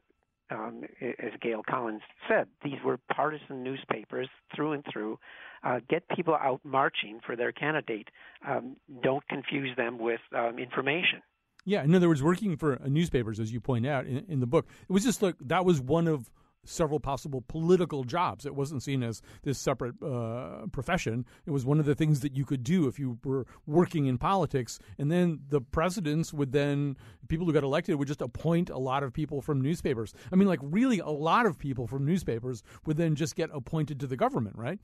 um, 0.52 0.84
as 1.02 1.32
Gail 1.42 1.62
Collins 1.68 2.04
said, 2.28 2.48
these 2.64 2.78
were 2.84 3.00
partisan 3.12 3.64
newspapers 3.64 4.30
through 4.56 4.74
and 4.74 4.86
through. 4.92 5.18
Uh, 5.64 5.80
get 5.90 6.08
people 6.10 6.36
out 6.36 6.62
marching 6.64 7.20
for 7.26 7.36
their 7.36 7.52
candidate. 7.52 8.10
Um, 8.48 8.76
don't 9.02 9.28
confuse 9.28 9.76
them 9.76 9.98
with 9.98 10.20
um, 10.36 10.60
information. 10.60 11.22
Yeah, 11.66 11.84
in 11.84 11.96
other 11.96 12.08
words, 12.08 12.22
working 12.22 12.56
for 12.58 12.80
newspapers, 12.86 13.40
as 13.40 13.52
you 13.52 13.60
point 13.60 13.88
out 13.88 14.06
in, 14.06 14.24
in 14.30 14.40
the 14.40 14.46
book, 14.46 14.68
it 14.88 14.94
was 14.94 15.04
just 15.04 15.24
like 15.24 15.36
that 15.42 15.66
was 15.66 15.82
one 15.82 16.08
of 16.08 16.30
several 16.66 17.00
possible 17.00 17.44
political 17.48 18.04
jobs. 18.04 18.46
It 18.46 18.56
wasn't 18.56 18.84
seen 18.84 19.04
as 19.04 19.22
this 19.44 19.58
separate 19.58 19.96
uh, 20.04 20.68
profession. 20.72 21.26
It 21.46 21.52
was 21.52 21.66
one 21.66 21.80
of 21.80 21.86
the 21.86 21.96
things 21.96 22.20
that 22.20 22.36
you 22.36 22.44
could 22.44 22.64
do 22.64 22.88
if 22.88 23.00
you 23.00 23.18
were 23.24 23.46
working 23.66 24.08
in 24.08 24.18
politics. 24.18 24.80
And 24.98 25.12
then 25.12 25.40
the 25.50 25.62
presidents 25.62 26.34
would 26.34 26.52
then, 26.52 26.98
people 27.28 27.46
who 27.46 27.54
got 27.54 27.64
elected 27.64 27.96
would 27.96 28.08
just 28.08 28.22
appoint 28.22 28.70
a 28.70 28.78
lot 28.78 29.04
of 29.04 29.14
people 29.14 29.42
from 29.42 29.62
newspapers. 29.62 30.14
I 30.32 30.36
mean, 30.36 30.48
like 30.48 30.60
really 30.62 31.00
a 31.00 31.10
lot 31.10 31.46
of 31.46 31.58
people 31.58 31.88
from 31.88 32.06
newspapers 32.06 32.64
would 32.86 32.98
then 32.98 33.16
just 33.16 33.36
get 33.36 33.50
appointed 33.54 34.00
to 34.02 34.08
the 34.08 34.18
government, 34.18 34.58
right? 34.58 34.80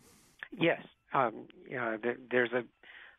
Yes. 0.57 0.81
Um, 1.13 1.47
you 1.69 1.75
know, 1.75 1.97
there's 2.29 2.53
a 2.53 2.63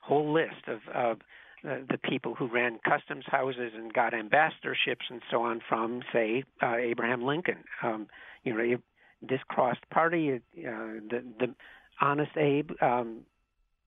whole 0.01 0.33
list 0.33 0.69
of. 0.69 1.19
The, 1.65 1.87
the 1.89 1.97
people 1.97 2.35
who 2.35 2.49
ran 2.49 2.81
customs 2.85 3.25
houses 3.29 3.71
and 3.77 3.93
got 3.93 4.15
ambassadorships 4.15 5.09
and 5.09 5.23
so 5.31 5.43
on 5.43 5.61
from, 5.69 6.03
say, 6.13 6.43
uh, 6.61 6.75
Abraham 6.75 7.23
Lincoln. 7.23 7.59
Um, 7.85 8.09
you 8.45 8.55
know, 8.55 8.77
this 9.23 9.41
crossed 9.49 9.89
party. 9.91 10.35
Uh, 10.35 10.39
the 10.57 11.25
the 11.39 11.55
honest 12.01 12.37
Abe 12.37 12.71
um, 12.81 13.21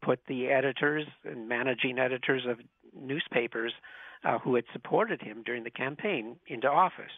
put 0.01 0.19
the 0.27 0.47
editors 0.47 1.05
and 1.23 1.47
managing 1.47 1.99
editors 1.99 2.43
of 2.47 2.59
newspapers 2.97 3.73
uh, 4.23 4.39
who 4.39 4.55
had 4.55 4.65
supported 4.71 5.21
him 5.21 5.43
during 5.45 5.63
the 5.63 5.69
campaign 5.71 6.37
into 6.47 6.67
office. 6.67 7.11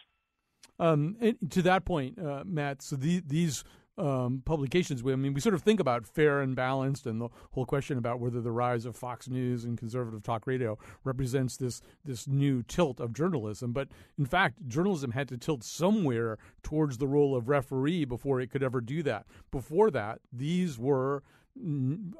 Um, 0.80 1.16
to 1.50 1.62
that 1.62 1.84
point, 1.84 2.18
uh, 2.18 2.44
Matt, 2.46 2.82
so 2.82 2.96
the, 2.96 3.22
these 3.26 3.64
um, 3.98 4.42
publications. 4.44 5.02
I 5.04 5.16
mean, 5.16 5.34
we 5.34 5.40
sort 5.40 5.54
of 5.54 5.62
think 5.62 5.80
about 5.80 6.06
fair 6.06 6.40
and 6.40 6.54
balanced, 6.54 7.06
and 7.06 7.20
the 7.20 7.28
whole 7.52 7.66
question 7.66 7.98
about 7.98 8.20
whether 8.20 8.40
the 8.40 8.52
rise 8.52 8.86
of 8.86 8.96
Fox 8.96 9.28
News 9.28 9.64
and 9.64 9.76
conservative 9.76 10.22
talk 10.22 10.46
radio 10.46 10.78
represents 11.04 11.56
this 11.56 11.80
this 12.04 12.26
new 12.26 12.62
tilt 12.62 13.00
of 13.00 13.12
journalism. 13.12 13.72
But 13.72 13.88
in 14.18 14.26
fact, 14.26 14.68
journalism 14.68 15.12
had 15.12 15.28
to 15.28 15.36
tilt 15.36 15.64
somewhere 15.64 16.38
towards 16.62 16.98
the 16.98 17.08
role 17.08 17.34
of 17.34 17.48
referee 17.48 18.04
before 18.04 18.40
it 18.40 18.50
could 18.50 18.62
ever 18.62 18.80
do 18.80 19.02
that. 19.02 19.26
Before 19.50 19.90
that, 19.90 20.20
these 20.32 20.78
were 20.78 21.22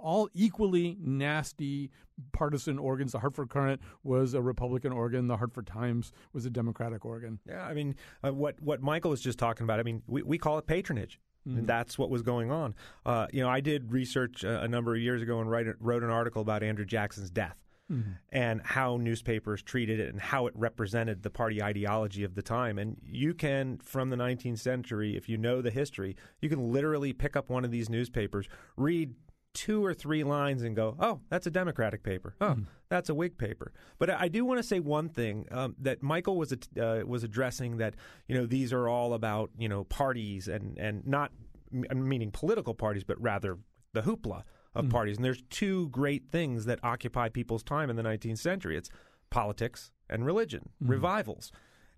all 0.01 0.29
equally 0.35 0.97
nasty 1.01 1.91
partisan 2.33 2.79
organs. 2.79 3.13
The 3.13 3.21
Hartford 3.21 3.51
Courant 3.51 3.81
was 4.03 4.35
a 4.35 4.43
Republican 4.43 4.93
organ. 4.93 5.29
The 5.29 5.37
Hartford 5.37 5.67
Times 5.67 6.13
was 6.33 6.45
a 6.45 6.51
Democratic 6.51 7.05
organ. 7.05 7.39
Yeah, 7.47 7.65
I 7.65 7.75
mean, 7.75 7.95
uh, 8.25 8.33
what 8.33 8.61
what 8.61 8.83
Michael 8.83 9.11
was 9.11 9.21
just 9.21 9.39
talking 9.39 9.65
about. 9.65 9.79
I 9.79 9.83
mean, 9.83 10.03
we, 10.07 10.23
we 10.23 10.39
call 10.39 10.59
it 10.59 10.67
patronage. 10.67 11.21
Mm-hmm. 11.47 11.59
And 11.59 11.67
that's 11.67 11.99
what 11.99 12.11
was 12.11 12.23
going 12.23 12.51
on. 12.51 12.75
Uh, 13.07 13.27
you 13.33 13.43
know, 13.43 13.49
I 13.49 13.61
did 13.61 13.93
research 13.93 14.45
a, 14.45 14.63
a 14.63 14.69
number 14.69 14.95
of 14.95 15.01
years 15.01 15.23
ago 15.23 15.41
and 15.41 15.51
write, 15.51 15.67
wrote 15.81 16.03
an 16.03 16.11
article 16.11 16.43
about 16.43 16.63
Andrew 16.63 16.85
Jackson's 16.85 17.31
death. 17.31 17.57
Mm-hmm. 17.91 18.11
and 18.33 18.61
how 18.63 18.99
newspapers 18.99 19.63
treated 19.63 19.99
it 19.99 20.11
and 20.11 20.21
how 20.21 20.47
it 20.47 20.53
represented 20.55 21.23
the 21.23 21.31
party 21.31 21.63
ideology 21.63 22.23
of 22.23 22.35
the 22.35 22.43
time. 22.43 22.79
And 22.79 22.99
you 23.03 23.33
can, 23.33 23.79
from 23.79 24.11
the 24.11 24.17
19th 24.17 24.59
century, 24.59 25.17
if 25.17 25.27
you 25.27 25.39
know 25.39 25.63
the 25.63 25.71
history, 25.71 26.15
you 26.43 26.51
can 26.51 26.71
literally 26.71 27.15
pick 27.15 27.35
up 27.35 27.49
one 27.49 27.65
of 27.65 27.71
these 27.71 27.89
newspapers, 27.89 28.47
read 28.77 29.15
two 29.59 29.85
or 29.85 29.93
three 29.93 30.23
lines 30.23 30.63
and 30.63 30.77
go, 30.77 30.95
oh, 31.01 31.19
that's 31.31 31.49
a 31.49 31.51
Democratic 31.51 32.05
paper. 32.05 32.37
Oh, 32.41 32.55
mm. 32.55 32.67
that's 32.89 33.09
a 33.09 33.15
Whig 33.15 33.37
paper. 33.37 33.73
But 33.99 34.09
I 34.09 34.29
do 34.29 34.45
want 34.45 34.59
to 34.59 34.63
say 34.63 34.79
one 34.79 35.09
thing 35.09 35.49
um, 35.51 35.75
that 35.81 36.01
Michael 36.01 36.37
was 36.37 36.53
uh, 36.53 37.01
was 37.05 37.25
addressing 37.25 37.79
that 37.79 37.95
you 38.29 38.37
know 38.37 38.47
these 38.47 38.73
are 38.73 38.89
all 38.89 39.15
about 39.15 39.51
you 39.59 39.69
know 39.69 39.83
parties 39.83 40.47
and 40.47 40.79
and 40.79 41.05
not 41.05 41.33
meaning 41.73 42.31
political 42.31 42.73
parties, 42.73 43.03
but 43.03 43.21
rather 43.21 43.59
the 43.95 44.03
hoopla 44.03 44.45
of 44.77 44.85
mm. 44.85 44.91
parties. 44.91 45.17
And 45.17 45.25
there's 45.25 45.43
two 45.51 45.89
great 45.89 46.31
things 46.31 46.67
that 46.67 46.79
occupy 46.85 47.29
people's 47.29 47.65
time 47.65 47.91
in 47.91 47.97
the 47.97 48.03
19th 48.05 48.39
century. 48.39 48.77
It's 48.77 48.91
politics 49.29 49.91
and 50.09 50.25
religion, 50.25 50.69
mm. 50.81 50.89
revivals. 50.89 51.51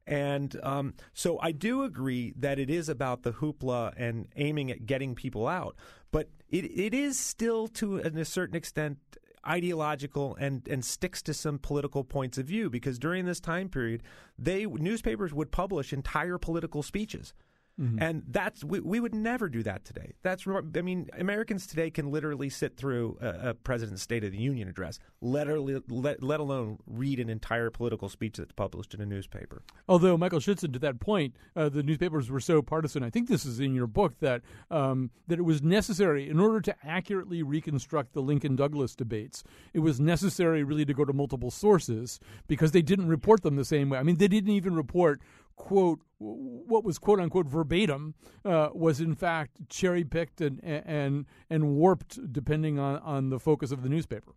And 0.07 0.59
um, 0.63 0.95
so 1.13 1.39
I 1.43 1.53
do 1.53 1.83
agree 1.83 2.33
that 2.39 2.59
it 2.59 2.71
is 2.71 2.89
about 2.89 3.23
the 3.23 3.33
hoopla 3.33 3.93
and 3.99 4.29
aiming 4.37 4.71
at 4.71 4.87
getting 4.87 5.15
people 5.15 5.47
out. 5.47 5.77
But 6.11 6.31
it, 6.51 6.65
it 6.65 6.95
is 6.95 7.19
still, 7.19 7.69
to 7.69 7.97
a 7.97 8.25
certain 8.25 8.57
extent, 8.57 8.99
ideological 9.47 10.37
and, 10.39 10.67
and 10.69 10.85
sticks 10.85 11.23
to 11.23 11.33
some 11.33 11.59
political 11.59 12.05
points 12.05 12.37
of 12.37 12.47
view 12.47 12.69
because 12.69 12.99
during 12.99 13.25
this 13.25 13.41
time 13.41 13.69
period, 13.69 14.03
they 14.39 14.67
newspapers 14.67 15.33
would 15.33 15.51
publish 15.51 15.93
entire 15.93 16.39
political 16.39 16.83
speeches. 16.83 17.33
Mm-hmm. 17.81 18.03
And 18.03 18.23
that's 18.29 18.63
we, 18.63 18.81
we 18.81 19.01
would 19.01 19.15
never 19.15 19.49
do 19.49 19.63
that 19.63 19.85
today. 19.85 20.13
That's 20.23 20.47
I 20.47 20.83
mean 20.83 21.09
Americans 21.19 21.67
today 21.67 21.91
can 21.91 22.11
literally 22.11 22.51
sit 22.51 22.77
through 22.77 23.17
a, 23.21 23.51
a 23.51 23.55
president's 23.55 24.03
State 24.03 24.25
of 24.25 24.33
the 24.33 24.39
Union 24.39 24.69
address, 24.69 24.99
literally, 25.21 25.81
let, 25.89 26.23
let 26.23 26.41
alone 26.41 26.79
read 26.87 27.21
an 27.21 27.31
entire 27.31 27.71
political 27.71 28.09
speech 28.09 28.37
that's 28.37 28.53
published 28.53 28.93
in 28.95 29.01
a 29.01 29.07
newspaper. 29.07 29.63
Although 29.89 30.17
Michael 30.17 30.41
Schudson, 30.41 30.73
to 30.73 30.79
that 30.81 31.01
point, 31.01 31.37
uh, 31.55 31.69
the 31.69 31.83
newspapers 31.83 32.31
were 32.31 32.41
so 32.41 32.61
partisan. 32.61 33.03
I 33.03 33.11
think 33.11 33.29
this 33.29 33.45
is 33.45 33.61
in 33.61 33.75
your 33.75 33.87
book 33.87 34.19
that 34.21 34.43
um, 34.71 35.11
that 35.29 35.39
it 35.39 35.43
was 35.43 35.63
necessary 35.63 36.29
in 36.29 36.41
order 36.41 36.61
to 36.61 36.75
accurately 36.85 37.43
reconstruct 37.43 38.13
the 38.13 38.23
Lincoln 38.23 38.57
Douglas 38.57 38.95
debates. 38.95 39.45
It 39.73 39.81
was 39.81 40.01
necessary 40.01 40.65
really 40.65 40.85
to 40.85 40.95
go 40.95 41.05
to 41.05 41.13
multiple 41.13 41.51
sources 41.51 42.21
because 42.47 42.73
they 42.73 42.83
didn't 42.83 43.09
report 43.09 43.43
them 43.43 43.57
the 43.57 43.65
same 43.65 43.91
way. 43.91 43.99
I 43.99 44.03
mean, 44.03 44.17
they 44.17 44.29
didn't 44.29 44.51
even 44.51 44.75
report 44.75 45.21
quote 45.61 46.01
what 46.19 46.85
was 46.85 46.99
quote 46.99 47.21
unquote 47.21 47.47
verbatim 47.47 48.15
uh, 48.45 48.71
was 48.73 49.01
in 49.01 49.15
fact 49.15 49.69
cherry 49.69 50.05
picked 50.05 50.41
and 50.41 50.59
and 50.65 51.27
and 51.51 51.77
warped 51.77 52.33
depending 52.33 52.79
on, 52.79 52.99
on 52.99 53.29
the 53.29 53.39
focus 53.39 53.71
of 53.71 53.83
the 53.83 53.89
newspaper. 53.89 54.33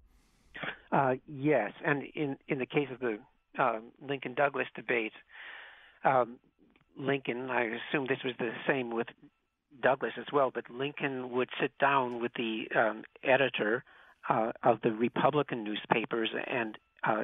Uh, 0.91 1.15
yes, 1.27 1.71
and 1.85 2.03
in 2.13 2.37
in 2.47 2.59
the 2.59 2.65
case 2.65 2.89
of 2.91 2.99
the 2.99 3.17
uh, 3.57 3.79
Lincoln 4.07 4.33
Douglas 4.33 4.67
debate, 4.75 5.13
um, 6.03 6.39
Lincoln, 6.97 7.49
I 7.49 7.63
assume 7.63 8.05
this 8.07 8.23
was 8.23 8.33
the 8.37 8.51
same 8.67 8.93
with 8.93 9.07
Douglas 9.81 10.13
as 10.19 10.25
well, 10.31 10.51
but 10.53 10.69
Lincoln 10.69 11.31
would 11.31 11.49
sit 11.59 11.71
down 11.79 12.21
with 12.21 12.33
the 12.35 12.65
um, 12.75 13.03
editor 13.23 13.83
uh, 14.29 14.51
of 14.61 14.81
the 14.83 14.91
Republican 14.91 15.63
newspapers 15.63 16.29
and 16.47 16.77
uh, 17.07 17.23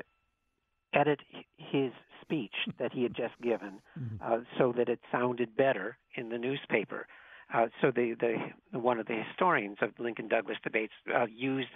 edit 0.93 1.19
his 1.57 1.91
speech 2.21 2.53
that 2.79 2.93
he 2.93 3.03
had 3.03 3.15
just 3.15 3.39
given 3.41 3.79
mm-hmm. 3.99 4.15
uh, 4.21 4.39
so 4.57 4.73
that 4.77 4.89
it 4.89 4.99
sounded 5.11 5.55
better 5.55 5.97
in 6.15 6.29
the 6.29 6.37
newspaper. 6.37 7.07
Uh, 7.53 7.67
so 7.81 7.91
the, 7.91 8.15
the 8.19 8.79
one 8.79 8.99
of 8.99 9.07
the 9.07 9.23
historians 9.29 9.77
of 9.81 9.89
Lincoln 9.97 10.27
Douglas 10.27 10.57
debates 10.63 10.93
uh, 11.15 11.25
used 11.25 11.69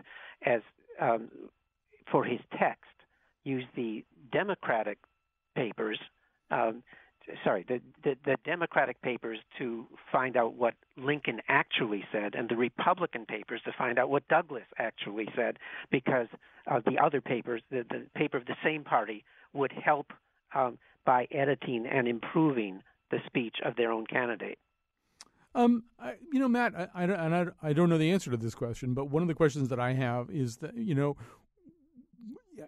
as 0.45 0.61
um, 1.01 1.30
for 2.11 2.24
his 2.24 2.39
text 2.59 2.84
used 3.43 3.68
the 3.76 4.05
Democratic 4.32 4.99
papers 5.55 5.99
um, 6.51 6.84
sorry, 7.43 7.65
the, 7.67 7.80
the, 8.03 8.15
the 8.26 8.38
Democratic 8.45 9.01
papers 9.01 9.39
to 9.57 9.86
find 10.11 10.36
out 10.38 10.55
what 10.55 10.74
Lincoln 10.97 11.41
actually 11.47 12.03
said, 12.11 12.36
and 12.36 12.49
the 12.49 12.55
Republican 12.55 13.26
papers 13.26 13.61
to 13.65 13.71
find 13.78 13.97
out 13.97 14.09
what 14.09 14.28
Douglas 14.28 14.63
actually 14.78 15.28
said, 15.36 15.57
because 15.91 16.28
uh, 16.69 16.82
the 16.86 16.97
other 16.97 17.21
papers, 17.21 17.61
the, 17.69 17.86
the 17.89 18.05
paper 18.15 18.38
of 18.38 18.45
the 18.45 18.55
same 18.63 18.84
party, 18.84 19.24
would 19.53 19.71
help 19.71 20.11
um, 20.55 20.78
by 21.05 21.28
editing 21.32 21.86
and 21.86 22.07
improving 22.07 22.82
the 23.11 23.19
speech 23.26 23.57
of 23.63 23.76
their 23.76 23.91
own 23.91 24.05
candidate. 24.05 24.57
Um, 25.55 25.84
I, 25.99 26.13
you 26.32 26.39
know, 26.39 26.47
Matt, 26.47 26.74
I, 26.76 26.88
I, 26.95 27.03
and 27.03 27.36
I, 27.36 27.45
I 27.61 27.74
don't 27.74 27.89
know 27.89 27.99
the 27.99 28.11
answer 28.11 28.32
to 28.32 28.38
this 28.38 28.55
question, 28.55 28.93
but 28.95 29.11
one 29.11 29.21
of 29.21 29.28
the 29.28 29.36
questions 29.36 29.69
that 29.69 29.80
I 29.80 29.93
have 29.93 30.30
is 30.32 30.57
that, 30.57 30.76
you 30.76 30.95
know, 30.95 31.15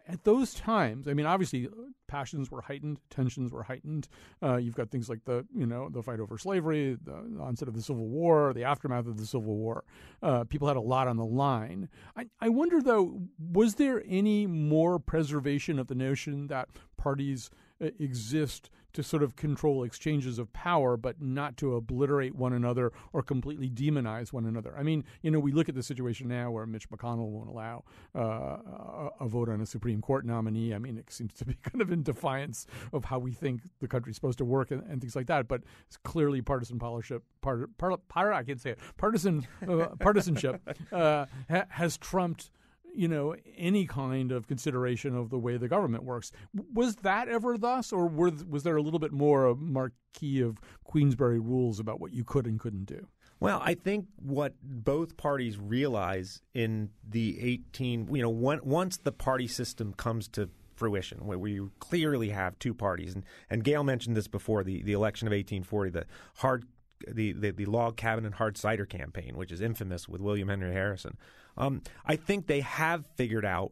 at 0.08 0.24
those 0.24 0.54
times, 0.54 1.08
I 1.08 1.14
mean, 1.14 1.26
obviously, 1.26 1.68
passions 2.08 2.52
were 2.52 2.62
heightened, 2.62 2.98
tensions 3.10 3.52
were 3.52 3.64
heightened. 3.64 4.08
Uh, 4.42 4.58
you've 4.58 4.76
got 4.76 4.92
things 4.92 5.10
like 5.10 5.26
the, 5.26 5.46
you 5.56 5.66
know, 5.66 5.90
the 5.90 6.02
fight 6.02 6.20
over 6.20 6.38
slavery, 6.38 6.98
the 7.04 7.14
onset 7.40 7.68
of 7.68 7.76
the 7.76 7.82
Civil 7.82 8.08
War, 8.08 8.54
the 8.54 8.64
aftermath 8.64 9.08
of 9.08 9.18
the 9.18 9.26
Civil 9.26 9.56
War. 9.56 9.84
Uh, 10.22 10.44
people 10.44 10.68
had 10.68 10.78
a 10.78 10.82
lot 10.82 11.08
on 11.08 11.18
the 11.18 11.26
line. 11.26 11.90
I, 12.16 12.28
I 12.40 12.50
wonder, 12.50 12.82
though, 12.82 13.22
was 13.40 13.76
there 13.76 14.04
any 14.08 14.48
more 14.48 15.00
preservation 15.00 15.80
of 15.80 15.88
the 15.88 15.96
notion 15.96 16.48
that 16.48 16.70
parties 16.98 17.50
uh, 17.82 17.88
exist 18.00 18.70
to 18.96 19.04
sort 19.04 19.24
of 19.24 19.36
control 19.36 19.84
exchanges 19.84 20.40
of 20.40 20.52
power, 20.54 20.98
but 20.98 21.22
not 21.22 21.58
to 21.58 21.76
obliterate 21.76 22.36
one 22.36 22.54
another 22.54 22.92
or 23.14 23.22
completely 23.22 23.70
demonize 23.70 24.34
one 24.34 24.46
another. 24.46 24.74
I 24.78 24.84
mean, 24.84 25.04
you 25.22 25.30
know, 25.30 25.40
we 25.40 25.52
look 25.52 25.70
at 25.70 25.76
the 25.76 25.84
situation 25.84 26.28
now 26.28 26.50
where 26.52 26.66
Mitch 26.66 26.90
McConnell 26.90 27.30
won't 27.30 27.50
allow 27.50 27.84
uh, 28.16 29.10
a, 29.20 29.28
vote 29.28 29.50
on 29.50 29.62
a 29.62 29.66
Supreme 29.66 30.02
Court 30.02 30.26
nominee. 30.26 30.74
I 30.74 30.80
mean, 30.80 30.98
it 30.98 31.12
seems 31.12 31.34
to 31.36 31.46
be 31.46 31.54
kind 31.64 31.82
of 31.82 31.92
in 31.92 32.04
defiance 32.04 32.66
of 32.94 33.06
how 33.06 33.20
we 33.20 33.32
think 33.32 33.62
the 33.80 33.88
country's 33.88 34.16
supposed 34.16 34.38
to 34.40 34.46
work 34.46 34.72
and, 34.72 34.82
and 34.90 35.02
things 35.02 35.16
like 35.16 35.28
that. 35.28 35.48
But 35.48 35.64
it's 35.88 35.98
clearly 35.98 36.42
partisan 36.42 36.80
politics, 36.80 37.24
part, 37.42 37.78
part, 37.78 38.08
part, 38.08 38.34
I 38.34 38.44
can't 38.44 38.62
say 38.62 38.72
it, 38.72 38.80
partisan 38.98 39.48
uh, 39.68 39.88
partisanship 40.00 40.62
uh, 40.92 41.26
ha- 41.50 41.66
has 41.70 41.98
trumped 41.98 42.50
you 42.96 43.08
know 43.08 43.36
any 43.58 43.86
kind 43.86 44.32
of 44.32 44.48
consideration 44.48 45.16
of 45.16 45.30
the 45.30 45.40
way 45.40 45.58
the 45.58 45.68
government 45.68 46.04
works. 46.04 46.32
Was 46.74 46.98
that 46.98 47.28
ever 47.28 47.58
thus, 47.58 47.92
or 47.92 48.08
were, 48.08 48.32
was 48.50 48.64
there 48.64 48.78
a 48.78 48.82
little 48.82 49.00
bit 49.00 49.12
more 49.12 49.46
a 49.46 49.56
Marquess 49.56 50.42
of 50.42 50.60
Queensberry 50.84 51.40
rules 51.40 51.80
about 51.80 52.00
what 52.00 52.14
you 52.14 52.24
could 52.24 52.46
and 52.46 52.60
couldn't 52.60 52.86
do? 52.86 53.08
Well, 53.40 53.62
I 53.64 53.74
think 53.74 54.08
what 54.16 54.54
both 54.62 55.18
parties 55.18 55.58
realize 55.60 56.42
in 56.54 56.90
the 57.08 57.38
18, 57.42 58.08
you 58.16 58.22
know, 58.22 58.30
one, 58.30 58.62
once 58.64 58.98
the 58.98 59.12
party 59.12 59.48
system 59.48 59.94
comes 59.94 60.28
to 60.30 60.50
fruition, 60.76 61.26
where 61.26 61.38
we 61.38 61.62
clearly 61.80 62.30
have 62.30 62.58
two 62.60 62.74
parties, 62.74 63.14
and, 63.14 63.24
and 63.50 63.64
Gail 63.64 63.84
mentioned 63.84 64.16
this 64.16 64.28
before 64.28 64.64
the, 64.64 64.82
the 64.84 64.94
election 64.94 65.28
of 65.28 65.32
1840, 65.32 65.92
the 65.92 66.06
hard 66.38 66.66
the, 67.08 67.34
the, 67.34 67.52
the 67.52 67.66
log 67.66 67.98
cabin 67.98 68.26
and 68.26 68.36
hard 68.36 68.58
cider 68.58 68.86
campaign, 68.86 69.36
which 69.36 69.52
is 69.52 69.62
infamous 69.62 70.08
with 70.08 70.22
William 70.22 70.50
Henry 70.50 70.74
Harrison. 70.74 71.18
Um, 71.58 71.82
I 72.06 72.16
think 72.16 72.48
they 72.48 72.62
have 72.62 73.06
figured 73.16 73.46
out 73.46 73.72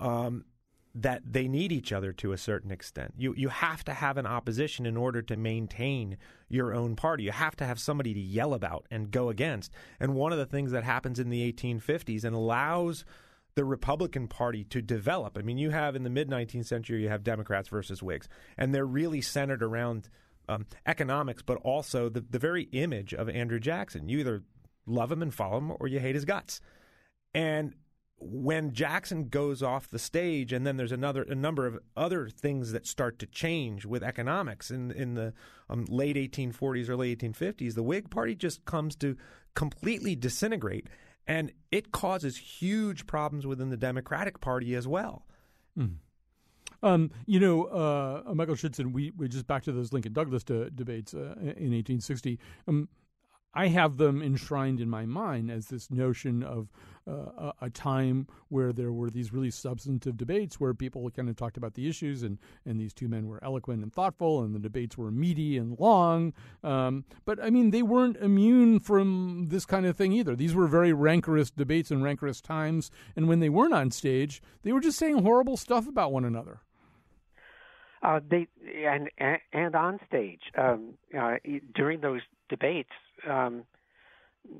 um, 0.00 0.44
that 0.94 1.22
they 1.28 1.48
need 1.48 1.72
each 1.72 1.92
other 1.92 2.12
to 2.12 2.32
a 2.32 2.38
certain 2.38 2.70
extent. 2.70 3.14
You 3.16 3.34
you 3.36 3.48
have 3.48 3.84
to 3.84 3.92
have 3.92 4.16
an 4.16 4.26
opposition 4.26 4.86
in 4.86 4.96
order 4.96 5.22
to 5.22 5.36
maintain 5.36 6.16
your 6.48 6.72
own 6.72 6.94
party. 6.94 7.24
You 7.24 7.32
have 7.32 7.56
to 7.56 7.66
have 7.66 7.80
somebody 7.80 8.14
to 8.14 8.20
yell 8.20 8.54
about 8.54 8.86
and 8.90 9.10
go 9.10 9.28
against. 9.28 9.72
And 9.98 10.14
one 10.14 10.32
of 10.32 10.38
the 10.38 10.46
things 10.46 10.70
that 10.70 10.84
happens 10.84 11.18
in 11.18 11.30
the 11.30 11.52
1850s 11.52 12.24
and 12.24 12.34
allows 12.34 13.04
the 13.56 13.64
Republican 13.64 14.28
Party 14.28 14.64
to 14.64 14.82
develop. 14.82 15.38
I 15.38 15.42
mean, 15.42 15.58
you 15.58 15.70
have 15.70 15.96
in 15.96 16.02
the 16.02 16.10
mid 16.10 16.28
19th 16.28 16.66
century, 16.66 17.02
you 17.02 17.08
have 17.08 17.24
Democrats 17.24 17.68
versus 17.68 18.02
Whigs, 18.02 18.28
and 18.56 18.74
they're 18.74 18.86
really 18.86 19.20
centered 19.20 19.62
around 19.62 20.08
um, 20.48 20.66
economics, 20.86 21.42
but 21.42 21.56
also 21.58 22.08
the, 22.08 22.20
the 22.20 22.38
very 22.38 22.64
image 22.72 23.14
of 23.14 23.28
Andrew 23.28 23.60
Jackson. 23.60 24.08
You 24.08 24.18
either 24.18 24.42
love 24.86 25.10
him 25.10 25.22
and 25.22 25.32
follow 25.32 25.58
him, 25.58 25.72
or 25.80 25.88
you 25.88 26.00
hate 26.00 26.14
his 26.14 26.24
guts. 26.24 26.60
And 27.32 27.74
when 28.18 28.72
Jackson 28.72 29.28
goes 29.28 29.62
off 29.62 29.88
the 29.88 29.98
stage, 29.98 30.52
and 30.52 30.66
then 30.66 30.76
there's 30.76 30.92
another 30.92 31.22
a 31.22 31.34
number 31.34 31.66
of 31.66 31.78
other 31.96 32.28
things 32.28 32.72
that 32.72 32.86
start 32.86 33.18
to 33.18 33.26
change 33.26 33.84
with 33.84 34.02
economics 34.02 34.70
in 34.70 34.90
in 34.92 35.14
the 35.14 35.32
um, 35.68 35.84
late 35.88 36.16
1840s, 36.16 36.88
early 36.88 37.14
1850s, 37.14 37.74
the 37.74 37.82
Whig 37.82 38.10
Party 38.10 38.34
just 38.34 38.64
comes 38.64 38.96
to 38.96 39.16
completely 39.54 40.14
disintegrate, 40.14 40.88
and 41.26 41.52
it 41.70 41.92
causes 41.92 42.36
huge 42.36 43.06
problems 43.06 43.46
within 43.46 43.70
the 43.70 43.76
Democratic 43.76 44.40
Party 44.40 44.74
as 44.74 44.86
well. 44.86 45.26
Mm. 45.78 45.96
Um, 46.82 47.10
you 47.26 47.40
know, 47.40 47.64
uh, 47.64 48.34
Michael 48.34 48.54
Schudson, 48.54 48.92
we, 48.92 49.12
we 49.16 49.28
just 49.28 49.46
back 49.46 49.62
to 49.64 49.72
those 49.72 49.92
Lincoln 49.92 50.12
Douglas 50.12 50.44
de- 50.44 50.70
debates 50.70 51.14
uh, 51.14 51.34
in 51.38 51.72
1860. 51.72 52.38
Um, 52.68 52.88
I 53.54 53.68
have 53.68 53.96
them 53.96 54.20
enshrined 54.22 54.80
in 54.80 54.90
my 54.90 55.06
mind 55.06 55.50
as 55.50 55.66
this 55.66 55.90
notion 55.90 56.42
of 56.42 56.68
uh, 57.06 57.52
a, 57.60 57.70
time 57.70 58.26
where 58.48 58.72
there 58.72 58.92
were 58.92 59.10
these 59.10 59.32
really 59.32 59.50
substantive 59.50 60.16
debates 60.16 60.58
where 60.58 60.72
people 60.72 61.08
kind 61.10 61.28
of 61.28 61.36
talked 61.36 61.56
about 61.56 61.74
the 61.74 61.88
issues, 61.88 62.22
and, 62.22 62.38
and 62.64 62.80
these 62.80 62.94
two 62.94 63.08
men 63.08 63.26
were 63.26 63.42
eloquent 63.44 63.82
and 63.82 63.92
thoughtful, 63.92 64.42
and 64.42 64.54
the 64.54 64.58
debates 64.58 64.96
were 64.96 65.10
meaty 65.10 65.58
and 65.58 65.78
long. 65.78 66.32
Um, 66.62 67.04
but 67.24 67.42
I 67.42 67.50
mean, 67.50 67.70
they 67.70 67.82
weren't 67.82 68.16
immune 68.16 68.80
from 68.80 69.48
this 69.48 69.66
kind 69.66 69.84
of 69.84 69.96
thing 69.96 70.12
either. 70.12 70.34
These 70.34 70.54
were 70.54 70.66
very 70.66 70.92
rancorous 70.92 71.50
debates 71.50 71.90
and 71.90 72.02
rancorous 72.02 72.40
times, 72.40 72.90
and 73.14 73.28
when 73.28 73.40
they 73.40 73.50
weren't 73.50 73.74
on 73.74 73.90
stage, 73.90 74.42
they 74.62 74.72
were 74.72 74.80
just 74.80 74.98
saying 74.98 75.22
horrible 75.22 75.56
stuff 75.56 75.86
about 75.86 76.12
one 76.12 76.24
another. 76.24 76.60
Uh, 78.02 78.20
they 78.30 78.46
and 78.86 79.10
and 79.52 79.74
on 79.74 79.98
stage 80.06 80.42
um, 80.58 80.94
uh, 81.18 81.36
during 81.74 82.00
those 82.00 82.20
debates, 82.50 82.90
um, 83.28 83.64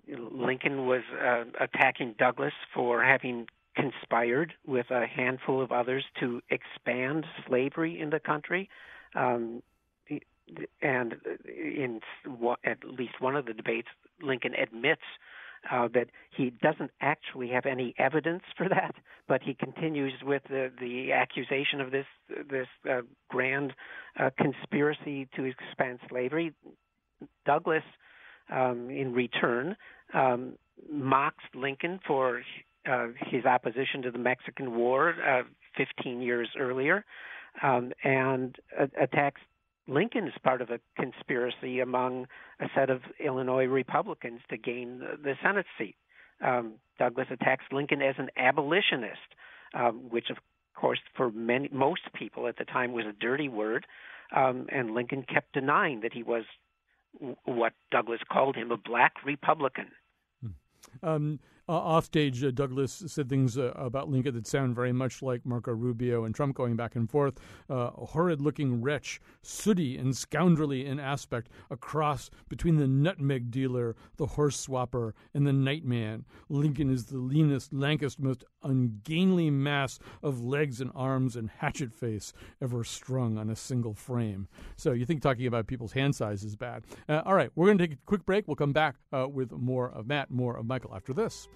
Lincoln 0.09 0.87
was 0.87 1.03
uh, 1.23 1.45
attacking 1.61 2.15
Douglas 2.19 2.53
for 2.75 3.03
having 3.03 3.47
conspired 3.77 4.55
with 4.67 4.91
a 4.91 5.07
handful 5.07 5.61
of 5.61 5.73
others 5.73 6.05
to 6.21 6.41
expand 6.51 7.27
slavery 7.47 8.01
in 8.01 8.11
the 8.11 8.21
country. 8.21 8.69
Um, 9.15 9.63
and 10.83 11.15
in 11.47 12.01
at 12.65 12.85
least 12.85 13.21
one 13.21 13.35
of 13.35 13.47
the 13.47 13.55
debates, 13.55 13.89
Lincoln 14.21 14.55
admits 14.55 15.03
uh, 15.71 15.89
that 15.95 16.09
he 16.37 16.51
doesn't 16.51 16.91
actually 17.01 17.49
have 17.49 17.65
any 17.65 17.95
evidence 17.99 18.43
for 18.57 18.69
that, 18.69 18.95
but 19.27 19.43
he 19.43 19.55
continues 19.55 20.13
with 20.23 20.43
the, 20.49 20.71
the 20.79 21.13
accusation 21.13 21.81
of 21.81 21.91
this 21.91 22.07
this 22.51 22.67
uh, 22.91 23.01
grand 23.29 23.73
uh, 24.21 24.31
conspiracy 24.39 25.27
to 25.35 25.45
expand 25.45 25.99
slavery. 26.09 26.53
Douglas, 27.47 27.85
um, 28.51 28.91
in 28.91 29.13
return, 29.13 29.77
um, 30.13 30.55
mocks 30.91 31.45
Lincoln 31.55 32.01
for 32.07 32.43
uh, 32.91 33.09
his 33.31 33.45
opposition 33.45 34.03
to 34.03 34.11
the 34.11 34.19
Mexican 34.19 34.77
War 34.77 35.15
uh, 35.27 35.43
15 35.77 36.21
years 36.21 36.49
earlier, 36.59 37.05
um, 37.63 37.93
and 38.03 38.57
uh, 38.79 38.87
attacks 39.01 39.41
Lincoln 39.87 40.27
as 40.27 40.33
part 40.43 40.63
of 40.63 40.71
a 40.71 40.81
conspiracy 40.99 41.81
among 41.81 42.27
a 42.61 42.67
set 42.75 42.91
of 42.91 43.01
Illinois 43.25 43.65
Republicans 43.65 44.41
to 44.51 44.57
gain 44.57 44.99
the, 44.99 45.17
the 45.23 45.35
Senate 45.43 45.67
seat. 45.79 45.97
Um, 46.45 46.75
Douglas 46.99 47.29
attacks 47.31 47.65
Lincoln 47.73 48.03
as 48.03 48.15
an 48.19 48.29
abolitionist, 48.37 49.19
um, 49.75 50.09
which, 50.11 50.31
of 50.31 50.39
course, 50.75 50.99
for 51.17 51.31
many 51.31 51.69
most 51.73 52.03
people 52.15 52.47
at 52.47 52.57
the 52.57 52.65
time 52.65 52.93
was 52.93 53.05
a 53.07 53.13
dirty 53.13 53.49
word, 53.49 53.87
um, 54.35 54.67
and 54.71 54.95
Lincoln 54.95 55.23
kept 55.23 55.53
denying 55.53 56.01
that 56.01 56.13
he 56.13 56.23
was 56.23 56.45
what 57.45 57.73
Douglas 57.91 58.21
called 58.31 58.57
him 58.57 58.71
a 58.71 58.77
black 58.77 59.15
Republican. 59.25 59.89
Hmm. 60.41 61.07
Um, 61.09 61.39
uh, 61.69 61.73
offstage, 61.73 62.45
uh, 62.45 62.51
Douglas 62.51 63.03
said 63.07 63.29
things 63.29 63.57
uh, 63.57 63.73
about 63.75 64.11
Lincoln 64.11 64.35
that 64.35 64.47
sound 64.47 64.75
very 64.75 64.93
much 64.93 65.23
like 65.23 65.47
Marco 65.47 65.73
Rubio 65.73 66.25
and 66.25 66.35
Trump 66.35 66.55
going 66.55 66.77
back 66.77 66.95
and 66.95 67.11
forth. 67.11 67.39
Uh, 67.71 67.91
a 67.97 68.07
horrid 68.07 68.41
looking 68.41 68.83
wretch, 68.83 69.21
sooty 69.43 69.97
and 69.97 70.13
scoundrelly 70.13 70.85
in 70.85 71.01
aspect, 71.01 71.49
a 71.71 71.77
cross 71.77 72.31
between 72.49 72.77
the 72.77 72.87
nutmeg 72.87 73.51
dealer, 73.51 73.97
the 74.17 74.27
horse 74.27 74.67
swapper, 74.67 75.13
and 75.33 75.47
the 75.47 75.53
nightman. 75.53 76.25
Lincoln 76.49 76.91
is 76.91 77.07
the 77.07 77.19
leanest, 77.19 77.73
lankest, 77.73 78.21
most 78.21 78.45
ungainly 78.63 79.51
mass 79.51 79.99
of 80.23 80.43
legs 80.43 80.81
and 80.81 80.91
arms 80.95 81.37
and 81.37 81.51
hatchet 81.59 81.93
face 81.93 82.33
ever 82.61 82.85
strung 82.85 83.39
on 83.39 83.51
a 83.51 83.57
single 83.57 83.95
frame. 83.95 84.49
So 84.77 84.93
you 84.93 85.07
think 85.07 85.23
talking 85.23 85.47
about 85.47 85.67
people's 85.67 85.93
hand 85.93 86.15
size 86.15 86.45
is 86.45 86.57
bad. 86.57 86.85
Uh, 87.09 87.23
all 87.25 87.35
right, 87.35 87.51
we're 87.55 87.67
going 87.67 87.79
to 87.79 87.87
take 87.87 87.97
a 87.97 88.07
quick 88.07 88.25
break. 88.27 88.47
We'll 88.47 88.57
come 88.57 88.73
back 88.73 88.97
uh, 89.13 89.29
with 89.29 89.53
more 89.53 89.91
of 89.91 90.07
Matt, 90.07 90.31
more 90.31 90.57
of 90.57 90.67
Michael 90.67 90.95
after 90.95 91.13
this. 91.13 91.49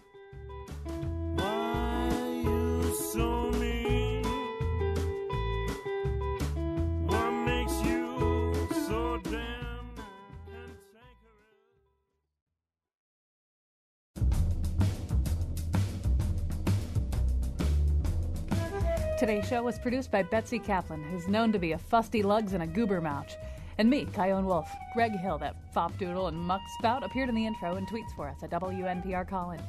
Today's 19.19 19.49
show 19.49 19.65
was 19.65 19.81
produced 19.81 20.13
by 20.13 20.23
Betsy 20.23 20.61
Kaplan, 20.61 21.03
who's 21.03 21.27
known 21.27 21.51
to 21.51 21.59
be 21.59 21.73
a 21.73 21.79
fusty 21.79 22.23
lugs 22.23 22.53
and 22.53 22.63
a 22.63 22.67
goober 22.69 23.01
mouch. 23.01 23.35
And 23.77 23.91
me, 23.91 24.07
Chion 24.15 24.47
Wolf. 24.47 24.71
Greg 24.95 25.11
Hill, 25.11 25.39
that 25.39 25.57
fop 25.75 25.99
doodle 25.99 26.29
and 26.29 26.39
muck 26.39 26.61
spout, 26.79 27.03
appeared 27.03 27.29
in 27.29 27.35
the 27.35 27.45
intro 27.45 27.75
and 27.75 27.89
tweets 27.89 28.15
for 28.15 28.29
us 28.29 28.45
at 28.45 28.51
WNPR 28.51 29.29
Colin. 29.29 29.61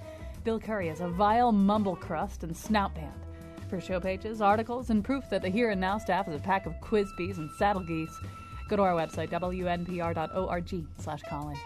Bill 0.44 0.60
Curry 0.60 0.90
is 0.90 1.02
a 1.02 1.10
vile 1.10 1.52
mumble 1.52 1.96
crust 1.96 2.44
and 2.44 2.56
snout 2.56 2.96
band. 2.96 3.14
For 3.70 3.82
show 3.82 4.00
pages, 4.00 4.42
articles, 4.42 4.90
and 4.90 5.04
proof 5.04 5.30
that 5.30 5.42
the 5.42 5.50
Here 5.50 5.70
and 5.70 5.82
Now 5.82 5.98
staff 5.98 6.28
is 6.28 6.36
a 6.36 6.40
pack 6.40 6.66
of 6.66 6.80
quiz 6.82 7.12
bees 7.18 7.38
and 7.38 7.52
saddle 7.52 7.84
geese, 7.84 8.18
go 8.68 8.76
to 8.76 8.82
our 8.82 8.94
website, 8.94 9.30
wnpr.org 9.30 10.86
slash 10.98 11.22
Colin. 11.30 11.58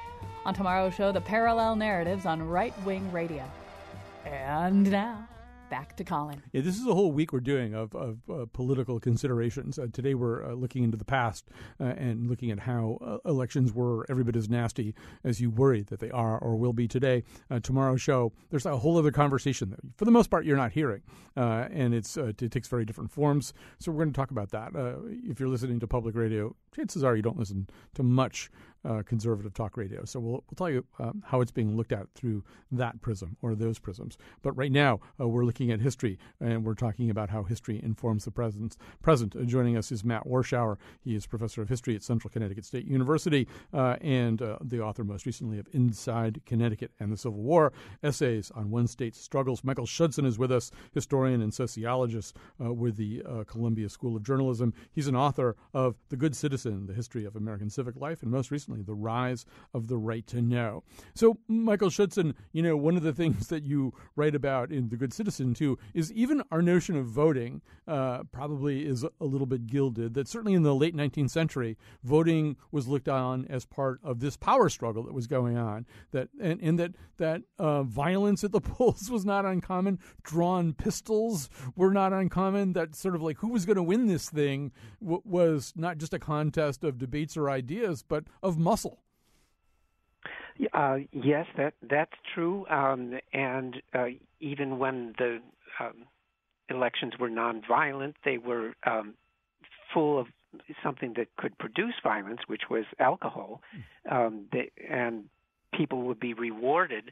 On 0.45 0.53
tomorrow's 0.53 0.93
show, 0.95 1.11
the 1.11 1.21
parallel 1.21 1.75
narratives 1.75 2.25
on 2.25 2.41
right 2.41 2.73
wing 2.83 3.09
radio. 3.11 3.43
And 4.25 4.89
now, 4.91 5.27
back 5.73 5.97
to 5.97 6.03
Colin. 6.03 6.39
Yeah, 6.51 6.61
this 6.61 6.77
is 6.77 6.85
a 6.85 6.93
whole 6.93 7.11
week 7.11 7.33
we're 7.33 7.39
doing 7.39 7.73
of, 7.73 7.95
of 7.95 8.19
uh, 8.29 8.45
political 8.53 8.99
considerations. 8.99 9.79
Uh, 9.79 9.87
today 9.91 10.13
we're 10.13 10.45
uh, 10.45 10.53
looking 10.53 10.83
into 10.83 10.97
the 10.97 11.03
past 11.03 11.49
uh, 11.79 11.85
and 11.85 12.29
looking 12.29 12.51
at 12.51 12.59
how 12.59 12.99
uh, 13.03 13.17
elections 13.27 13.73
were 13.73 14.05
every 14.07 14.23
bit 14.23 14.35
as 14.35 14.47
nasty 14.47 14.93
as 15.23 15.41
you 15.41 15.49
worry 15.49 15.81
that 15.81 15.99
they 15.99 16.11
are 16.11 16.37
or 16.37 16.57
will 16.57 16.73
be 16.73 16.87
today. 16.87 17.23
Uh, 17.49 17.59
tomorrow's 17.59 18.03
show, 18.03 18.31
there's 18.51 18.67
a 18.67 18.77
whole 18.77 18.99
other 18.99 19.09
conversation 19.09 19.71
that, 19.71 19.79
for 19.97 20.05
the 20.05 20.11
most 20.11 20.29
part, 20.29 20.45
you're 20.45 20.55
not 20.55 20.73
hearing, 20.73 21.01
and 21.35 21.95
it's 21.95 22.17
it 22.17 22.37
takes 22.51 22.67
very 22.67 22.85
different 22.85 23.09
forms. 23.09 23.51
So 23.79 23.91
we're 23.91 24.03
going 24.03 24.13
to 24.13 24.15
talk 24.15 24.29
about 24.29 24.51
that. 24.51 24.73
if 25.23 25.39
you're 25.39 25.49
listening 25.49 25.79
to 25.79 25.87
public 25.87 26.13
radio, 26.13 26.55
chances 26.75 27.03
are 27.03 27.15
you 27.15 27.23
don't 27.23 27.39
listen 27.39 27.67
to 27.95 28.03
much 28.03 28.51
uh, 28.85 29.03
conservative 29.05 29.53
talk 29.53 29.77
radio. 29.77 30.05
So 30.05 30.19
we'll, 30.19 30.31
we'll 30.31 30.55
tell 30.57 30.69
you 30.69 30.85
um, 30.99 31.23
how 31.25 31.41
it's 31.41 31.51
being 31.51 31.75
looked 31.75 31.91
at 31.91 32.07
through 32.15 32.43
that 32.71 33.01
prism 33.01 33.37
or 33.41 33.55
those 33.55 33.79
prisms. 33.79 34.17
But 34.41 34.53
right 34.53 34.71
now, 34.71 34.99
uh, 35.19 35.27
we're 35.27 35.45
looking 35.45 35.71
at 35.71 35.79
history 35.79 36.17
and 36.39 36.65
we're 36.65 36.73
talking 36.73 37.09
about 37.09 37.29
how 37.29 37.43
history 37.43 37.81
informs 37.83 38.25
the 38.25 38.31
present. 38.31 38.77
present. 39.01 39.35
Uh, 39.35 39.43
joining 39.43 39.77
us 39.77 39.91
is 39.91 40.03
Matt 40.03 40.25
Warshauer. 40.25 40.77
He 41.01 41.15
is 41.15 41.25
professor 41.25 41.61
of 41.61 41.69
history 41.69 41.95
at 41.95 42.03
Central 42.03 42.31
Connecticut 42.31 42.65
State 42.65 42.85
University 42.85 43.47
uh, 43.73 43.97
and 44.01 44.41
uh, 44.41 44.57
the 44.61 44.81
author 44.81 45.03
most 45.03 45.25
recently 45.25 45.59
of 45.59 45.67
Inside 45.73 46.41
Connecticut 46.45 46.91
and 46.99 47.11
the 47.11 47.17
Civil 47.17 47.41
War, 47.41 47.71
essays 48.03 48.51
on 48.51 48.69
one 48.69 48.87
state's 48.87 49.19
struggles. 49.19 49.63
Michael 49.63 49.85
Schudson 49.85 50.25
is 50.25 50.37
with 50.37 50.51
us, 50.51 50.71
historian 50.93 51.41
and 51.41 51.53
sociologist 51.53 52.35
with 52.59 52.97
the 52.97 53.23
Columbia 53.47 53.89
School 53.89 54.15
of 54.15 54.23
Journalism. 54.23 54.73
He's 54.91 55.07
an 55.07 55.15
author 55.15 55.55
of 55.73 55.95
The 56.09 56.17
Good 56.17 56.35
Citizen, 56.35 56.87
The 56.87 56.93
History 56.93 57.25
of 57.25 57.35
American 57.35 57.69
Civic 57.69 57.95
Life, 57.95 58.23
and 58.23 58.31
most 58.31 58.51
recently, 58.51 58.72
the 58.81 58.95
rise 58.95 59.45
of 59.73 59.87
the 59.87 59.97
right 59.97 60.25
to 60.27 60.41
know. 60.41 60.83
So, 61.13 61.37
Michael 61.47 61.89
Schudson, 61.89 62.33
you 62.51 62.61
know, 62.61 62.75
one 62.75 62.97
of 62.97 63.03
the 63.03 63.13
things 63.13 63.47
that 63.47 63.63
you 63.63 63.93
write 64.15 64.35
about 64.35 64.71
in 64.71 64.89
The 64.89 64.97
Good 64.97 65.13
Citizen, 65.13 65.53
too, 65.53 65.77
is 65.93 66.11
even 66.13 66.41
our 66.51 66.61
notion 66.61 66.95
of 66.95 67.05
voting 67.05 67.61
uh, 67.87 68.23
probably 68.31 68.85
is 68.85 69.03
a 69.03 69.25
little 69.25 69.47
bit 69.47 69.67
gilded. 69.67 70.13
That 70.13 70.27
certainly 70.27 70.53
in 70.53 70.63
the 70.63 70.75
late 70.75 70.95
19th 70.95 71.29
century, 71.29 71.77
voting 72.03 72.57
was 72.71 72.87
looked 72.87 73.09
on 73.09 73.45
as 73.49 73.65
part 73.65 73.99
of 74.03 74.19
this 74.19 74.37
power 74.37 74.69
struggle 74.69 75.03
that 75.03 75.13
was 75.13 75.27
going 75.27 75.57
on. 75.57 75.85
That 76.11 76.29
and, 76.41 76.61
and 76.61 76.79
that 76.79 76.91
that 77.17 77.41
uh, 77.59 77.83
violence 77.83 78.43
at 78.43 78.51
the 78.51 78.61
polls 78.61 79.09
was 79.09 79.25
not 79.25 79.45
uncommon. 79.45 79.99
Drawn 80.23 80.73
pistols 80.73 81.49
were 81.75 81.91
not 81.91 82.13
uncommon. 82.13 82.73
That 82.73 82.95
sort 82.95 83.15
of 83.15 83.21
like 83.21 83.37
who 83.37 83.49
was 83.49 83.65
going 83.65 83.75
to 83.77 83.83
win 83.83 84.07
this 84.07 84.29
thing 84.29 84.71
w- 85.01 85.21
was 85.23 85.73
not 85.75 85.97
just 85.97 86.13
a 86.13 86.19
contest 86.19 86.83
of 86.83 86.97
debates 86.97 87.37
or 87.37 87.49
ideas, 87.49 88.03
but 88.07 88.25
of 88.41 88.57
muscle. 88.63 88.97
Uh, 90.73 90.97
yes, 91.11 91.45
that 91.57 91.73
that's 91.89 92.13
true. 92.33 92.65
Um, 92.67 93.19
and 93.33 93.81
uh, 93.93 94.05
even 94.39 94.77
when 94.77 95.13
the 95.17 95.39
um, 95.79 96.05
elections 96.69 97.13
were 97.19 97.29
nonviolent, 97.29 98.13
they 98.23 98.37
were 98.37 98.73
um, 98.85 99.15
full 99.93 100.19
of 100.19 100.27
something 100.83 101.13
that 101.17 101.27
could 101.37 101.57
produce 101.57 101.95
violence, 102.03 102.41
which 102.47 102.63
was 102.69 102.85
alcohol. 102.99 103.61
Um, 104.09 104.45
they, 104.51 104.69
and 104.89 105.25
people 105.73 106.03
would 106.03 106.19
be 106.19 106.33
rewarded 106.33 107.11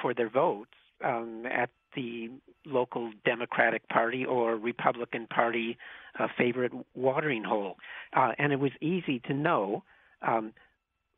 for 0.00 0.14
their 0.14 0.28
votes 0.28 0.70
um, 1.04 1.44
at 1.50 1.70
the 1.94 2.30
local 2.64 3.10
Democratic 3.24 3.88
Party 3.88 4.24
or 4.24 4.56
Republican 4.56 5.26
Party 5.26 5.78
uh, 6.18 6.28
favorite 6.36 6.72
watering 6.94 7.44
hole. 7.44 7.76
Uh, 8.14 8.32
and 8.38 8.52
it 8.52 8.60
was 8.60 8.72
easy 8.80 9.20
to 9.20 9.34
know 9.34 9.82
um, 10.22 10.52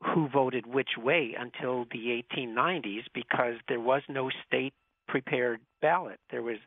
who 0.03 0.29
voted 0.29 0.67
which 0.67 0.91
way 0.97 1.35
until 1.39 1.85
the 1.91 2.23
1890s 2.37 3.03
because 3.15 3.55
there 3.69 3.81
was 3.81 4.03
no 4.09 4.31
state 4.47 4.75
prepared 5.09 5.61
ballot. 5.83 6.21
There 6.31 6.43
was 6.43 6.59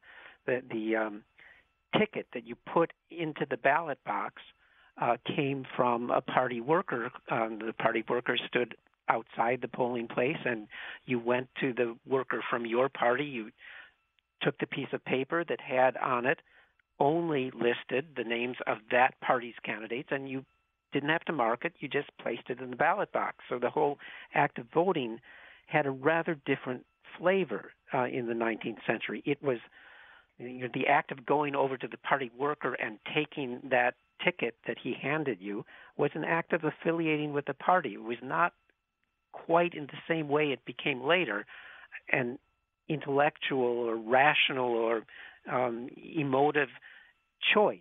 the 0.46 0.62
the 0.70 0.96
um, 0.96 1.24
ticket 1.98 2.28
that 2.34 2.46
you 2.46 2.56
put 2.74 2.92
into 3.10 3.46
the 3.50 3.58
ballot 3.58 4.00
box 4.06 4.42
uh, 5.02 5.18
came 5.36 5.66
from 5.76 6.12
a 6.12 6.22
party 6.22 6.62
worker. 6.62 7.12
Um, 7.30 7.60
the 7.66 7.74
party 7.74 8.04
worker 8.10 8.38
stood 8.48 8.76
outside 9.10 9.60
the 9.62 9.68
polling 9.68 10.08
place, 10.08 10.38
and 10.46 10.68
you 11.06 11.20
went 11.20 11.50
to 11.60 11.74
the 11.74 11.96
worker 12.08 12.44
from 12.50 12.66
your 12.66 12.90
party. 12.90 13.26
You 13.26 13.52
took 14.42 14.58
the 14.60 14.68
piece 14.68 14.88
of 14.94 15.04
paper 15.06 15.44
that 15.48 15.60
had 15.62 15.98
on 15.98 16.26
it 16.26 16.40
only 17.00 17.52
listed 17.52 18.06
the 18.16 18.24
names 18.24 18.58
of 18.68 18.78
that 18.92 19.20
party's 19.22 19.56
candidates, 19.64 20.10
and 20.12 20.30
you 20.30 20.46
didn't 20.92 21.10
have 21.10 21.26
to 21.26 21.34
mark 21.34 21.66
it, 21.66 21.74
you 21.80 21.88
just 21.88 22.10
placed 22.22 22.50
it 22.50 22.60
in 22.60 22.70
the 22.70 22.76
ballot 22.76 23.12
box. 23.12 23.38
So 23.50 23.60
the 23.60 23.70
whole 23.70 23.98
act 24.34 24.60
of 24.60 24.66
voting 24.74 25.20
had 25.68 25.86
a 25.86 25.92
rather 25.92 26.36
different 26.46 26.86
flavor 27.18 27.72
uh, 27.94 28.06
in 28.06 28.28
the 28.28 28.34
19th 28.34 28.86
century. 28.86 29.24
It 29.26 29.42
was 29.44 29.58
you 30.38 30.62
know, 30.62 30.68
the 30.74 30.88
act 30.88 31.12
of 31.12 31.26
going 31.26 31.56
over 31.56 31.78
to 31.78 31.88
the 31.88 31.98
party 31.98 32.32
worker 32.38 32.74
and 32.74 32.98
taking 33.14 33.60
that 33.70 33.96
ticket 34.24 34.56
that 34.68 34.78
he 34.82 34.96
handed 35.00 35.40
you 35.42 35.66
was 35.98 36.12
an 36.14 36.24
act 36.24 36.54
of 36.54 36.64
affiliating 36.64 37.34
with 37.34 37.46
the 37.46 37.54
party. 37.54 37.94
It 37.94 38.04
was 38.04 38.18
not 38.22 38.54
quite 39.32 39.74
in 39.74 39.88
the 39.88 39.98
same 40.08 40.28
way 40.30 40.52
it 40.52 40.66
became 40.66 41.04
later 41.04 41.46
an 42.12 42.38
intellectual 42.90 43.64
or 43.64 43.96
rational 43.96 44.70
or 44.70 45.04
um, 45.52 45.90
emotive 46.16 46.70
choice 47.54 47.80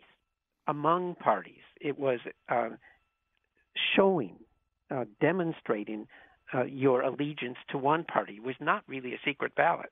among 0.66 1.16
parties. 1.16 1.62
It 1.80 1.98
was 1.98 2.20
uh, 2.48 2.70
showing, 3.96 4.36
uh, 4.90 5.04
demonstrating 5.20 6.06
uh, 6.54 6.64
your 6.64 7.02
allegiance 7.02 7.58
to 7.70 7.78
one 7.78 8.04
party. 8.04 8.40
Was 8.40 8.56
not 8.60 8.82
really 8.86 9.12
a 9.14 9.20
secret 9.24 9.54
ballot. 9.54 9.90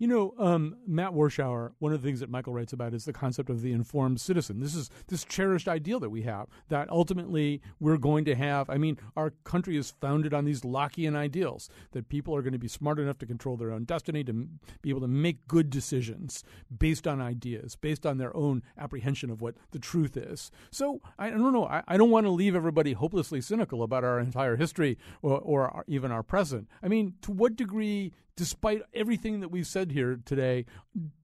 You 0.00 0.06
know, 0.06 0.32
um, 0.38 0.76
Matt 0.86 1.10
Warshauer, 1.10 1.72
one 1.78 1.92
of 1.92 2.00
the 2.00 2.08
things 2.08 2.20
that 2.20 2.30
Michael 2.30 2.54
writes 2.54 2.72
about 2.72 2.94
is 2.94 3.04
the 3.04 3.12
concept 3.12 3.50
of 3.50 3.60
the 3.60 3.72
informed 3.72 4.18
citizen. 4.18 4.58
This 4.58 4.74
is 4.74 4.88
this 5.08 5.24
cherished 5.24 5.68
ideal 5.68 6.00
that 6.00 6.08
we 6.08 6.22
have 6.22 6.46
that 6.70 6.88
ultimately 6.88 7.60
we're 7.80 7.98
going 7.98 8.24
to 8.24 8.34
have. 8.34 8.70
I 8.70 8.78
mean, 8.78 8.98
our 9.14 9.34
country 9.44 9.76
is 9.76 9.90
founded 9.90 10.32
on 10.32 10.46
these 10.46 10.62
Lockean 10.62 11.14
ideals 11.14 11.68
that 11.92 12.08
people 12.08 12.34
are 12.34 12.40
going 12.40 12.54
to 12.54 12.58
be 12.58 12.66
smart 12.66 12.98
enough 12.98 13.18
to 13.18 13.26
control 13.26 13.58
their 13.58 13.72
own 13.72 13.84
destiny, 13.84 14.24
to 14.24 14.32
be 14.80 14.88
able 14.88 15.02
to 15.02 15.06
make 15.06 15.46
good 15.46 15.68
decisions 15.68 16.44
based 16.78 17.06
on 17.06 17.20
ideas, 17.20 17.76
based 17.76 18.06
on 18.06 18.16
their 18.16 18.34
own 18.34 18.62
apprehension 18.78 19.28
of 19.28 19.42
what 19.42 19.54
the 19.72 19.78
truth 19.78 20.16
is. 20.16 20.50
So 20.70 21.02
I, 21.18 21.28
don't 21.28 21.52
know. 21.52 21.66
I, 21.66 21.82
I, 21.86 21.98
don't 21.98 22.08
want 22.08 22.24
to 22.24 22.30
leave 22.30 22.56
everybody 22.56 22.94
hopelessly 22.94 23.42
cynical 23.42 23.82
about 23.82 24.04
our 24.04 24.18
entire 24.18 24.56
history 24.56 24.96
or, 25.20 25.38
or 25.40 25.68
our, 25.68 25.84
even 25.86 26.10
our 26.10 26.22
present. 26.22 26.68
I 26.82 26.88
mean, 26.88 27.16
to 27.20 27.32
what 27.32 27.54
degree 27.54 28.14
despite 28.40 28.80
everything 28.94 29.40
that 29.40 29.50
we've 29.50 29.66
said 29.66 29.92
here 29.92 30.18
today, 30.24 30.64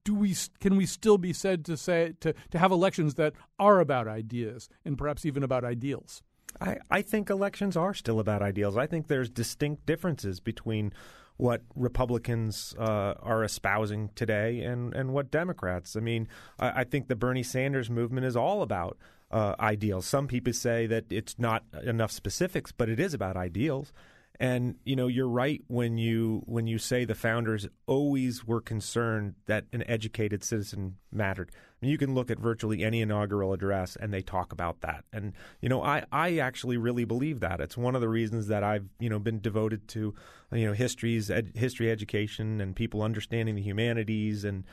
do 0.05 0.15
we 0.15 0.37
can 0.61 0.77
we 0.77 0.85
still 0.85 1.17
be 1.17 1.33
said 1.33 1.65
to 1.65 1.75
say 1.75 2.13
to, 2.21 2.35
to 2.51 2.59
have 2.59 2.71
elections 2.71 3.15
that 3.15 3.33
are 3.59 3.81
about 3.81 4.07
ideas 4.07 4.69
and 4.85 4.99
perhaps 4.99 5.25
even 5.25 5.43
about 5.43 5.65
ideals? 5.65 6.23
I, 6.61 6.77
I 6.91 7.01
think 7.01 7.31
elections 7.31 7.75
are 7.75 7.95
still 7.95 8.21
about 8.21 8.43
ideals. 8.43 8.77
I 8.77 8.87
think 8.87 9.07
there's 9.07 9.31
distinct 9.31 9.87
differences 9.87 10.41
between 10.41 10.93
what 11.39 11.63
Republicans 11.75 12.75
uh, 12.79 13.15
are 13.23 13.43
espousing 13.43 14.11
today 14.15 14.61
and, 14.61 14.93
and 14.93 15.15
what 15.15 15.31
Democrats. 15.31 15.97
I 15.97 16.01
mean, 16.01 16.29
I, 16.59 16.81
I, 16.81 16.85
think 16.85 17.09
the 17.09 17.17
Bernie 17.17 17.43
Sanders 17.43 17.89
movement 17.89 18.27
is 18.27 18.37
all 18.37 18.61
about 18.61 18.99
uh, 19.31 19.55
ideals. 19.59 20.05
Some 20.05 20.29
people 20.29 20.53
say 20.53 20.87
that 20.87 21.07
it's 21.09 21.39
not 21.39 21.65
enough 21.83 22.11
specifics, 22.11 22.73
but 22.73 22.91
it 22.91 23.01
is 23.01 23.15
about 23.15 23.39
ideals. 23.39 23.95
And 24.39 24.77
you 24.85 24.97
know, 24.97 25.07
you're 25.07 25.29
right 25.29 25.63
when 25.67 25.99
you 25.99 26.43
when 26.47 26.67
you 26.67 26.79
say 26.79 27.05
the 27.05 27.15
founders 27.15 27.67
always 27.87 28.47
were 28.47 28.61
concerned 28.61 29.35
that 29.47 29.65
an 29.73 29.83
educated 29.89 30.45
citizen 30.45 30.97
mattered. 31.11 31.51
I 31.55 31.59
mean, 31.81 31.91
you 31.91 31.99
can 31.99 32.15
look 32.15 32.31
at 32.31 32.39
virtually 32.39 32.83
any 32.83 33.01
inaugural 33.01 33.53
address 33.53 33.97
and 33.97 34.13
they 34.13 34.23
talk 34.23 34.53
about 34.53 34.81
that. 34.83 35.05
And 35.13 35.33
you 35.61 35.69
know, 35.69 35.83
I 35.83 36.05
I 36.13 36.39
actually 36.39 36.77
really 36.77 37.05
believe 37.05 37.41
that. 37.41 37.61
It's 37.61 37.77
one 37.77 37.95
of 37.95 38.01
the 38.01 38.09
reasons 38.09 38.49
that 38.49 38.63
I've 38.63 38.87
you 38.99 39.09
know 39.09 39.19
been 39.19 39.41
devoted 39.41 39.89
to 39.89 40.15
you 40.53 40.67
know 40.67 40.73
history's 40.73 41.31
ed, 41.31 41.53
history 41.55 41.91
education 41.91 42.61
and 42.61 42.77
people 42.77 43.03
understanding 43.03 43.55
the 43.55 43.63
humanities 43.63 44.45
and 44.45 44.65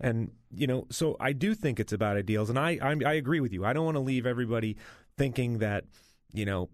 and 0.00 0.32
you 0.50 0.66
know, 0.66 0.86
so 0.90 1.16
I 1.20 1.32
do 1.32 1.54
think 1.54 1.78
it's 1.78 1.92
about 1.92 2.16
ideals. 2.16 2.50
And 2.50 2.58
I 2.58 2.78
I, 2.82 2.96
I 3.06 3.12
agree 3.14 3.40
with 3.40 3.52
you. 3.52 3.64
I 3.64 3.72
don't 3.72 3.84
want 3.84 3.96
to 3.96 4.00
leave 4.00 4.26
everybody 4.26 4.76
thinking 5.16 5.58
that 5.58 5.84
you 6.32 6.44
know 6.44 6.70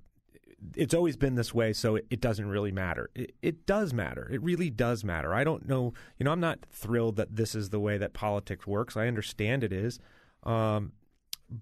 it's 0.77 0.95
always 0.95 1.17
been 1.17 1.35
this 1.35 1.55
way, 1.55 1.73
so 1.73 1.97
it, 1.97 2.07
it 2.11 2.21
doesn't 2.21 2.49
really 2.49 2.73
matter. 2.73 3.11
It, 3.15 3.35
it, 3.43 3.67
does 3.67 3.93
matter. 3.93 4.29
It 4.31 4.43
really 4.43 4.71
does 4.71 5.05
matter. 5.05 5.33
I 5.35 5.45
don't 5.45 5.69
know. 5.69 5.93
You 6.19 6.25
know, 6.25 6.33
I'm 6.33 6.41
not 6.41 6.59
thrilled 6.71 7.17
that 7.17 7.37
this 7.37 7.55
is 7.55 7.71
the 7.71 7.81
way 7.81 7.99
that 7.99 8.13
politics 8.13 8.67
works. 8.67 8.97
I 8.97 9.07
understand 9.07 9.63
it 9.63 9.73
is. 9.73 10.01
Um, 10.43 10.93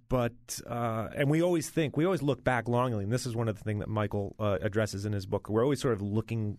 but 0.09 0.61
uh, 0.67 1.09
and 1.15 1.31
we 1.31 1.43
always 1.43 1.71
think 1.71 1.97
we 1.97 2.05
always 2.05 2.23
look 2.23 2.43
back 2.43 2.69
longingly 2.69 3.05
and 3.05 3.13
this 3.13 3.27
is 3.27 3.37
one 3.37 3.49
of 3.49 3.57
the 3.57 3.63
things 3.63 3.79
that 3.79 3.89
michael 3.89 4.35
uh, 4.41 4.59
addresses 4.61 5.07
in 5.07 5.13
his 5.13 5.27
book 5.27 5.49
we're 5.49 5.63
always 5.63 5.81
sort 5.81 5.95
of 5.95 6.03
looking 6.03 6.59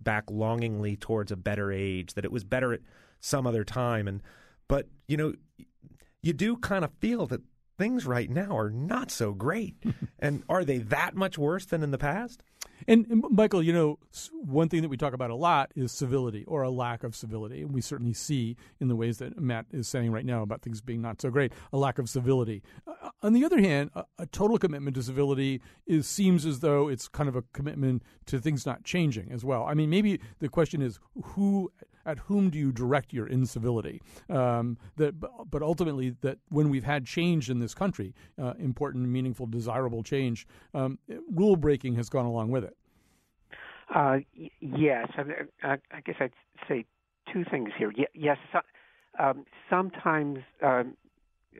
back 0.00 0.24
longingly 0.28 0.96
towards 0.96 1.30
a 1.30 1.36
better 1.36 1.70
age 1.70 2.14
that 2.14 2.24
it 2.24 2.32
was 2.32 2.42
better 2.42 2.72
at 2.72 2.80
some 3.20 3.46
other 3.46 3.64
time 3.64 4.08
and 4.08 4.22
but 4.66 4.88
you 5.06 5.16
know 5.16 5.32
you 6.22 6.32
do 6.32 6.56
kind 6.56 6.84
of 6.84 6.90
feel 6.98 7.26
that 7.26 7.40
things 7.76 8.06
right 8.06 8.30
now 8.30 8.56
are 8.56 8.70
not 8.70 9.10
so 9.10 9.32
great. 9.32 9.76
and 10.18 10.42
are 10.48 10.64
they 10.64 10.78
that 10.78 11.14
much 11.14 11.38
worse 11.38 11.64
than 11.66 11.82
in 11.82 11.90
the 11.90 11.98
past? 11.98 12.42
And, 12.86 13.06
and, 13.08 13.24
Michael, 13.30 13.62
you 13.62 13.72
know, 13.72 13.98
one 14.32 14.68
thing 14.68 14.82
that 14.82 14.88
we 14.88 14.96
talk 14.96 15.14
about 15.14 15.30
a 15.30 15.34
lot 15.34 15.72
is 15.74 15.92
civility 15.92 16.44
or 16.46 16.62
a 16.62 16.70
lack 16.70 17.02
of 17.02 17.16
civility. 17.16 17.62
And 17.62 17.72
we 17.72 17.80
certainly 17.80 18.12
see 18.12 18.56
in 18.80 18.88
the 18.88 18.96
ways 18.96 19.18
that 19.18 19.40
Matt 19.40 19.66
is 19.72 19.88
saying 19.88 20.12
right 20.12 20.24
now 20.24 20.42
about 20.42 20.62
things 20.62 20.80
being 20.80 21.00
not 21.00 21.20
so 21.20 21.30
great, 21.30 21.52
a 21.72 21.78
lack 21.78 21.98
of 21.98 22.08
civility. 22.08 22.62
Uh, 22.86 23.10
on 23.22 23.32
the 23.32 23.44
other 23.44 23.60
hand, 23.60 23.90
a, 23.94 24.04
a, 24.18 24.26
total 24.26 24.58
commitment 24.58 24.96
to 24.96 25.02
civility 25.02 25.60
is 25.86 26.06
seems 26.06 26.44
as 26.44 26.60
though 26.60 26.88
it's 26.88 27.08
kind 27.08 27.28
of 27.28 27.36
a 27.36 27.42
commitment 27.52 28.02
to 28.26 28.38
things 28.38 28.66
not 28.66 28.84
changing 28.84 29.30
as 29.30 29.44
well. 29.44 29.64
I 29.64 29.74
mean, 29.74 29.88
maybe 29.88 30.20
the 30.40 30.48
question 30.48 30.82
is 30.82 30.98
who 31.22 31.70
at 32.06 32.18
whom 32.20 32.50
do 32.50 32.58
you 32.58 32.72
direct 32.72 33.12
your 33.12 33.26
incivility? 33.26 34.00
Um, 34.28 34.78
that, 34.96 35.14
but 35.20 35.62
ultimately, 35.62 36.16
that 36.20 36.38
when 36.48 36.68
we've 36.68 36.84
had 36.84 37.06
change 37.06 37.50
in 37.50 37.58
this 37.58 37.74
country, 37.74 38.14
uh, 38.40 38.54
important, 38.58 39.08
meaningful, 39.08 39.46
desirable 39.46 40.02
change, 40.02 40.46
um, 40.74 40.98
rule 41.32 41.56
breaking 41.56 41.94
has 41.96 42.08
gone 42.08 42.26
along 42.26 42.50
with 42.50 42.64
it. 42.64 42.76
Uh, 43.94 44.18
y- 44.36 44.50
yes, 44.60 45.08
I, 45.62 45.78
I, 45.90 46.00
guess 46.00 46.16
I'd 46.20 46.32
say 46.68 46.84
two 47.32 47.44
things 47.50 47.70
here. 47.76 47.92
Y- 47.96 48.06
yes, 48.14 48.38
so, 48.52 48.60
um, 49.18 49.44
sometimes. 49.70 50.38
Um, 50.62 50.96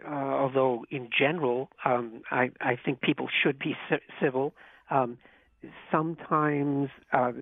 uh, 0.05 0.11
although 0.11 0.85
in 0.91 1.09
general, 1.17 1.69
um, 1.85 2.23
I, 2.33 2.51
I, 2.61 2.77
think 2.85 3.01
people 3.01 3.29
should 3.43 3.61
be 3.61 3.77
c- 3.89 3.97
civil. 4.21 4.53
Um, 4.91 5.19
sometimes 5.91 6.89
uh, 7.13 7.33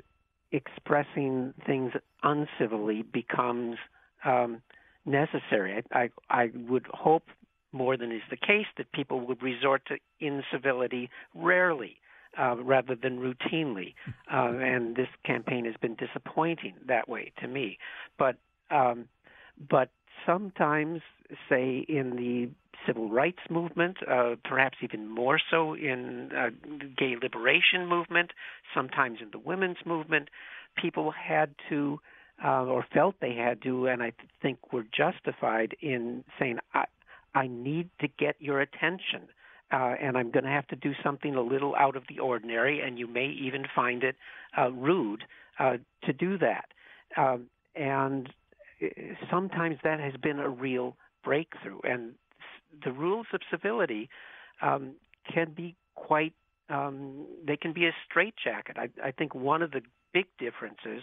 expressing 0.53 1.55
things 1.66 1.92
uncivilly 2.22 3.03
becomes 3.03 3.76
um, 4.24 4.62
necessary. 5.05 5.82
I, 5.92 5.98
I, 5.98 6.11
I 6.30 6.50
would 6.68 6.86
hope 6.90 7.24
more 7.72 7.96
than 7.96 8.12
is 8.12 8.22
the 8.30 8.36
case 8.36 8.66
that 8.76 8.92
people 8.92 9.20
would 9.20 9.42
resort 9.42 9.82
to 9.86 9.96
incivility 10.20 11.11
rarely 11.34 11.96
uh, 12.38 12.57
rather 12.57 12.94
than 12.94 13.18
routinely. 13.18 13.94
Uh, 14.32 14.53
and 14.59 14.94
this 14.94 15.09
campaign 15.24 15.64
has 15.64 15.74
been 15.80 15.96
disappointing 15.96 16.74
that 16.86 17.09
way 17.09 17.32
to 17.40 17.48
me. 17.48 17.78
But 18.18 18.36
um, 18.70 19.09
but 19.70 19.90
sometimes, 20.26 21.00
say 21.48 21.84
in 21.88 22.16
the 22.16 22.48
civil 22.86 23.08
rights 23.08 23.38
movement, 23.50 23.96
uh, 24.08 24.34
perhaps 24.44 24.78
even 24.82 25.08
more 25.08 25.38
so 25.50 25.74
in 25.74 26.30
uh, 26.32 26.50
gay 26.96 27.16
liberation 27.20 27.86
movement, 27.86 28.32
sometimes 28.74 29.18
in 29.20 29.30
the 29.30 29.38
women's 29.38 29.78
movement, 29.84 30.28
people 30.76 31.12
had 31.12 31.54
to 31.68 32.00
uh, 32.44 32.64
or 32.64 32.84
felt 32.92 33.14
they 33.20 33.34
had 33.34 33.62
to, 33.62 33.86
and 33.86 34.02
I 34.02 34.12
think 34.40 34.72
were 34.72 34.84
justified 34.84 35.76
in 35.80 36.24
saying, 36.38 36.58
"I, 36.74 36.86
I 37.34 37.46
need 37.46 37.90
to 38.00 38.08
get 38.08 38.36
your 38.40 38.60
attention." 38.60 39.28
Uh, 39.70 39.94
and 40.02 40.18
I'm 40.18 40.30
going 40.30 40.44
to 40.44 40.50
have 40.50 40.66
to 40.68 40.76
do 40.76 40.92
something 41.02 41.34
a 41.34 41.40
little 41.40 41.74
out 41.76 41.96
of 41.96 42.02
the 42.06 42.18
ordinary, 42.18 42.80
and 42.80 42.98
you 42.98 43.06
may 43.06 43.28
even 43.28 43.64
find 43.74 44.02
it 44.02 44.16
uh, 44.58 44.70
rude 44.70 45.24
uh, 45.58 45.78
to 46.04 46.12
do 46.12 46.36
that. 46.38 46.66
Um, 47.16 47.46
and 47.74 48.28
sometimes 49.30 49.76
that 49.84 50.00
has 50.00 50.14
been 50.22 50.38
a 50.38 50.48
real 50.48 50.96
breakthrough. 51.24 51.80
And 51.84 52.14
the 52.84 52.92
rules 52.92 53.26
of 53.32 53.40
civility 53.50 54.08
um, 54.60 54.94
can 55.32 55.52
be 55.52 55.76
quite 55.94 56.34
um, 56.70 57.26
they 57.46 57.56
can 57.56 57.72
be 57.72 57.86
a 57.86 57.92
straitjacket. 58.08 58.78
I, 58.78 58.88
I 59.04 59.10
think 59.10 59.34
one 59.34 59.62
of 59.62 59.72
the 59.72 59.82
big 60.14 60.26
differences 60.38 61.02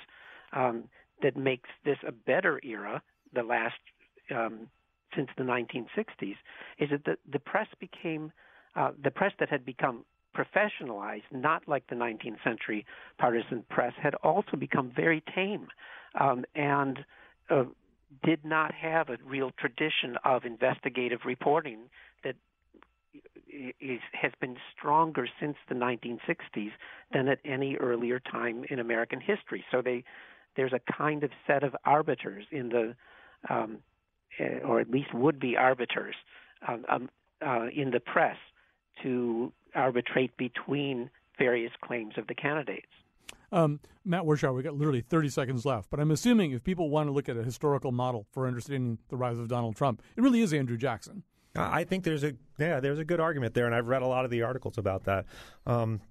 um, 0.54 0.86
that 1.22 1.38
makes 1.38 1.70
this 1.86 1.98
a 2.08 2.12
better 2.12 2.60
era, 2.64 3.04
the 3.34 3.44
last 3.44 3.76
um, 4.36 4.68
since 5.16 5.30
the 5.38 5.44
1960s, 5.44 6.36
is 6.80 6.90
that 6.90 7.04
the, 7.06 7.18
the 7.32 7.40
press 7.40 7.68
became 7.80 8.32
uh, 8.76 8.92
the 9.04 9.12
press 9.12 9.34
that 9.40 9.50
had 9.50 9.66
become 9.66 10.06
professionalized, 10.36 11.24
not 11.32 11.68
like 11.68 11.86
the 11.88 11.96
19th 11.96 12.42
century 12.44 12.86
partisan 13.18 13.64
press, 13.70 13.94
had 14.02 14.16
also 14.16 14.56
become 14.58 14.92
very 14.96 15.24
tame 15.36 15.68
um, 16.20 16.46
and 16.56 17.00
uh, 17.50 17.64
did 18.24 18.44
not 18.44 18.74
have 18.74 19.10
a 19.10 19.18
real 19.26 19.52
tradition 19.58 20.18
of 20.24 20.46
investigative 20.46 21.22
reporting 21.26 21.80
that 22.24 22.36
is, 23.80 24.00
has 24.14 24.32
been 24.40 24.58
stronger 24.76 25.28
since 25.40 25.56
the 25.68 25.76
1960s 25.76 26.72
than 27.14 27.28
at 27.28 27.40
any 27.46 27.76
earlier 27.76 28.20
time 28.20 28.64
in 28.70 28.80
American 28.80 29.20
history. 29.20 29.64
So 29.72 29.82
they, 29.82 30.04
there's 30.56 30.74
a 30.74 30.82
kind 30.92 31.24
of 31.24 31.32
set 31.48 31.64
of 31.64 31.76
arbiters 31.86 32.46
in 32.52 32.70
the, 32.70 32.96
um, 33.50 33.80
eh, 34.40 34.60
or 34.66 34.80
at 34.80 34.90
least 34.90 35.14
would 35.14 35.40
be 35.40 35.56
arbiters 35.56 36.16
um, 36.68 36.86
um, 36.90 37.10
uh, 37.46 37.68
in 37.76 37.92
the 37.92 38.00
press 38.00 38.38
to 39.04 39.52
arbitrate 39.76 40.36
between 40.38 41.10
various 41.38 41.72
claims 41.82 42.14
of 42.18 42.28
the 42.28 42.36
candidates. 42.36 42.88
Um, 43.52 43.80
Matt 44.06 44.24
Warshauer, 44.24 44.56
we 44.56 44.64
got 44.64 44.76
literally 44.76 45.02
30 45.02 45.30
seconds 45.30 45.66
left, 45.66 45.90
but 45.90 46.00
I'm 46.00 46.12
assuming 46.12 46.52
if 46.52 46.64
people 46.64 46.90
want 46.90 47.08
to 47.08 47.12
look 47.12 47.30
at 47.30 47.38
a 47.38 47.44
historical 47.44 47.92
model 47.92 48.26
for 48.32 48.48
understanding 48.48 49.00
the 49.10 49.18
rise 49.18 49.40
of 49.40 49.48
Donald 49.48 49.76
Trump, 49.76 50.02
it 50.16 50.22
really 50.22 50.42
is 50.42 50.54
Andrew 50.54 50.78
Jackson. 50.78 51.24
I 51.56 51.84
think 51.84 52.04
there's 52.04 52.24
a 52.24 52.34
yeah 52.58 52.80
there's 52.80 53.00
a 53.00 53.04
good 53.04 53.20
argument 53.20 53.54
there, 53.54 53.66
and 53.66 53.74
I've 53.74 53.88
read 53.88 54.02
a 54.02 54.08
lot 54.08 54.24
of 54.24 54.32
the 54.32 54.44
articles 54.44 54.78
about 54.78 55.06
that. 55.06 55.26
Um, 55.66 56.02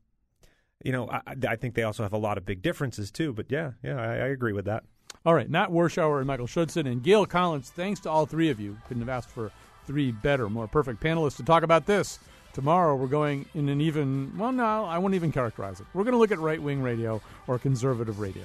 you 0.83 0.93
know, 0.93 1.09
I, 1.09 1.23
I, 1.49 1.57
think 1.57 1.75
they 1.75 1.83
also 1.83 2.03
have 2.03 2.13
a 2.13 2.19
lot 2.19 2.39
of 2.39 2.45
big 2.45 2.63
differences 2.63 3.11
too. 3.11 3.33
But 3.33 3.47
yeah, 3.51 3.73
yeah, 3.83 4.01
I, 4.01 4.15
I 4.15 4.27
agree 4.29 4.53
with 4.53 4.67
that. 4.67 4.85
All 5.25 5.35
right, 5.35 5.49
Matt 5.49 5.71
Warshauer 5.71 6.19
and 6.19 6.27
Michael 6.27 6.47
Schudson 6.47 6.87
and 6.87 7.03
Gail 7.03 7.27
Collins. 7.27 7.71
Thanks 7.71 8.01
to 8.01 8.11
all 8.11 8.27
three 8.27 8.51
of 8.51 8.61
you. 8.61 8.77
Couldn't 8.87 9.03
have 9.03 9.09
asked 9.09 9.31
for 9.31 9.51
three 9.87 10.13
better, 10.13 10.49
more 10.49 10.69
perfect 10.69 11.03
panelists 11.03 11.37
to 11.37 11.43
talk 11.43 11.63
about 11.63 11.87
this. 11.87 12.19
Tomorrow 12.53 12.97
we're 12.97 13.07
going 13.07 13.47
in 13.55 13.69
an 13.69 13.81
even, 13.81 14.37
well, 14.37 14.53
no, 14.53 14.85
I 14.85 14.99
won't 14.99 15.15
even 15.15 15.31
characterize 15.31 15.81
it. 15.81 15.87
We're 15.95 16.05
going 16.05 16.13
to 16.13 16.19
look 16.19 16.33
at 16.33 16.39
right 16.39 16.61
wing 16.61 16.83
radio 16.83 17.21
or 17.47 17.59
conservative 17.59 18.19
radio. 18.19 18.45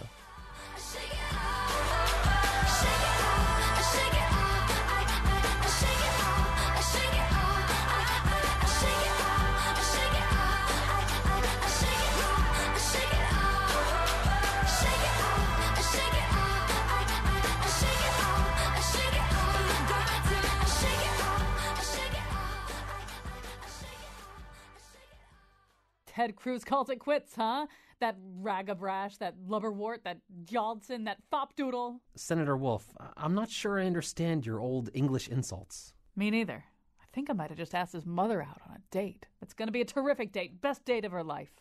Ted 26.24 26.38
Cruz 26.38 26.64
calls 26.64 26.90
it 26.90 27.00
quits, 27.00 27.36
huh? 27.36 27.68
That 28.00 28.16
ragabrash, 28.42 29.18
that 29.18 29.36
lubberwort, 29.46 30.04
that 30.06 30.20
Johnson, 30.46 31.04
that 31.04 31.18
fopdoodle. 31.34 32.00
Senator 32.16 32.56
Wolf, 32.56 32.96
I'm 33.18 33.36
not 33.36 33.50
sure 33.50 33.78
I 33.78 33.86
understand 33.86 34.46
your 34.46 34.62
old 34.62 34.90
English 34.94 35.28
insults. 35.28 35.94
Me 36.16 36.32
neither. 36.32 36.64
I 37.02 37.06
think 37.12 37.30
I 37.30 37.34
might 37.34 37.50
have 37.50 37.58
just 37.58 37.76
asked 37.76 37.92
his 37.92 38.06
mother 38.06 38.42
out 38.42 38.62
on 38.66 38.74
a 38.74 38.80
date. 38.90 39.28
It's 39.42 39.54
going 39.54 39.68
to 39.68 39.74
be 39.74 39.82
a 39.82 39.86
terrific 39.86 40.32
date. 40.32 40.62
Best 40.62 40.86
date 40.86 41.04
of 41.04 41.12
her 41.12 41.26
life. 41.26 41.52